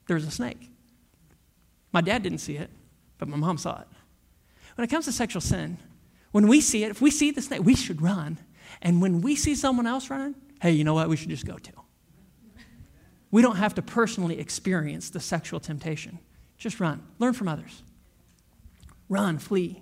There's 0.07 0.25
a 0.25 0.31
snake. 0.31 0.69
My 1.91 2.01
dad 2.01 2.23
didn't 2.23 2.39
see 2.39 2.57
it, 2.57 2.69
but 3.17 3.27
my 3.27 3.37
mom 3.37 3.57
saw 3.57 3.81
it. 3.81 3.87
When 4.75 4.85
it 4.85 4.89
comes 4.89 5.05
to 5.05 5.11
sexual 5.11 5.41
sin, 5.41 5.77
when 6.31 6.47
we 6.47 6.61
see 6.61 6.83
it, 6.83 6.91
if 6.91 7.01
we 7.01 7.11
see 7.11 7.31
the 7.31 7.41
snake, 7.41 7.63
we 7.63 7.75
should 7.75 8.01
run 8.01 8.37
and 8.81 9.01
when 9.01 9.21
we 9.21 9.35
see 9.35 9.55
someone 9.55 9.87
else 9.87 10.09
running, 10.09 10.35
hey, 10.61 10.71
you 10.71 10.83
know 10.83 10.93
what? 10.93 11.09
We 11.09 11.17
should 11.17 11.29
just 11.29 11.45
go 11.45 11.57
too. 11.57 11.73
We 13.31 13.41
don't 13.41 13.55
have 13.55 13.75
to 13.75 13.81
personally 13.81 14.39
experience 14.39 15.09
the 15.09 15.19
sexual 15.19 15.59
temptation. 15.59 16.19
Just 16.57 16.79
run. 16.79 17.01
Learn 17.17 17.33
from 17.33 17.47
others. 17.47 17.81
Run, 19.07 19.39
flee. 19.39 19.81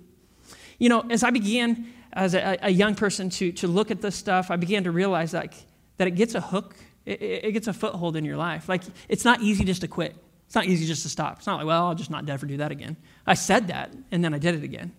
You 0.78 0.88
know, 0.88 1.04
as 1.10 1.22
I 1.22 1.30
began 1.30 1.92
as 2.12 2.34
a, 2.34 2.58
a 2.62 2.70
young 2.70 2.94
person 2.94 3.28
to, 3.30 3.52
to 3.52 3.68
look 3.68 3.90
at 3.90 4.00
this 4.00 4.16
stuff, 4.16 4.50
I 4.50 4.56
began 4.56 4.84
to 4.84 4.90
realize 4.90 5.32
that, 5.32 5.54
that 5.98 6.08
it 6.08 6.12
gets 6.12 6.34
a 6.34 6.40
hook, 6.40 6.76
it, 7.04 7.20
it 7.20 7.52
gets 7.52 7.66
a 7.66 7.72
foothold 7.72 8.16
in 8.16 8.24
your 8.24 8.36
life. 8.36 8.68
Like, 8.68 8.82
it's 9.08 9.24
not 9.24 9.42
easy 9.42 9.64
just 9.64 9.82
to 9.82 9.88
quit. 9.88 10.16
It's 10.46 10.54
not 10.54 10.66
easy 10.66 10.86
just 10.86 11.02
to 11.02 11.08
stop. 11.08 11.38
It's 11.38 11.46
not 11.46 11.58
like, 11.58 11.66
well, 11.66 11.86
I'll 11.86 11.94
just 11.94 12.10
not 12.10 12.28
ever 12.28 12.46
do 12.46 12.56
that 12.56 12.72
again. 12.72 12.96
I 13.26 13.34
said 13.34 13.68
that, 13.68 13.92
and 14.10 14.24
then 14.24 14.34
I 14.34 14.38
did 14.38 14.54
it 14.54 14.64
again. 14.64 14.92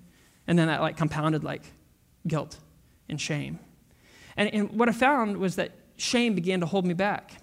And 0.47 0.57
then 0.57 0.67
that 0.67 0.81
like 0.81 0.97
compounded 0.97 1.43
like 1.43 1.63
guilt 2.25 2.57
and 3.09 3.19
shame. 3.19 3.59
And, 4.37 4.53
and 4.53 4.71
what 4.71 4.89
I 4.89 4.91
found 4.91 5.37
was 5.37 5.55
that 5.55 5.71
shame 5.97 6.35
began 6.35 6.59
to 6.61 6.65
hold 6.65 6.85
me 6.85 6.93
back. 6.93 7.33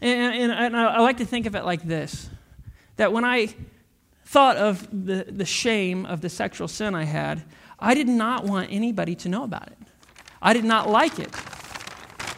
And, 0.00 0.34
and, 0.34 0.52
and 0.52 0.76
I 0.76 1.00
like 1.00 1.18
to 1.18 1.26
think 1.26 1.46
of 1.46 1.54
it 1.54 1.64
like 1.64 1.82
this 1.82 2.28
that 2.96 3.12
when 3.12 3.24
I 3.24 3.48
thought 4.26 4.56
of 4.56 4.86
the, 4.92 5.26
the 5.28 5.44
shame 5.44 6.04
of 6.04 6.20
the 6.20 6.28
sexual 6.28 6.68
sin 6.68 6.94
I 6.94 7.04
had, 7.04 7.42
I 7.78 7.94
did 7.94 8.08
not 8.08 8.44
want 8.44 8.70
anybody 8.70 9.14
to 9.16 9.28
know 9.28 9.42
about 9.42 9.68
it. 9.68 9.78
I 10.42 10.52
did 10.52 10.64
not 10.64 10.88
like 10.88 11.18
it. 11.18 11.34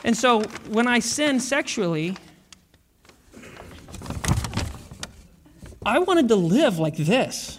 And 0.05 0.17
so 0.17 0.43
when 0.69 0.87
I 0.87 1.01
sinned 1.01 1.43
sexually, 1.43 2.17
I 5.85 5.99
wanted 5.99 6.29
to 6.29 6.37
live 6.37 6.79
like 6.79 6.97
this. 6.97 7.59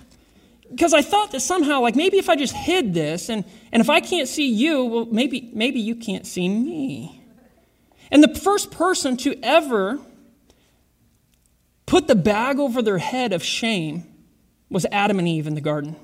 Because 0.74 0.93
I 0.95 1.03
thought 1.03 1.32
that 1.34 1.41
somehow, 1.41 1.82
like 1.82 1.95
maybe 1.95 2.17
if 2.17 2.30
I 2.30 2.36
just 2.36 2.55
hid 2.55 2.95
this, 2.95 3.30
and, 3.30 3.45
and 3.71 3.80
if 3.80 3.91
I 3.91 3.99
can't 3.99 4.28
see 4.28 4.49
you, 4.49 4.84
well, 4.86 5.05
maybe, 5.05 5.51
maybe 5.53 5.80
you 5.80 5.95
can't 5.95 6.26
see 6.26 6.49
me. 6.49 7.24
And 8.09 8.24
the 8.24 8.34
first 8.39 8.71
person 8.71 9.15
to 9.17 9.39
ever 9.43 9.99
put 11.86 12.07
the 12.07 12.15
bag 12.15 12.57
over 12.57 12.82
their 12.82 12.97
head 12.97 13.34
of 13.34 13.43
shame 13.43 14.03
was 14.67 14.88
Adam 14.91 15.19
and 15.19 15.28
Eve 15.28 15.45
in 15.45 15.53
the 15.53 15.61
garden. 15.61 15.95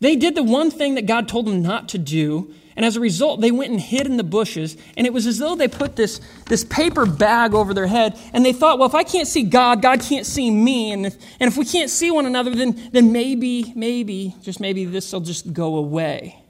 They 0.00 0.14
did 0.14 0.34
the 0.34 0.42
one 0.42 0.70
thing 0.70 0.96
that 0.96 1.06
God 1.06 1.26
told 1.26 1.46
them 1.46 1.62
not 1.62 1.88
to 1.90 1.98
do, 1.98 2.52
and 2.76 2.84
as 2.84 2.96
a 2.96 3.00
result, 3.00 3.40
they 3.40 3.52
went 3.52 3.70
and 3.70 3.80
hid 3.80 4.06
in 4.06 4.16
the 4.16 4.24
bushes. 4.24 4.76
And 4.96 5.06
it 5.06 5.12
was 5.12 5.26
as 5.26 5.38
though 5.38 5.54
they 5.54 5.68
put 5.68 5.96
this, 5.96 6.20
this 6.46 6.64
paper 6.64 7.06
bag 7.06 7.54
over 7.54 7.72
their 7.72 7.86
head. 7.86 8.18
And 8.32 8.44
they 8.44 8.52
thought, 8.52 8.78
well, 8.78 8.88
if 8.88 8.94
I 8.94 9.04
can't 9.04 9.28
see 9.28 9.44
God, 9.44 9.80
God 9.80 10.00
can't 10.00 10.26
see 10.26 10.50
me. 10.50 10.92
And 10.92 11.06
if, 11.06 11.16
and 11.38 11.48
if 11.48 11.56
we 11.56 11.64
can't 11.64 11.90
see 11.90 12.10
one 12.10 12.26
another, 12.26 12.54
then, 12.54 12.90
then 12.92 13.12
maybe, 13.12 13.72
maybe, 13.76 14.34
just 14.42 14.58
maybe 14.60 14.84
this 14.84 15.12
will 15.12 15.20
just 15.20 15.52
go 15.52 15.76
away. 15.76 16.43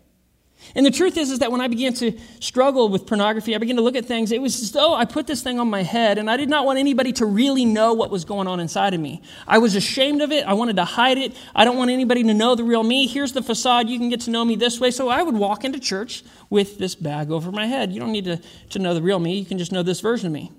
And 0.75 0.85
the 0.85 0.91
truth 0.91 1.17
is, 1.17 1.31
is 1.31 1.39
that 1.39 1.53
when 1.53 1.61
I 1.61 1.69
began 1.69 1.95
to 1.95 2.19
struggle 2.41 2.89
with 2.89 3.07
pornography, 3.07 3.55
I 3.55 3.59
began 3.59 3.77
to 3.77 3.83
look 3.83 3.97
at 3.97 4.07
things, 4.07 4.33
it 4.33 4.41
was 4.41 4.61
as 4.63 4.73
though 4.73 4.95
I 4.95 5.05
put 5.05 5.27
this 5.27 5.43
thing 5.43 5.61
on 5.61 5.69
my 5.69 5.83
head 5.83 6.19
and 6.19 6.31
I 6.31 6.37
did 6.37 6.49
not 6.49 6.65
want 6.67 6.79
anybody 6.79 7.13
to 7.15 7.27
really 7.27 7.65
know 7.65 7.93
what 7.93 8.11
was 8.11 8.25
going 8.25 8.49
on 8.49 8.61
inside 8.61 8.95
of 8.95 9.01
me. 9.01 9.23
I 9.47 9.59
was 9.59 9.77
ashamed 9.77 10.23
of 10.23 10.33
it. 10.33 10.47
I 10.47 10.55
wanted 10.55 10.77
to 10.77 10.85
hide 10.85 11.19
it. 11.19 11.37
I 11.55 11.65
don't 11.65 11.77
want 11.77 11.91
anybody 11.91 12.23
to 12.25 12.35
know 12.35 12.55
the 12.55 12.65
real 12.65 12.83
me. 12.83 13.07
Here's 13.07 13.33
the 13.33 13.43
facade. 13.43 13.89
You 13.89 13.99
can 13.99 14.09
get 14.09 14.21
to 14.23 14.31
know 14.31 14.45
me 14.45 14.57
this 14.57 14.81
way. 14.81 14.91
So 14.91 15.09
I 15.09 15.23
would 15.23 15.37
walk 15.37 15.65
into 15.65 15.79
church 15.79 16.25
with 16.51 16.79
this 16.79 16.95
bag 16.95 17.31
over 17.31 17.53
my 17.53 17.67
head. 17.67 17.93
You 17.93 18.01
don't 18.01 18.13
need 18.13 18.25
to, 18.25 18.41
to 18.71 18.79
know 18.79 18.95
the 18.95 19.03
real 19.03 19.19
me. 19.19 19.39
You 19.39 19.45
can 19.45 19.59
just 19.59 19.73
know 19.73 19.83
this 19.83 20.01
version 20.01 20.27
of 20.27 20.33
me. 20.33 20.51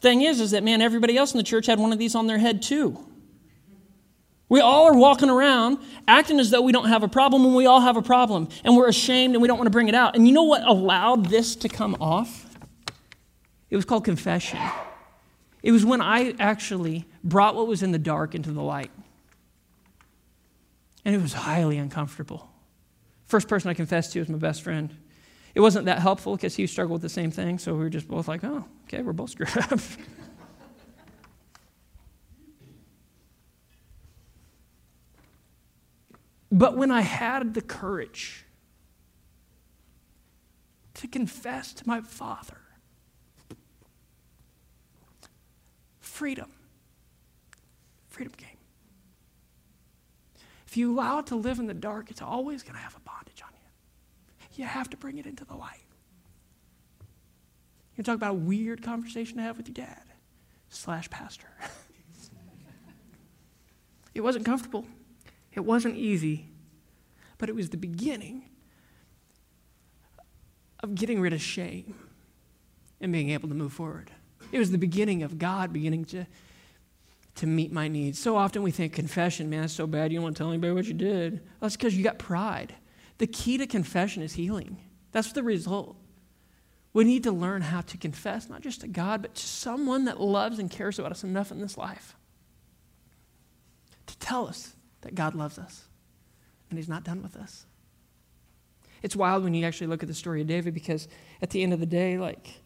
Thing 0.00 0.22
is, 0.22 0.40
is 0.40 0.52
that, 0.52 0.62
man, 0.62 0.80
everybody 0.80 1.16
else 1.16 1.32
in 1.32 1.38
the 1.38 1.44
church 1.44 1.66
had 1.66 1.78
one 1.78 1.92
of 1.92 1.98
these 1.98 2.14
on 2.14 2.26
their 2.26 2.38
head 2.38 2.62
too. 2.62 3.04
We 4.50 4.60
all 4.60 4.86
are 4.86 4.96
walking 4.96 5.30
around 5.30 5.78
acting 6.08 6.40
as 6.40 6.50
though 6.50 6.60
we 6.60 6.72
don't 6.72 6.88
have 6.88 7.04
a 7.04 7.08
problem 7.08 7.44
when 7.44 7.54
we 7.54 7.66
all 7.66 7.80
have 7.80 7.96
a 7.96 8.02
problem 8.02 8.48
and 8.64 8.76
we're 8.76 8.88
ashamed 8.88 9.34
and 9.34 9.40
we 9.40 9.46
don't 9.46 9.56
want 9.56 9.68
to 9.68 9.72
bring 9.72 9.88
it 9.88 9.94
out. 9.94 10.16
And 10.16 10.26
you 10.26 10.34
know 10.34 10.42
what 10.42 10.66
allowed 10.66 11.26
this 11.26 11.54
to 11.56 11.68
come 11.68 11.96
off? 12.00 12.46
It 13.70 13.76
was 13.76 13.84
called 13.84 14.04
confession. 14.04 14.58
It 15.62 15.70
was 15.70 15.86
when 15.86 16.00
I 16.00 16.34
actually 16.40 17.06
brought 17.22 17.54
what 17.54 17.68
was 17.68 17.84
in 17.84 17.92
the 17.92 17.98
dark 17.98 18.34
into 18.34 18.50
the 18.50 18.60
light. 18.60 18.90
And 21.04 21.14
it 21.14 21.22
was 21.22 21.32
highly 21.32 21.78
uncomfortable. 21.78 22.50
First 23.26 23.46
person 23.46 23.70
I 23.70 23.74
confessed 23.74 24.12
to 24.14 24.18
was 24.18 24.28
my 24.28 24.38
best 24.38 24.62
friend. 24.62 24.92
It 25.54 25.60
wasn't 25.60 25.86
that 25.86 26.00
helpful 26.00 26.34
because 26.34 26.56
he 26.56 26.66
struggled 26.66 26.94
with 26.94 27.02
the 27.02 27.08
same 27.08 27.30
thing, 27.30 27.58
so 27.58 27.72
we 27.72 27.78
were 27.78 27.88
just 27.88 28.08
both 28.08 28.26
like, 28.26 28.42
oh, 28.42 28.64
okay, 28.84 29.02
we're 29.02 29.12
both 29.12 29.30
screwed 29.30 29.56
up. 29.70 29.78
But 36.50 36.76
when 36.76 36.90
I 36.90 37.02
had 37.02 37.54
the 37.54 37.60
courage 37.60 38.44
to 40.94 41.06
confess 41.06 41.72
to 41.74 41.86
my 41.86 42.00
Father, 42.00 42.58
freedom, 46.00 46.50
freedom 48.08 48.32
came. 48.36 48.48
If 50.66 50.76
you 50.76 50.92
allow 50.92 51.20
it 51.20 51.26
to 51.26 51.36
live 51.36 51.58
in 51.58 51.66
the 51.66 51.74
dark, 51.74 52.10
it's 52.10 52.22
always 52.22 52.62
going 52.62 52.74
to 52.74 52.80
have 52.80 52.96
a 52.96 53.00
bondage 53.00 53.42
on 53.42 53.50
you. 53.52 54.62
You 54.62 54.66
have 54.66 54.90
to 54.90 54.96
bring 54.96 55.18
it 55.18 55.26
into 55.26 55.44
the 55.44 55.54
light. 55.54 55.84
You 57.96 58.04
talk 58.04 58.14
about 58.14 58.30
a 58.30 58.34
weird 58.34 58.82
conversation 58.82 59.36
to 59.36 59.42
have 59.42 59.56
with 59.56 59.68
your 59.68 59.74
dad 59.74 60.02
slash 60.68 61.10
pastor. 61.10 61.48
it 64.14 64.20
wasn't 64.20 64.44
comfortable. 64.44 64.84
It 65.54 65.60
wasn't 65.60 65.96
easy, 65.96 66.46
but 67.38 67.48
it 67.48 67.54
was 67.54 67.70
the 67.70 67.76
beginning 67.76 68.44
of 70.80 70.94
getting 70.94 71.20
rid 71.20 71.32
of 71.32 71.40
shame 71.40 71.94
and 73.00 73.12
being 73.12 73.30
able 73.30 73.48
to 73.48 73.54
move 73.54 73.72
forward. 73.72 74.10
It 74.52 74.58
was 74.58 74.70
the 74.70 74.78
beginning 74.78 75.22
of 75.22 75.38
God 75.38 75.72
beginning 75.72 76.04
to, 76.06 76.26
to 77.36 77.46
meet 77.46 77.72
my 77.72 77.88
needs. 77.88 78.18
So 78.18 78.36
often 78.36 78.62
we 78.62 78.70
think 78.70 78.92
confession, 78.92 79.50
man, 79.50 79.64
it's 79.64 79.72
so 79.72 79.86
bad 79.86 80.12
you 80.12 80.18
don't 80.18 80.24
want 80.24 80.36
to 80.36 80.42
tell 80.42 80.50
anybody 80.50 80.72
what 80.72 80.86
you 80.86 80.94
did. 80.94 81.34
Well, 81.34 81.42
that's 81.62 81.76
because 81.76 81.96
you 81.96 82.04
got 82.04 82.18
pride. 82.18 82.74
The 83.18 83.26
key 83.26 83.58
to 83.58 83.66
confession 83.66 84.22
is 84.22 84.34
healing. 84.34 84.78
That's 85.12 85.32
the 85.32 85.42
result. 85.42 85.96
We 86.92 87.04
need 87.04 87.22
to 87.24 87.32
learn 87.32 87.62
how 87.62 87.82
to 87.82 87.96
confess, 87.96 88.48
not 88.48 88.62
just 88.62 88.80
to 88.80 88.88
God, 88.88 89.22
but 89.22 89.34
to 89.34 89.46
someone 89.46 90.06
that 90.06 90.20
loves 90.20 90.58
and 90.58 90.70
cares 90.70 90.98
about 90.98 91.12
us 91.12 91.22
enough 91.22 91.52
in 91.52 91.60
this 91.60 91.78
life 91.78 92.16
to 94.06 94.18
tell 94.18 94.48
us 94.48 94.74
that 95.02 95.14
God 95.14 95.34
loves 95.34 95.58
us 95.58 95.84
and 96.68 96.78
He's 96.78 96.88
not 96.88 97.04
done 97.04 97.22
with 97.22 97.36
us. 97.36 97.66
It's 99.02 99.16
wild 99.16 99.44
when 99.44 99.54
you 99.54 99.64
actually 99.64 99.86
look 99.86 100.02
at 100.02 100.08
the 100.08 100.14
story 100.14 100.40
of 100.40 100.46
David 100.46 100.74
because 100.74 101.08
at 101.40 101.50
the 101.50 101.62
end 101.62 101.72
of 101.72 101.80
the 101.80 101.86
day, 101.86 102.18
like, 102.18 102.60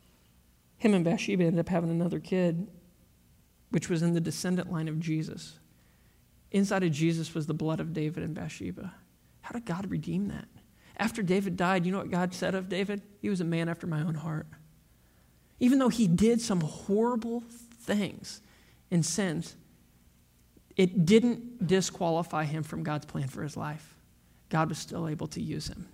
him 0.76 0.94
and 0.94 1.04
Bathsheba 1.04 1.44
ended 1.44 1.60
up 1.60 1.68
having 1.68 1.90
another 1.90 2.20
kid, 2.20 2.66
which 3.70 3.88
was 3.88 4.02
in 4.02 4.12
the 4.12 4.20
descendant 4.20 4.70
line 4.70 4.88
of 4.88 5.00
Jesus. 5.00 5.58
Inside 6.50 6.82
of 6.82 6.92
Jesus 6.92 7.34
was 7.34 7.46
the 7.46 7.54
blood 7.54 7.80
of 7.80 7.92
David 7.92 8.22
and 8.22 8.34
Bathsheba. 8.34 8.92
How 9.40 9.52
did 9.52 9.64
God 9.64 9.90
redeem 9.90 10.28
that? 10.28 10.48
After 10.96 11.22
David 11.22 11.56
died, 11.56 11.84
you 11.84 11.92
know 11.92 11.98
what 11.98 12.10
God 12.10 12.34
said 12.34 12.54
of 12.54 12.68
David? 12.68 13.02
He 13.20 13.28
was 13.28 13.40
a 13.40 13.44
man 13.44 13.68
after 13.68 13.86
my 13.86 14.00
own 14.00 14.14
heart. 14.14 14.46
Even 15.58 15.78
though 15.78 15.88
he 15.88 16.06
did 16.06 16.40
some 16.40 16.60
horrible 16.60 17.42
things 17.80 18.40
and 18.90 19.04
sins, 19.04 19.56
it 20.76 21.06
didn't 21.06 21.66
disqualify 21.66 22.44
him 22.44 22.62
from 22.62 22.82
God's 22.82 23.06
plan 23.06 23.28
for 23.28 23.42
his 23.42 23.56
life. 23.56 23.94
God 24.48 24.68
was 24.68 24.78
still 24.78 25.08
able 25.08 25.26
to 25.28 25.40
use 25.40 25.68
him. 25.68 25.88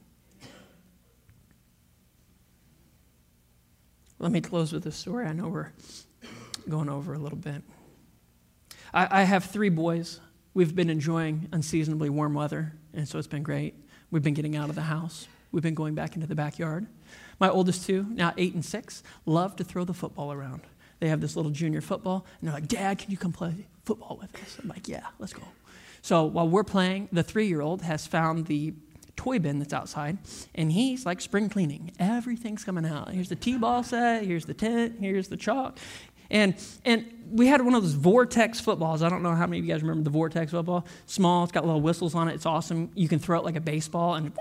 Let 4.19 4.33
me 4.33 4.41
close 4.41 4.73
with 4.73 4.85
this 4.85 4.97
story. 4.97 5.27
I 5.27 5.33
know 5.33 5.49
we're 5.49 5.73
going 6.69 6.91
over 6.91 7.15
a 7.15 7.19
little 7.19 7.39
bit. 7.39 7.63
I, 8.93 9.21
I 9.21 9.23
have 9.23 9.45
three 9.45 9.71
boys. 9.71 10.21
We've 10.53 10.75
been 10.75 10.91
enjoying 10.91 11.49
unseasonably 11.53 12.11
warm 12.11 12.35
weather, 12.35 12.75
and 12.93 13.09
so 13.09 13.19
it's 13.19 13.29
been 13.29 13.43
great. 13.43 13.75
We've 14.11 14.23
been 14.23 14.35
getting 14.35 14.57
out 14.57 14.69
of 14.69 14.75
the 14.75 14.83
house. 14.83 15.27
We've 15.53 15.63
been 15.63 15.75
going 15.75 15.95
back 15.95 16.17
into 16.17 16.27
the 16.27 16.35
backyard. 16.35 16.87
My 17.39 17.49
oldest 17.49 17.87
two, 17.87 18.07
now 18.11 18.35
eight 18.37 18.55
and 18.55 18.65
six, 18.65 19.03
love 19.25 19.57
to 19.57 19.65
throw 19.65 19.85
the 19.85 19.95
football 19.95 20.33
around. 20.33 20.63
They 21.01 21.09
have 21.09 21.21
this 21.21 21.37
little 21.37 21.51
junior 21.51 21.81
football, 21.81 22.27
and 22.41 22.49
they're 22.49 22.55
like, 22.55 22.69
Dad, 22.69 22.99
can 22.99 23.11
you 23.11 23.17
come 23.17 23.33
play 23.33 23.67
football 23.85 24.19
with 24.21 24.35
us? 24.43 24.59
I'm 24.63 24.69
like, 24.69 24.87
Yeah, 24.87 25.07
let's 25.19 25.33
go. 25.33 25.43
So 26.03 26.25
while 26.25 26.49
we're 26.49 26.65
playing, 26.65 27.09
the 27.13 27.23
three 27.23 27.47
year 27.47 27.61
old 27.61 27.83
has 27.83 28.07
found 28.07 28.47
the 28.47 28.75
toy 29.17 29.39
bin 29.39 29.59
that's 29.59 29.75
outside, 29.75 30.19
and 30.55 30.73
he's 30.73 31.05
like 31.05 31.21
spring 31.21 31.49
cleaning. 31.49 31.93
Everything's 31.99 32.65
coming 32.65 32.87
out. 32.87 33.11
Here's 33.11 33.29
the 33.29 33.37
T 33.37 33.57
ball 33.59 33.83
set, 33.83 34.25
here's 34.25 34.47
the 34.47 34.55
tent, 34.55 34.97
here's 35.01 35.29
the 35.29 35.37
chalk. 35.37 35.79
And, 36.31 36.55
and 36.85 37.07
we 37.33 37.49
had 37.49 37.61
one 37.61 37.75
of 37.75 37.83
those 37.83 37.95
Vortex 37.95 38.61
footballs. 38.61 39.03
I 39.03 39.09
don't 39.09 39.23
know 39.23 39.35
how 39.35 39.47
many 39.47 39.59
of 39.59 39.65
you 39.65 39.73
guys 39.73 39.83
remember 39.83 40.05
the 40.05 40.11
Vortex 40.11 40.53
football. 40.53 40.87
Small, 41.07 41.43
it's 41.43 41.53
got 41.53 41.67
little 41.67 41.81
whistles 41.81 42.15
on 42.15 42.29
it. 42.29 42.35
It's 42.35 42.47
awesome. 42.47 42.91
You 42.95 43.09
can 43.09 43.19
throw 43.19 43.39
it 43.39 43.45
like 43.45 43.57
a 43.57 43.61
baseball, 43.61 44.15
and 44.15 44.33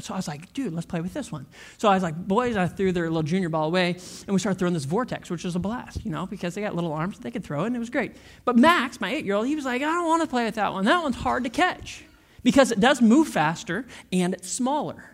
so 0.00 0.14
I 0.14 0.16
was 0.16 0.28
like, 0.28 0.52
dude, 0.52 0.72
let's 0.72 0.86
play 0.86 1.00
with 1.00 1.14
this 1.14 1.30
one. 1.30 1.46
So 1.78 1.88
I 1.88 1.94
was 1.94 2.02
like, 2.02 2.16
boys, 2.16 2.56
I 2.56 2.66
threw 2.66 2.92
their 2.92 3.04
little 3.04 3.22
junior 3.22 3.48
ball 3.48 3.66
away, 3.66 3.90
and 3.90 4.28
we 4.28 4.38
started 4.38 4.58
throwing 4.58 4.74
this 4.74 4.84
vortex, 4.84 5.30
which 5.30 5.44
was 5.44 5.56
a 5.56 5.58
blast, 5.58 6.04
you 6.04 6.10
know, 6.10 6.26
because 6.26 6.54
they 6.54 6.60
got 6.60 6.74
little 6.74 6.92
arms, 6.92 7.18
they 7.18 7.30
could 7.30 7.44
throw 7.44 7.64
and 7.64 7.74
it 7.74 7.78
was 7.78 7.90
great. 7.90 8.16
But 8.44 8.56
Max, 8.56 9.00
my 9.00 9.12
eight 9.12 9.24
year 9.24 9.34
old, 9.34 9.46
he 9.46 9.56
was 9.56 9.64
like, 9.64 9.82
I 9.82 9.86
don't 9.86 10.06
want 10.06 10.22
to 10.22 10.28
play 10.28 10.44
with 10.44 10.54
that 10.56 10.72
one. 10.72 10.84
That 10.84 11.02
one's 11.02 11.16
hard 11.16 11.44
to 11.44 11.50
catch 11.50 12.04
because 12.42 12.70
it 12.70 12.80
does 12.80 13.00
move 13.02 13.28
faster 13.28 13.86
and 14.12 14.34
it's 14.34 14.50
smaller. 14.50 15.10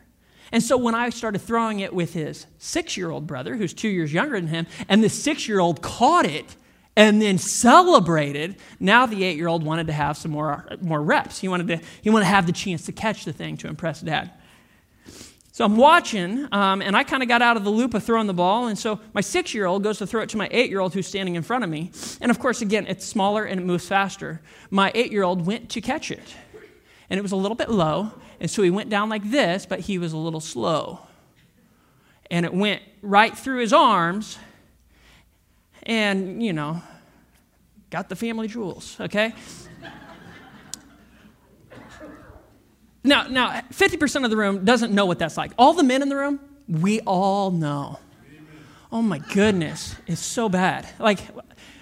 And 0.52 0.62
so 0.62 0.76
when 0.76 0.94
I 0.94 1.10
started 1.10 1.40
throwing 1.40 1.80
it 1.80 1.94
with 1.94 2.12
his 2.12 2.46
six 2.58 2.96
year 2.96 3.10
old 3.10 3.26
brother, 3.26 3.56
who's 3.56 3.72
two 3.72 3.88
years 3.88 4.12
younger 4.12 4.40
than 4.40 4.48
him, 4.48 4.66
and 4.88 5.02
the 5.02 5.08
six 5.08 5.48
year 5.48 5.60
old 5.60 5.80
caught 5.80 6.26
it 6.26 6.56
and 6.96 7.22
then 7.22 7.38
celebrated, 7.38 8.56
now 8.80 9.06
the 9.06 9.24
eight 9.24 9.36
year 9.36 9.46
old 9.46 9.62
wanted 9.62 9.86
to 9.86 9.92
have 9.92 10.16
some 10.16 10.32
more, 10.32 10.66
uh, 10.68 10.76
more 10.80 11.00
reps. 11.00 11.38
He 11.38 11.48
wanted, 11.48 11.68
to, 11.68 11.80
he 12.02 12.10
wanted 12.10 12.24
to 12.24 12.30
have 12.30 12.46
the 12.46 12.52
chance 12.52 12.84
to 12.86 12.92
catch 12.92 13.24
the 13.24 13.32
thing 13.32 13.56
to 13.58 13.68
impress 13.68 14.00
dad. 14.00 14.32
So 15.53 15.64
I'm 15.64 15.76
watching, 15.76 16.46
um, 16.53 16.80
and 16.80 16.96
I 16.96 17.03
kind 17.03 17.22
of 17.22 17.28
got 17.28 17.42
out 17.42 17.57
of 17.57 17.64
the 17.64 17.70
loop 17.70 17.94
of 17.94 18.05
throwing 18.05 18.28
the 18.28 18.34
ball. 18.34 18.68
And 18.68 18.78
so 18.78 19.01
my 19.12 19.20
six 19.20 19.53
year 19.53 19.66
old 19.66 19.82
goes 19.82 19.98
to 19.98 20.07
throw 20.07 20.22
it 20.22 20.28
to 20.30 20.36
my 20.36 20.48
eight 20.53 20.70
year 20.70 20.80
old 20.80 20.94
who's 20.94 21.09
standing 21.09 21.34
in 21.34 21.42
front 21.42 21.64
of 21.64 21.70
me. 21.70 21.90
And 22.20 22.30
of 22.30 22.38
course, 22.38 22.62
again, 22.62 22.86
it's 22.86 23.05
smaller 23.05 23.44
and 23.44 23.61
it 23.61 23.64
moves 23.64 23.86
faster. 23.86 24.40
My 24.70 24.92
eight 24.94 25.11
year 25.11 25.24
old 25.24 25.44
went 25.46 25.68
to 25.70 25.80
catch 25.80 26.11
it, 26.11 26.34
and 27.09 27.18
it 27.18 27.22
was 27.22 27.32
a 27.32 27.36
little 27.36 27.57
bit 27.57 27.68
low. 27.68 28.12
And 28.38 28.51
so 28.51 28.62
he 28.62 28.70
went 28.70 28.90
down 28.90 29.09
like 29.09 29.28
this, 29.30 29.66
but 29.66 29.80
he 29.80 29.98
was 29.98 30.12
a 30.12 30.16
little 30.16 30.40
slow. 30.40 31.01
And 32.30 32.46
it 32.46 32.55
went 32.55 32.82
right 33.03 33.36
through 33.36 33.59
his 33.59 33.72
arms, 33.72 34.38
and, 35.82 36.42
you 36.42 36.53
know, 36.53 36.80
got 37.90 38.09
the 38.09 38.16
family 38.16 38.46
jewels, 38.46 38.96
okay? 39.01 39.34
Now, 43.03 43.26
now, 43.28 43.62
50% 43.72 44.24
of 44.24 44.30
the 44.30 44.36
room 44.36 44.64
doesn't 44.64 44.92
know 44.92 45.07
what 45.07 45.18
that's 45.18 45.36
like. 45.36 45.53
All 45.59 45.72
the 45.72 45.82
men 45.82 46.03
in 46.03 46.09
the 46.09 46.16
room, 46.16 46.38
we 46.68 47.01
all 47.01 47.51
know. 47.51 47.98
Oh 48.92 49.03
my 49.03 49.18
goodness, 49.18 49.94
it's 50.07 50.20
so 50.20 50.48
bad. 50.48 50.86
Like, 50.98 51.20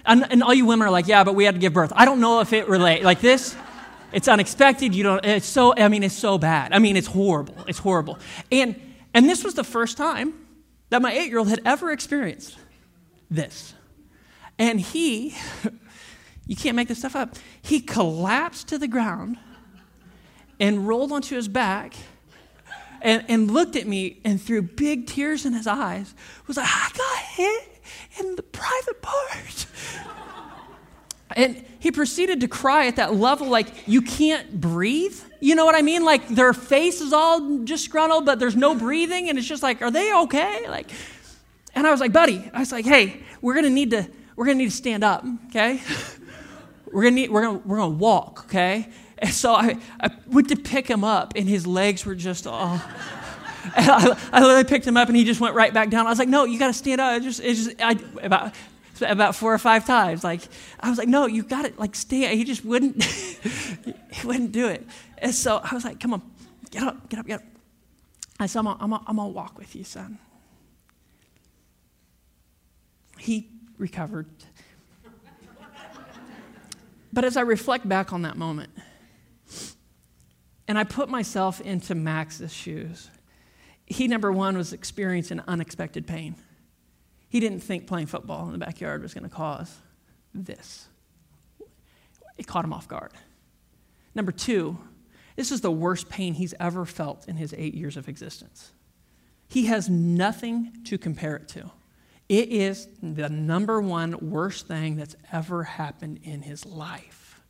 and, 0.05 0.31
and 0.31 0.43
all 0.43 0.55
you 0.55 0.67
women 0.67 0.87
are 0.87 0.91
like, 0.91 1.09
yeah, 1.09 1.25
but 1.25 1.35
we 1.35 1.45
had 1.45 1.55
to 1.55 1.61
give 1.61 1.73
birth. 1.73 1.93
I 1.97 2.05
don't 2.05 2.21
know 2.21 2.41
if 2.41 2.53
it 2.53 2.69
relate 2.69 3.03
like 3.03 3.21
this. 3.21 3.57
It's 4.13 4.29
unexpected. 4.29 4.95
You 4.95 5.03
don't. 5.03 5.25
It's 5.25 5.47
so. 5.47 5.75
I 5.77 5.89
mean, 5.89 6.03
it's 6.03 6.15
so 6.15 6.39
bad. 6.39 6.73
I 6.73 6.79
mean, 6.79 6.97
it's 6.97 7.07
horrible. 7.07 7.55
It's 7.67 7.79
horrible. 7.79 8.19
And 8.51 8.75
and 9.13 9.29
this 9.29 9.45
was 9.45 9.55
the 9.55 9.65
first 9.65 9.99
time 9.99 10.33
that 10.89 11.03
my 11.03 11.13
eight-year-old 11.13 11.49
had 11.49 11.61
ever 11.67 11.93
experienced 11.93 12.57
this. 13.31 13.75
And 14.59 14.81
he, 14.81 15.37
you 16.47 16.57
can't 16.57 16.75
make 16.75 16.89
this 16.89 16.99
stuff 16.99 17.15
up. 17.15 17.37
He 17.61 17.81
collapsed 17.81 18.69
to 18.69 18.79
the 18.79 18.89
ground 18.89 19.39
and 20.61 20.87
rolled 20.87 21.13
onto 21.13 21.37
his 21.37 21.49
back 21.49 21.95
and, 23.01 23.25
and 23.29 23.51
looked 23.51 23.77
at 23.77 23.87
me 23.87 24.21
and 24.25 24.41
through 24.41 24.63
big 24.63 25.07
tears 25.07 25.47
in 25.47 25.53
his 25.53 25.67
eyes 25.67 26.15
was 26.47 26.57
like, 26.57 26.69
I 26.69 26.91
got 26.97 27.19
hit 27.19 27.83
in 28.19 28.37
the 28.37 28.43
private 28.43 29.01
part. 29.03 29.67
and 31.37 31.65
he 31.79 31.93
proceeded 31.93 32.41
to 32.41 32.49
cry 32.49 32.87
at 32.87 32.97
that 32.97 33.15
level 33.15 33.49
like 33.49 33.69
you 33.87 34.03
can't 34.03 34.61
breathe. 34.61 35.19
You 35.41 35.55
know 35.55 35.65
what 35.65 35.75
I 35.75 35.83
mean? 35.83 36.05
Like 36.05 36.29
their 36.29 36.53
face 36.53 37.01
is 37.01 37.13
all 37.13 37.59
disgruntled, 37.65 38.27
but 38.27 38.39
there's 38.39 38.57
no 38.57 38.75
breathing, 38.75 39.29
and 39.29 39.39
it's 39.39 39.47
just 39.47 39.63
like, 39.63 39.83
are 39.83 39.91
they 39.91 40.13
okay? 40.23 40.69
Like, 40.69 40.91
and 41.75 41.87
I 41.87 41.91
was 41.91 42.01
like, 42.01 42.13
buddy, 42.13 42.51
I 42.53 42.59
was 42.59 42.73
like, 42.73 42.85
hey, 42.85 43.23
we're 43.41 43.55
gonna 43.55 43.71
need 43.71 43.91
to, 43.91 44.09
we're 44.35 44.47
gonna 44.47 44.59
need 44.59 44.71
to 44.71 44.77
stand 44.77 45.05
up, 45.05 45.25
okay? 45.47 45.81
we're 46.93 47.05
gonna 47.05 47.15
need, 47.15 47.31
we're 47.31 47.43
gonna, 47.43 47.59
we're 47.59 47.77
gonna 47.77 47.95
walk, 47.95 48.47
okay? 48.47 48.89
And 49.19 49.33
so 49.33 49.53
I, 49.55 49.77
I 50.01 50.11
went 50.29 50.49
to 50.51 50.57
pick 50.57 50.87
him 50.87 51.05
up, 51.05 51.35
and 51.37 51.49
his 51.49 51.67
legs 51.67 52.07
were 52.07 52.15
just 52.15 52.47
all. 52.47 52.81
And 53.77 53.91
I, 53.91 54.19
I 54.33 54.41
literally 54.41 54.65
picked 54.65 54.87
him 54.87 54.97
up, 54.97 55.09
and 55.09 55.17
he 55.17 55.25
just 55.25 55.41
went 55.41 55.55
right 55.55 55.75
back 55.75 55.91
down. 55.91 56.07
I 56.07 56.11
was 56.11 56.19
like, 56.19 56.29
"No, 56.29 56.45
you 56.45 56.59
got 56.59 56.69
to 56.69 56.73
stand 56.73 57.01
up." 57.01 57.17
It 57.17 57.23
just, 57.23 57.41
it 57.41 57.55
just 57.55 57.83
I, 57.83 57.99
about 58.23 58.55
about 59.03 59.35
four 59.35 59.53
or 59.53 59.59
five 59.59 59.87
times. 59.87 60.25
Like 60.25 60.43
I 60.81 60.89
was 60.89 60.99
like, 60.99 61.09
"No, 61.09 61.27
you 61.27 61.43
got 61.43 61.65
it. 61.65 61.79
Like 61.79 61.95
stay." 61.95 62.35
He 62.37 62.45
just 62.45 62.65
wouldn't. 62.65 63.03
he 64.13 64.27
wouldn't 64.27 64.53
do 64.53 64.69
it. 64.69 64.87
And 65.19 65.35
so 65.35 65.61
I 65.63 65.75
was 65.75 65.85
like, 65.85 66.01
"Come 66.01 66.15
on, 66.15 66.23
get 66.71 66.83
up, 66.83 67.09
get 67.09 67.21
up, 67.21 67.27
get 67.27 67.41
up." 67.41 67.47
I 68.41 68.47
said, 68.47 68.61
"I'm 68.61 68.65
gonna, 68.67 68.79
I'm 68.81 68.91
gonna, 68.91 69.05
I'm 69.07 69.17
gonna 69.17 69.29
walk 69.29 69.59
with 69.59 69.75
you, 69.75 69.85
son." 69.85 70.19
He 73.19 73.49
recovered. 73.79 74.27
but 77.13 77.25
as 77.25 77.37
I 77.37 77.41
reflect 77.41 77.89
back 77.89 78.13
on 78.13 78.23
that 78.23 78.37
moment, 78.37 78.71
and 80.69 80.79
I 80.79 80.85
put 80.85 81.09
myself 81.09 81.61
into 81.61 81.95
Max's 81.95 82.53
shoes. 82.53 83.11
He, 83.87 84.07
number 84.07 84.31
one, 84.31 84.57
was 84.57 84.75
experiencing 84.75 85.41
unexpected 85.49 86.07
pain. 86.07 86.37
He 87.31 87.41
didn't 87.41 87.61
think 87.61 87.87
playing 87.87 88.07
football 88.07 88.47
in 88.47 88.53
the 88.53 88.59
backyard 88.59 89.03
was 89.03 89.15
going 89.15 89.29
to 89.29 89.35
cause 89.35 89.75
this. 90.35 90.87
It 92.37 92.47
caught 92.47 92.65
him 92.65 92.73
off 92.73 92.87
guard. 92.87 93.13
Number 94.15 94.31
two, 94.31 94.79
this 95.37 95.51
is 95.51 95.63
the 95.63 95.71
worst 95.71 96.09
pain 96.09 96.35
he's 96.35 96.55
ever 96.61 96.85
felt 96.85 97.29
in 97.29 97.37
his 97.37 97.55
eight 97.57 97.75
years 97.75 97.97
of 97.97 98.09
existence. 98.09 98.73
He 99.49 99.67
has 99.67 99.89
nothing 99.89 100.73
to 100.85 100.99
compare 100.99 101.37
it 101.37 101.49
to. 101.49 101.71
It 102.29 102.51
is 102.51 102.89
the 103.03 103.31
number 103.31 103.81
one 103.81 104.31
worst 104.31 104.67
thing 104.67 104.97
that's 104.97 105.17
ever 105.33 105.65
happened 105.65 106.21
in 106.25 106.43
his 106.43 106.67
life. 106.67 107.41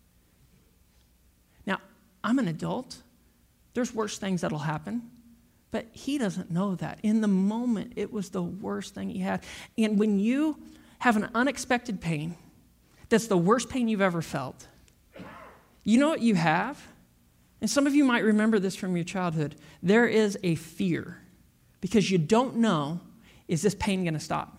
Now, 1.66 1.80
I'm 2.22 2.38
an 2.38 2.46
adult. 2.46 2.98
There's 3.78 3.94
worse 3.94 4.18
things 4.18 4.40
that'll 4.40 4.58
happen. 4.58 5.08
But 5.70 5.86
he 5.92 6.18
doesn't 6.18 6.50
know 6.50 6.74
that. 6.74 6.98
In 7.04 7.20
the 7.20 7.28
moment, 7.28 7.92
it 7.94 8.12
was 8.12 8.30
the 8.30 8.42
worst 8.42 8.92
thing 8.92 9.08
he 9.08 9.20
had. 9.20 9.44
And 9.78 10.00
when 10.00 10.18
you 10.18 10.58
have 10.98 11.14
an 11.14 11.28
unexpected 11.32 12.00
pain, 12.00 12.34
that's 13.08 13.28
the 13.28 13.38
worst 13.38 13.68
pain 13.68 13.86
you've 13.86 14.00
ever 14.00 14.20
felt, 14.20 14.66
you 15.84 15.96
know 15.96 16.08
what 16.08 16.22
you 16.22 16.34
have? 16.34 16.88
And 17.60 17.70
some 17.70 17.86
of 17.86 17.94
you 17.94 18.04
might 18.04 18.24
remember 18.24 18.58
this 18.58 18.74
from 18.74 18.96
your 18.96 19.04
childhood. 19.04 19.54
There 19.80 20.08
is 20.08 20.36
a 20.42 20.56
fear 20.56 21.22
because 21.80 22.10
you 22.10 22.18
don't 22.18 22.56
know 22.56 22.98
is 23.46 23.62
this 23.62 23.76
pain 23.76 24.02
going 24.02 24.14
to 24.14 24.20
stop? 24.20 24.58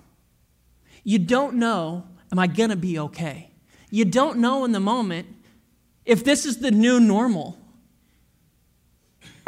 You 1.04 1.20
don't 1.20 1.56
know, 1.56 2.06
am 2.32 2.40
I 2.40 2.48
going 2.48 2.70
to 2.70 2.78
be 2.78 2.98
okay? 3.00 3.52
You 3.92 4.06
don't 4.06 4.40
know 4.40 4.64
in 4.64 4.72
the 4.72 4.80
moment 4.80 5.28
if 6.06 6.24
this 6.24 6.46
is 6.46 6.60
the 6.60 6.72
new 6.72 7.02
normal. 7.02 7.59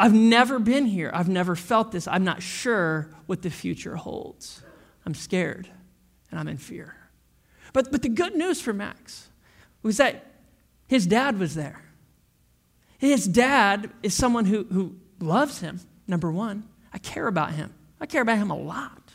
I've 0.02 0.12
never 0.12 0.58
been 0.58 0.86
here. 0.86 1.12
I've 1.14 1.28
never 1.28 1.54
felt 1.54 1.92
this. 1.92 2.08
I'm 2.08 2.24
not 2.24 2.42
sure 2.42 3.08
what 3.26 3.42
the 3.42 3.50
future 3.50 3.94
holds. 3.94 4.60
I'm 5.06 5.14
scared 5.14 5.68
and 6.28 6.40
I'm 6.40 6.48
in 6.48 6.56
fear. 6.56 6.96
But, 7.72 7.92
but 7.92 8.02
the 8.02 8.08
good 8.08 8.34
news 8.34 8.60
for 8.60 8.72
Max 8.72 9.28
was 9.84 9.98
that 9.98 10.26
his 10.88 11.06
dad 11.06 11.38
was 11.38 11.54
there. 11.54 11.84
His 12.98 13.28
dad 13.28 13.92
is 14.02 14.12
someone 14.12 14.44
who, 14.46 14.64
who 14.64 14.96
loves 15.20 15.60
him, 15.60 15.78
number 16.08 16.32
one. 16.32 16.68
I 16.92 16.98
care 16.98 17.28
about 17.28 17.52
him. 17.52 17.72
I 18.00 18.06
care 18.06 18.22
about 18.22 18.38
him 18.38 18.50
a 18.50 18.58
lot. 18.58 19.12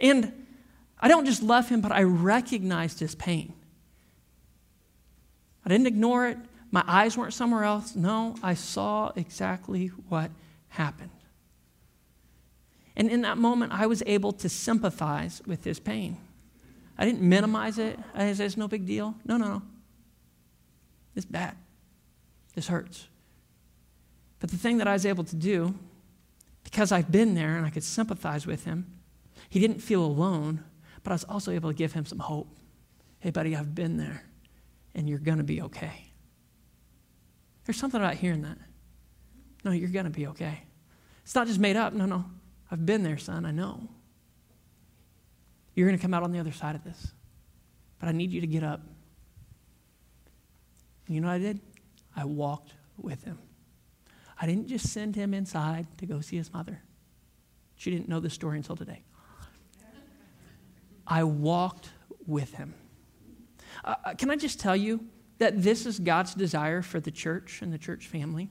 And 0.00 0.46
I 0.98 1.06
don't 1.06 1.26
just 1.26 1.44
love 1.44 1.68
him, 1.68 1.80
but 1.80 1.92
I 1.92 2.02
recognized 2.02 2.98
his 2.98 3.14
pain. 3.14 3.54
I 5.64 5.68
didn't 5.68 5.86
ignore 5.86 6.26
it. 6.26 6.38
My 6.70 6.84
eyes 6.86 7.16
weren't 7.16 7.32
somewhere 7.32 7.64
else. 7.64 7.96
No, 7.96 8.34
I 8.42 8.54
saw 8.54 9.12
exactly 9.16 9.88
what 10.08 10.30
happened. 10.68 11.10
And 12.96 13.10
in 13.10 13.22
that 13.22 13.38
moment, 13.38 13.72
I 13.72 13.86
was 13.86 14.02
able 14.06 14.32
to 14.32 14.48
sympathize 14.48 15.40
with 15.46 15.64
his 15.64 15.78
pain. 15.78 16.18
I 16.98 17.04
didn't 17.04 17.22
minimize 17.22 17.78
it. 17.78 17.98
I 18.12 18.32
said, 18.32 18.46
it's 18.46 18.56
no 18.56 18.66
big 18.66 18.86
deal. 18.86 19.14
No, 19.24 19.36
no, 19.36 19.46
no. 19.46 19.62
It's 21.14 21.24
bad. 21.24 21.56
This 22.54 22.66
hurts. 22.66 23.06
But 24.40 24.50
the 24.50 24.56
thing 24.56 24.78
that 24.78 24.88
I 24.88 24.92
was 24.92 25.06
able 25.06 25.24
to 25.24 25.36
do, 25.36 25.74
because 26.64 26.92
I've 26.92 27.10
been 27.10 27.34
there 27.34 27.56
and 27.56 27.64
I 27.64 27.70
could 27.70 27.84
sympathize 27.84 28.46
with 28.46 28.64
him, 28.64 28.86
he 29.48 29.60
didn't 29.60 29.80
feel 29.80 30.04
alone, 30.04 30.64
but 31.02 31.12
I 31.12 31.14
was 31.14 31.24
also 31.24 31.52
able 31.52 31.70
to 31.70 31.74
give 31.74 31.92
him 31.92 32.04
some 32.04 32.18
hope. 32.18 32.48
Hey, 33.20 33.30
buddy, 33.30 33.56
I've 33.56 33.74
been 33.74 33.96
there, 33.96 34.24
and 34.94 35.08
you're 35.08 35.18
going 35.18 35.38
to 35.38 35.44
be 35.44 35.62
okay. 35.62 36.07
There's 37.68 37.76
something 37.76 38.00
about 38.00 38.14
hearing 38.14 38.40
that. 38.44 38.56
No, 39.62 39.72
you're 39.72 39.90
going 39.90 40.06
to 40.06 40.10
be 40.10 40.26
okay. 40.28 40.62
It's 41.22 41.34
not 41.34 41.46
just 41.46 41.60
made 41.60 41.76
up. 41.76 41.92
No, 41.92 42.06
no. 42.06 42.24
I've 42.70 42.86
been 42.86 43.02
there, 43.02 43.18
son. 43.18 43.44
I 43.44 43.50
know. 43.50 43.86
You're 45.74 45.86
going 45.86 45.98
to 45.98 46.00
come 46.00 46.14
out 46.14 46.22
on 46.22 46.32
the 46.32 46.38
other 46.38 46.50
side 46.50 46.76
of 46.76 46.82
this. 46.82 47.12
But 48.00 48.08
I 48.08 48.12
need 48.12 48.32
you 48.32 48.40
to 48.40 48.46
get 48.46 48.62
up. 48.62 48.80
And 51.06 51.14
you 51.14 51.20
know 51.20 51.28
what 51.28 51.34
I 51.34 51.40
did? 51.40 51.60
I 52.16 52.24
walked 52.24 52.72
with 52.96 53.22
him. 53.24 53.38
I 54.40 54.46
didn't 54.46 54.68
just 54.68 54.88
send 54.88 55.14
him 55.14 55.34
inside 55.34 55.86
to 55.98 56.06
go 56.06 56.22
see 56.22 56.38
his 56.38 56.50
mother. 56.50 56.80
She 57.76 57.90
didn't 57.90 58.08
know 58.08 58.18
the 58.18 58.30
story 58.30 58.56
until 58.56 58.76
today. 58.76 59.02
I 61.06 61.22
walked 61.22 61.90
with 62.26 62.54
him. 62.54 62.72
Uh, 63.84 63.94
uh 64.06 64.14
can 64.14 64.30
I 64.30 64.36
just 64.36 64.58
tell 64.58 64.74
you, 64.74 65.04
that 65.38 65.62
this 65.62 65.86
is 65.86 65.98
God's 65.98 66.34
desire 66.34 66.82
for 66.82 67.00
the 67.00 67.10
church 67.10 67.62
and 67.62 67.72
the 67.72 67.78
church 67.78 68.06
family? 68.06 68.50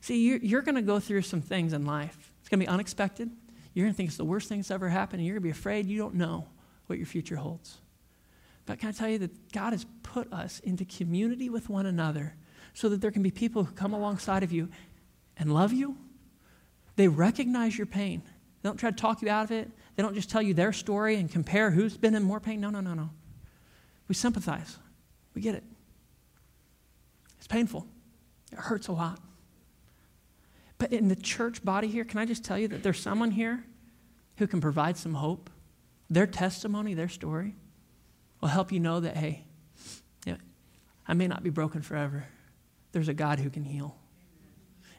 See, 0.00 0.38
you're, 0.42 0.62
going 0.62 0.76
to 0.76 0.82
go 0.82 0.98
through 0.98 1.22
some 1.22 1.42
things 1.42 1.72
in 1.72 1.84
life. 1.84 2.32
It's 2.40 2.48
going 2.48 2.60
to 2.60 2.66
be 2.66 2.68
unexpected. 2.68 3.30
You're 3.74 3.84
going 3.84 3.92
to 3.92 3.96
think 3.96 4.08
it's 4.08 4.16
the 4.16 4.24
worst 4.24 4.48
thing 4.48 4.60
that's 4.60 4.70
ever 4.70 4.88
happened, 4.88 5.20
and 5.20 5.26
you're 5.26 5.34
going 5.34 5.42
to 5.42 5.54
be 5.54 5.58
afraid 5.58 5.86
you 5.86 5.98
don't 5.98 6.14
know 6.14 6.48
what 6.86 6.98
your 6.98 7.06
future 7.06 7.36
holds. 7.36 7.78
But 8.66 8.78
can 8.78 8.88
I 8.88 8.92
tell 8.92 9.08
you 9.08 9.18
that 9.18 9.52
God 9.52 9.72
has 9.72 9.84
put 10.02 10.32
us 10.32 10.60
into 10.60 10.84
community 10.84 11.50
with 11.50 11.68
one 11.68 11.86
another 11.86 12.34
so 12.72 12.88
that 12.88 13.00
there 13.00 13.10
can 13.10 13.22
be 13.22 13.30
people 13.30 13.64
who 13.64 13.72
come 13.74 13.92
alongside 13.92 14.42
of 14.42 14.52
you 14.52 14.68
and 15.36 15.52
love 15.52 15.72
you? 15.72 15.96
They 16.96 17.08
recognize 17.08 17.76
your 17.76 17.86
pain. 17.86 18.22
They 18.62 18.68
don't 18.68 18.76
try 18.76 18.90
to 18.90 18.96
talk 18.96 19.22
you 19.22 19.28
out 19.28 19.44
of 19.44 19.50
it. 19.50 19.70
They 19.96 20.02
don't 20.02 20.14
just 20.14 20.30
tell 20.30 20.42
you 20.42 20.54
their 20.54 20.72
story 20.72 21.16
and 21.16 21.30
compare 21.30 21.70
who's 21.70 21.96
been 21.96 22.14
in 22.14 22.22
more 22.22 22.40
pain. 22.40 22.60
No, 22.60 22.70
no, 22.70 22.80
no, 22.80 22.94
no. 22.94 23.10
We 24.08 24.14
sympathize. 24.14 24.78
We 25.34 25.42
get 25.42 25.54
it. 25.54 25.64
It's 27.38 27.46
painful, 27.46 27.86
it 28.52 28.58
hurts 28.58 28.88
a 28.88 28.92
lot. 28.92 29.20
But 30.78 30.92
in 30.92 31.08
the 31.08 31.16
church 31.16 31.64
body 31.64 31.88
here, 31.88 32.04
can 32.04 32.18
I 32.18 32.24
just 32.24 32.42
tell 32.42 32.58
you 32.58 32.68
that 32.68 32.82
there's 32.82 33.00
someone 33.00 33.30
here 33.30 33.64
who 34.38 34.46
can 34.46 34.60
provide 34.60 34.96
some 34.96 35.14
hope? 35.14 35.50
Their 36.08 36.26
testimony, 36.26 36.94
their 36.94 37.08
story 37.08 37.54
will 38.40 38.48
help 38.48 38.72
you 38.72 38.80
know 38.80 39.00
that, 39.00 39.16
hey, 39.16 39.44
I 41.06 41.14
may 41.14 41.26
not 41.26 41.42
be 41.42 41.50
broken 41.50 41.82
forever. 41.82 42.24
There's 42.92 43.08
a 43.08 43.14
God 43.14 43.40
who 43.40 43.50
can 43.50 43.64
heal. 43.64 43.96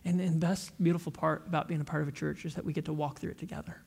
And 0.04 0.20
the 0.20 0.30
best 0.30 0.72
beautiful 0.82 1.12
part 1.12 1.48
about 1.48 1.68
being 1.68 1.80
a 1.80 1.86
part 1.86 2.02
of 2.02 2.08
a 2.08 2.12
church 2.12 2.44
is 2.44 2.56
that 2.56 2.66
we 2.66 2.74
get 2.74 2.86
to 2.86 2.94
walk 2.94 3.20
through 3.20 3.32
it 3.32 3.38
together. 3.38 3.82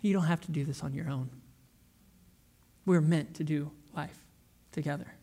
You 0.00 0.12
don't 0.14 0.24
have 0.24 0.40
to 0.42 0.52
do 0.52 0.64
this 0.64 0.82
on 0.82 0.94
your 0.94 1.10
own. 1.10 1.28
We're 2.86 3.00
meant 3.00 3.34
to 3.34 3.44
do 3.44 3.70
life 3.94 4.24
together. 4.72 5.14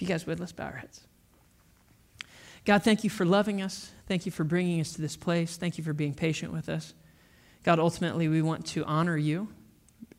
If 0.00 0.08
you 0.08 0.14
guys 0.14 0.26
would, 0.26 0.40
let's 0.40 0.52
bow 0.52 0.64
our 0.64 0.76
heads. 0.76 1.02
God, 2.64 2.82
thank 2.82 3.04
you 3.04 3.10
for 3.10 3.26
loving 3.26 3.60
us. 3.60 3.90
Thank 4.08 4.24
you 4.24 4.32
for 4.32 4.44
bringing 4.44 4.80
us 4.80 4.94
to 4.94 5.02
this 5.02 5.14
place. 5.14 5.58
Thank 5.58 5.76
you 5.76 5.84
for 5.84 5.92
being 5.92 6.14
patient 6.14 6.54
with 6.54 6.70
us. 6.70 6.94
God, 7.64 7.78
ultimately, 7.78 8.26
we 8.26 8.40
want 8.40 8.64
to 8.68 8.82
honor 8.86 9.18
you 9.18 9.48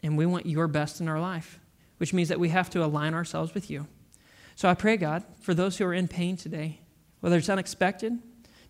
and 0.03 0.19
we 0.19 0.27
want 0.27 0.45
your 0.45 0.67
best 0.67 1.01
in 1.01 1.07
our 1.07 1.19
life, 1.19 1.59
which 1.97 2.13
means 2.13 2.29
that 2.29 2.39
we 2.39 2.49
have 2.49 2.69
to 2.69 2.85
align 2.85 3.15
ourselves 3.15 3.55
with 3.55 3.71
you. 3.71 3.87
So 4.55 4.69
I 4.69 4.75
pray, 4.75 4.97
God, 4.97 5.23
for 5.39 5.55
those 5.55 5.79
who 5.79 5.85
are 5.85 5.95
in 5.95 6.07
pain 6.07 6.37
today, 6.37 6.81
whether 7.21 7.37
it's 7.37 7.49
unexpected, 7.49 8.19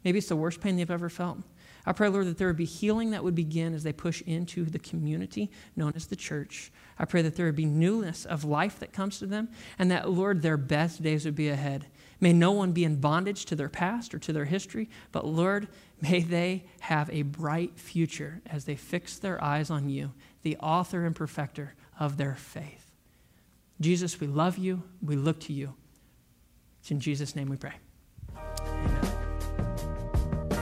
maybe 0.05 0.19
it's 0.19 0.29
the 0.29 0.37
worst 0.37 0.61
pain 0.61 0.77
they've 0.77 0.89
ever 0.89 1.09
felt. 1.09 1.39
I 1.85 1.93
pray, 1.93 2.09
Lord, 2.09 2.27
that 2.27 2.37
there 2.37 2.47
would 2.47 2.57
be 2.57 2.65
healing 2.65 3.11
that 3.11 3.23
would 3.23 3.33
begin 3.33 3.73
as 3.73 3.83
they 3.83 3.93
push 3.93 4.21
into 4.21 4.65
the 4.65 4.79
community 4.79 5.49
known 5.75 5.93
as 5.95 6.05
the 6.05 6.15
church. 6.15 6.71
I 6.99 7.05
pray 7.05 7.21
that 7.23 7.35
there 7.35 7.47
would 7.47 7.55
be 7.55 7.65
newness 7.65 8.25
of 8.25 8.43
life 8.43 8.79
that 8.79 8.93
comes 8.93 9.17
to 9.19 9.25
them, 9.25 9.49
and 9.79 9.89
that, 9.89 10.09
Lord, 10.09 10.41
their 10.41 10.57
best 10.57 11.01
days 11.01 11.25
would 11.25 11.35
be 11.35 11.49
ahead. 11.49 11.87
May 12.19 12.33
no 12.33 12.51
one 12.51 12.71
be 12.71 12.83
in 12.83 12.97
bondage 12.97 13.45
to 13.45 13.55
their 13.55 13.69
past 13.69 14.13
or 14.13 14.19
to 14.19 14.31
their 14.31 14.45
history, 14.45 14.89
but, 15.11 15.25
Lord, 15.25 15.67
may 16.01 16.21
they 16.21 16.65
have 16.81 17.09
a 17.09 17.23
bright 17.23 17.79
future 17.79 18.41
as 18.45 18.65
they 18.65 18.75
fix 18.75 19.17
their 19.17 19.43
eyes 19.43 19.71
on 19.71 19.89
you, 19.89 20.13
the 20.43 20.57
author 20.57 21.05
and 21.05 21.15
perfecter 21.15 21.73
of 21.99 22.17
their 22.17 22.35
faith. 22.35 22.91
Jesus, 23.79 24.19
we 24.19 24.27
love 24.27 24.59
you. 24.59 24.83
We 25.01 25.15
look 25.15 25.39
to 25.41 25.53
you. 25.53 25.73
It's 26.81 26.91
in 26.91 26.99
Jesus' 26.99 27.35
name 27.35 27.49
we 27.49 27.57
pray. 27.57 27.73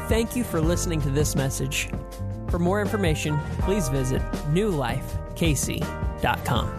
Thank 0.09 0.35
you 0.35 0.43
for 0.43 0.59
listening 0.59 0.99
to 1.01 1.11
this 1.11 1.35
message. 1.35 1.87
For 2.49 2.57
more 2.57 2.81
information, 2.81 3.37
please 3.59 3.89
visit 3.89 4.23
newlifekc.com. 4.51 6.78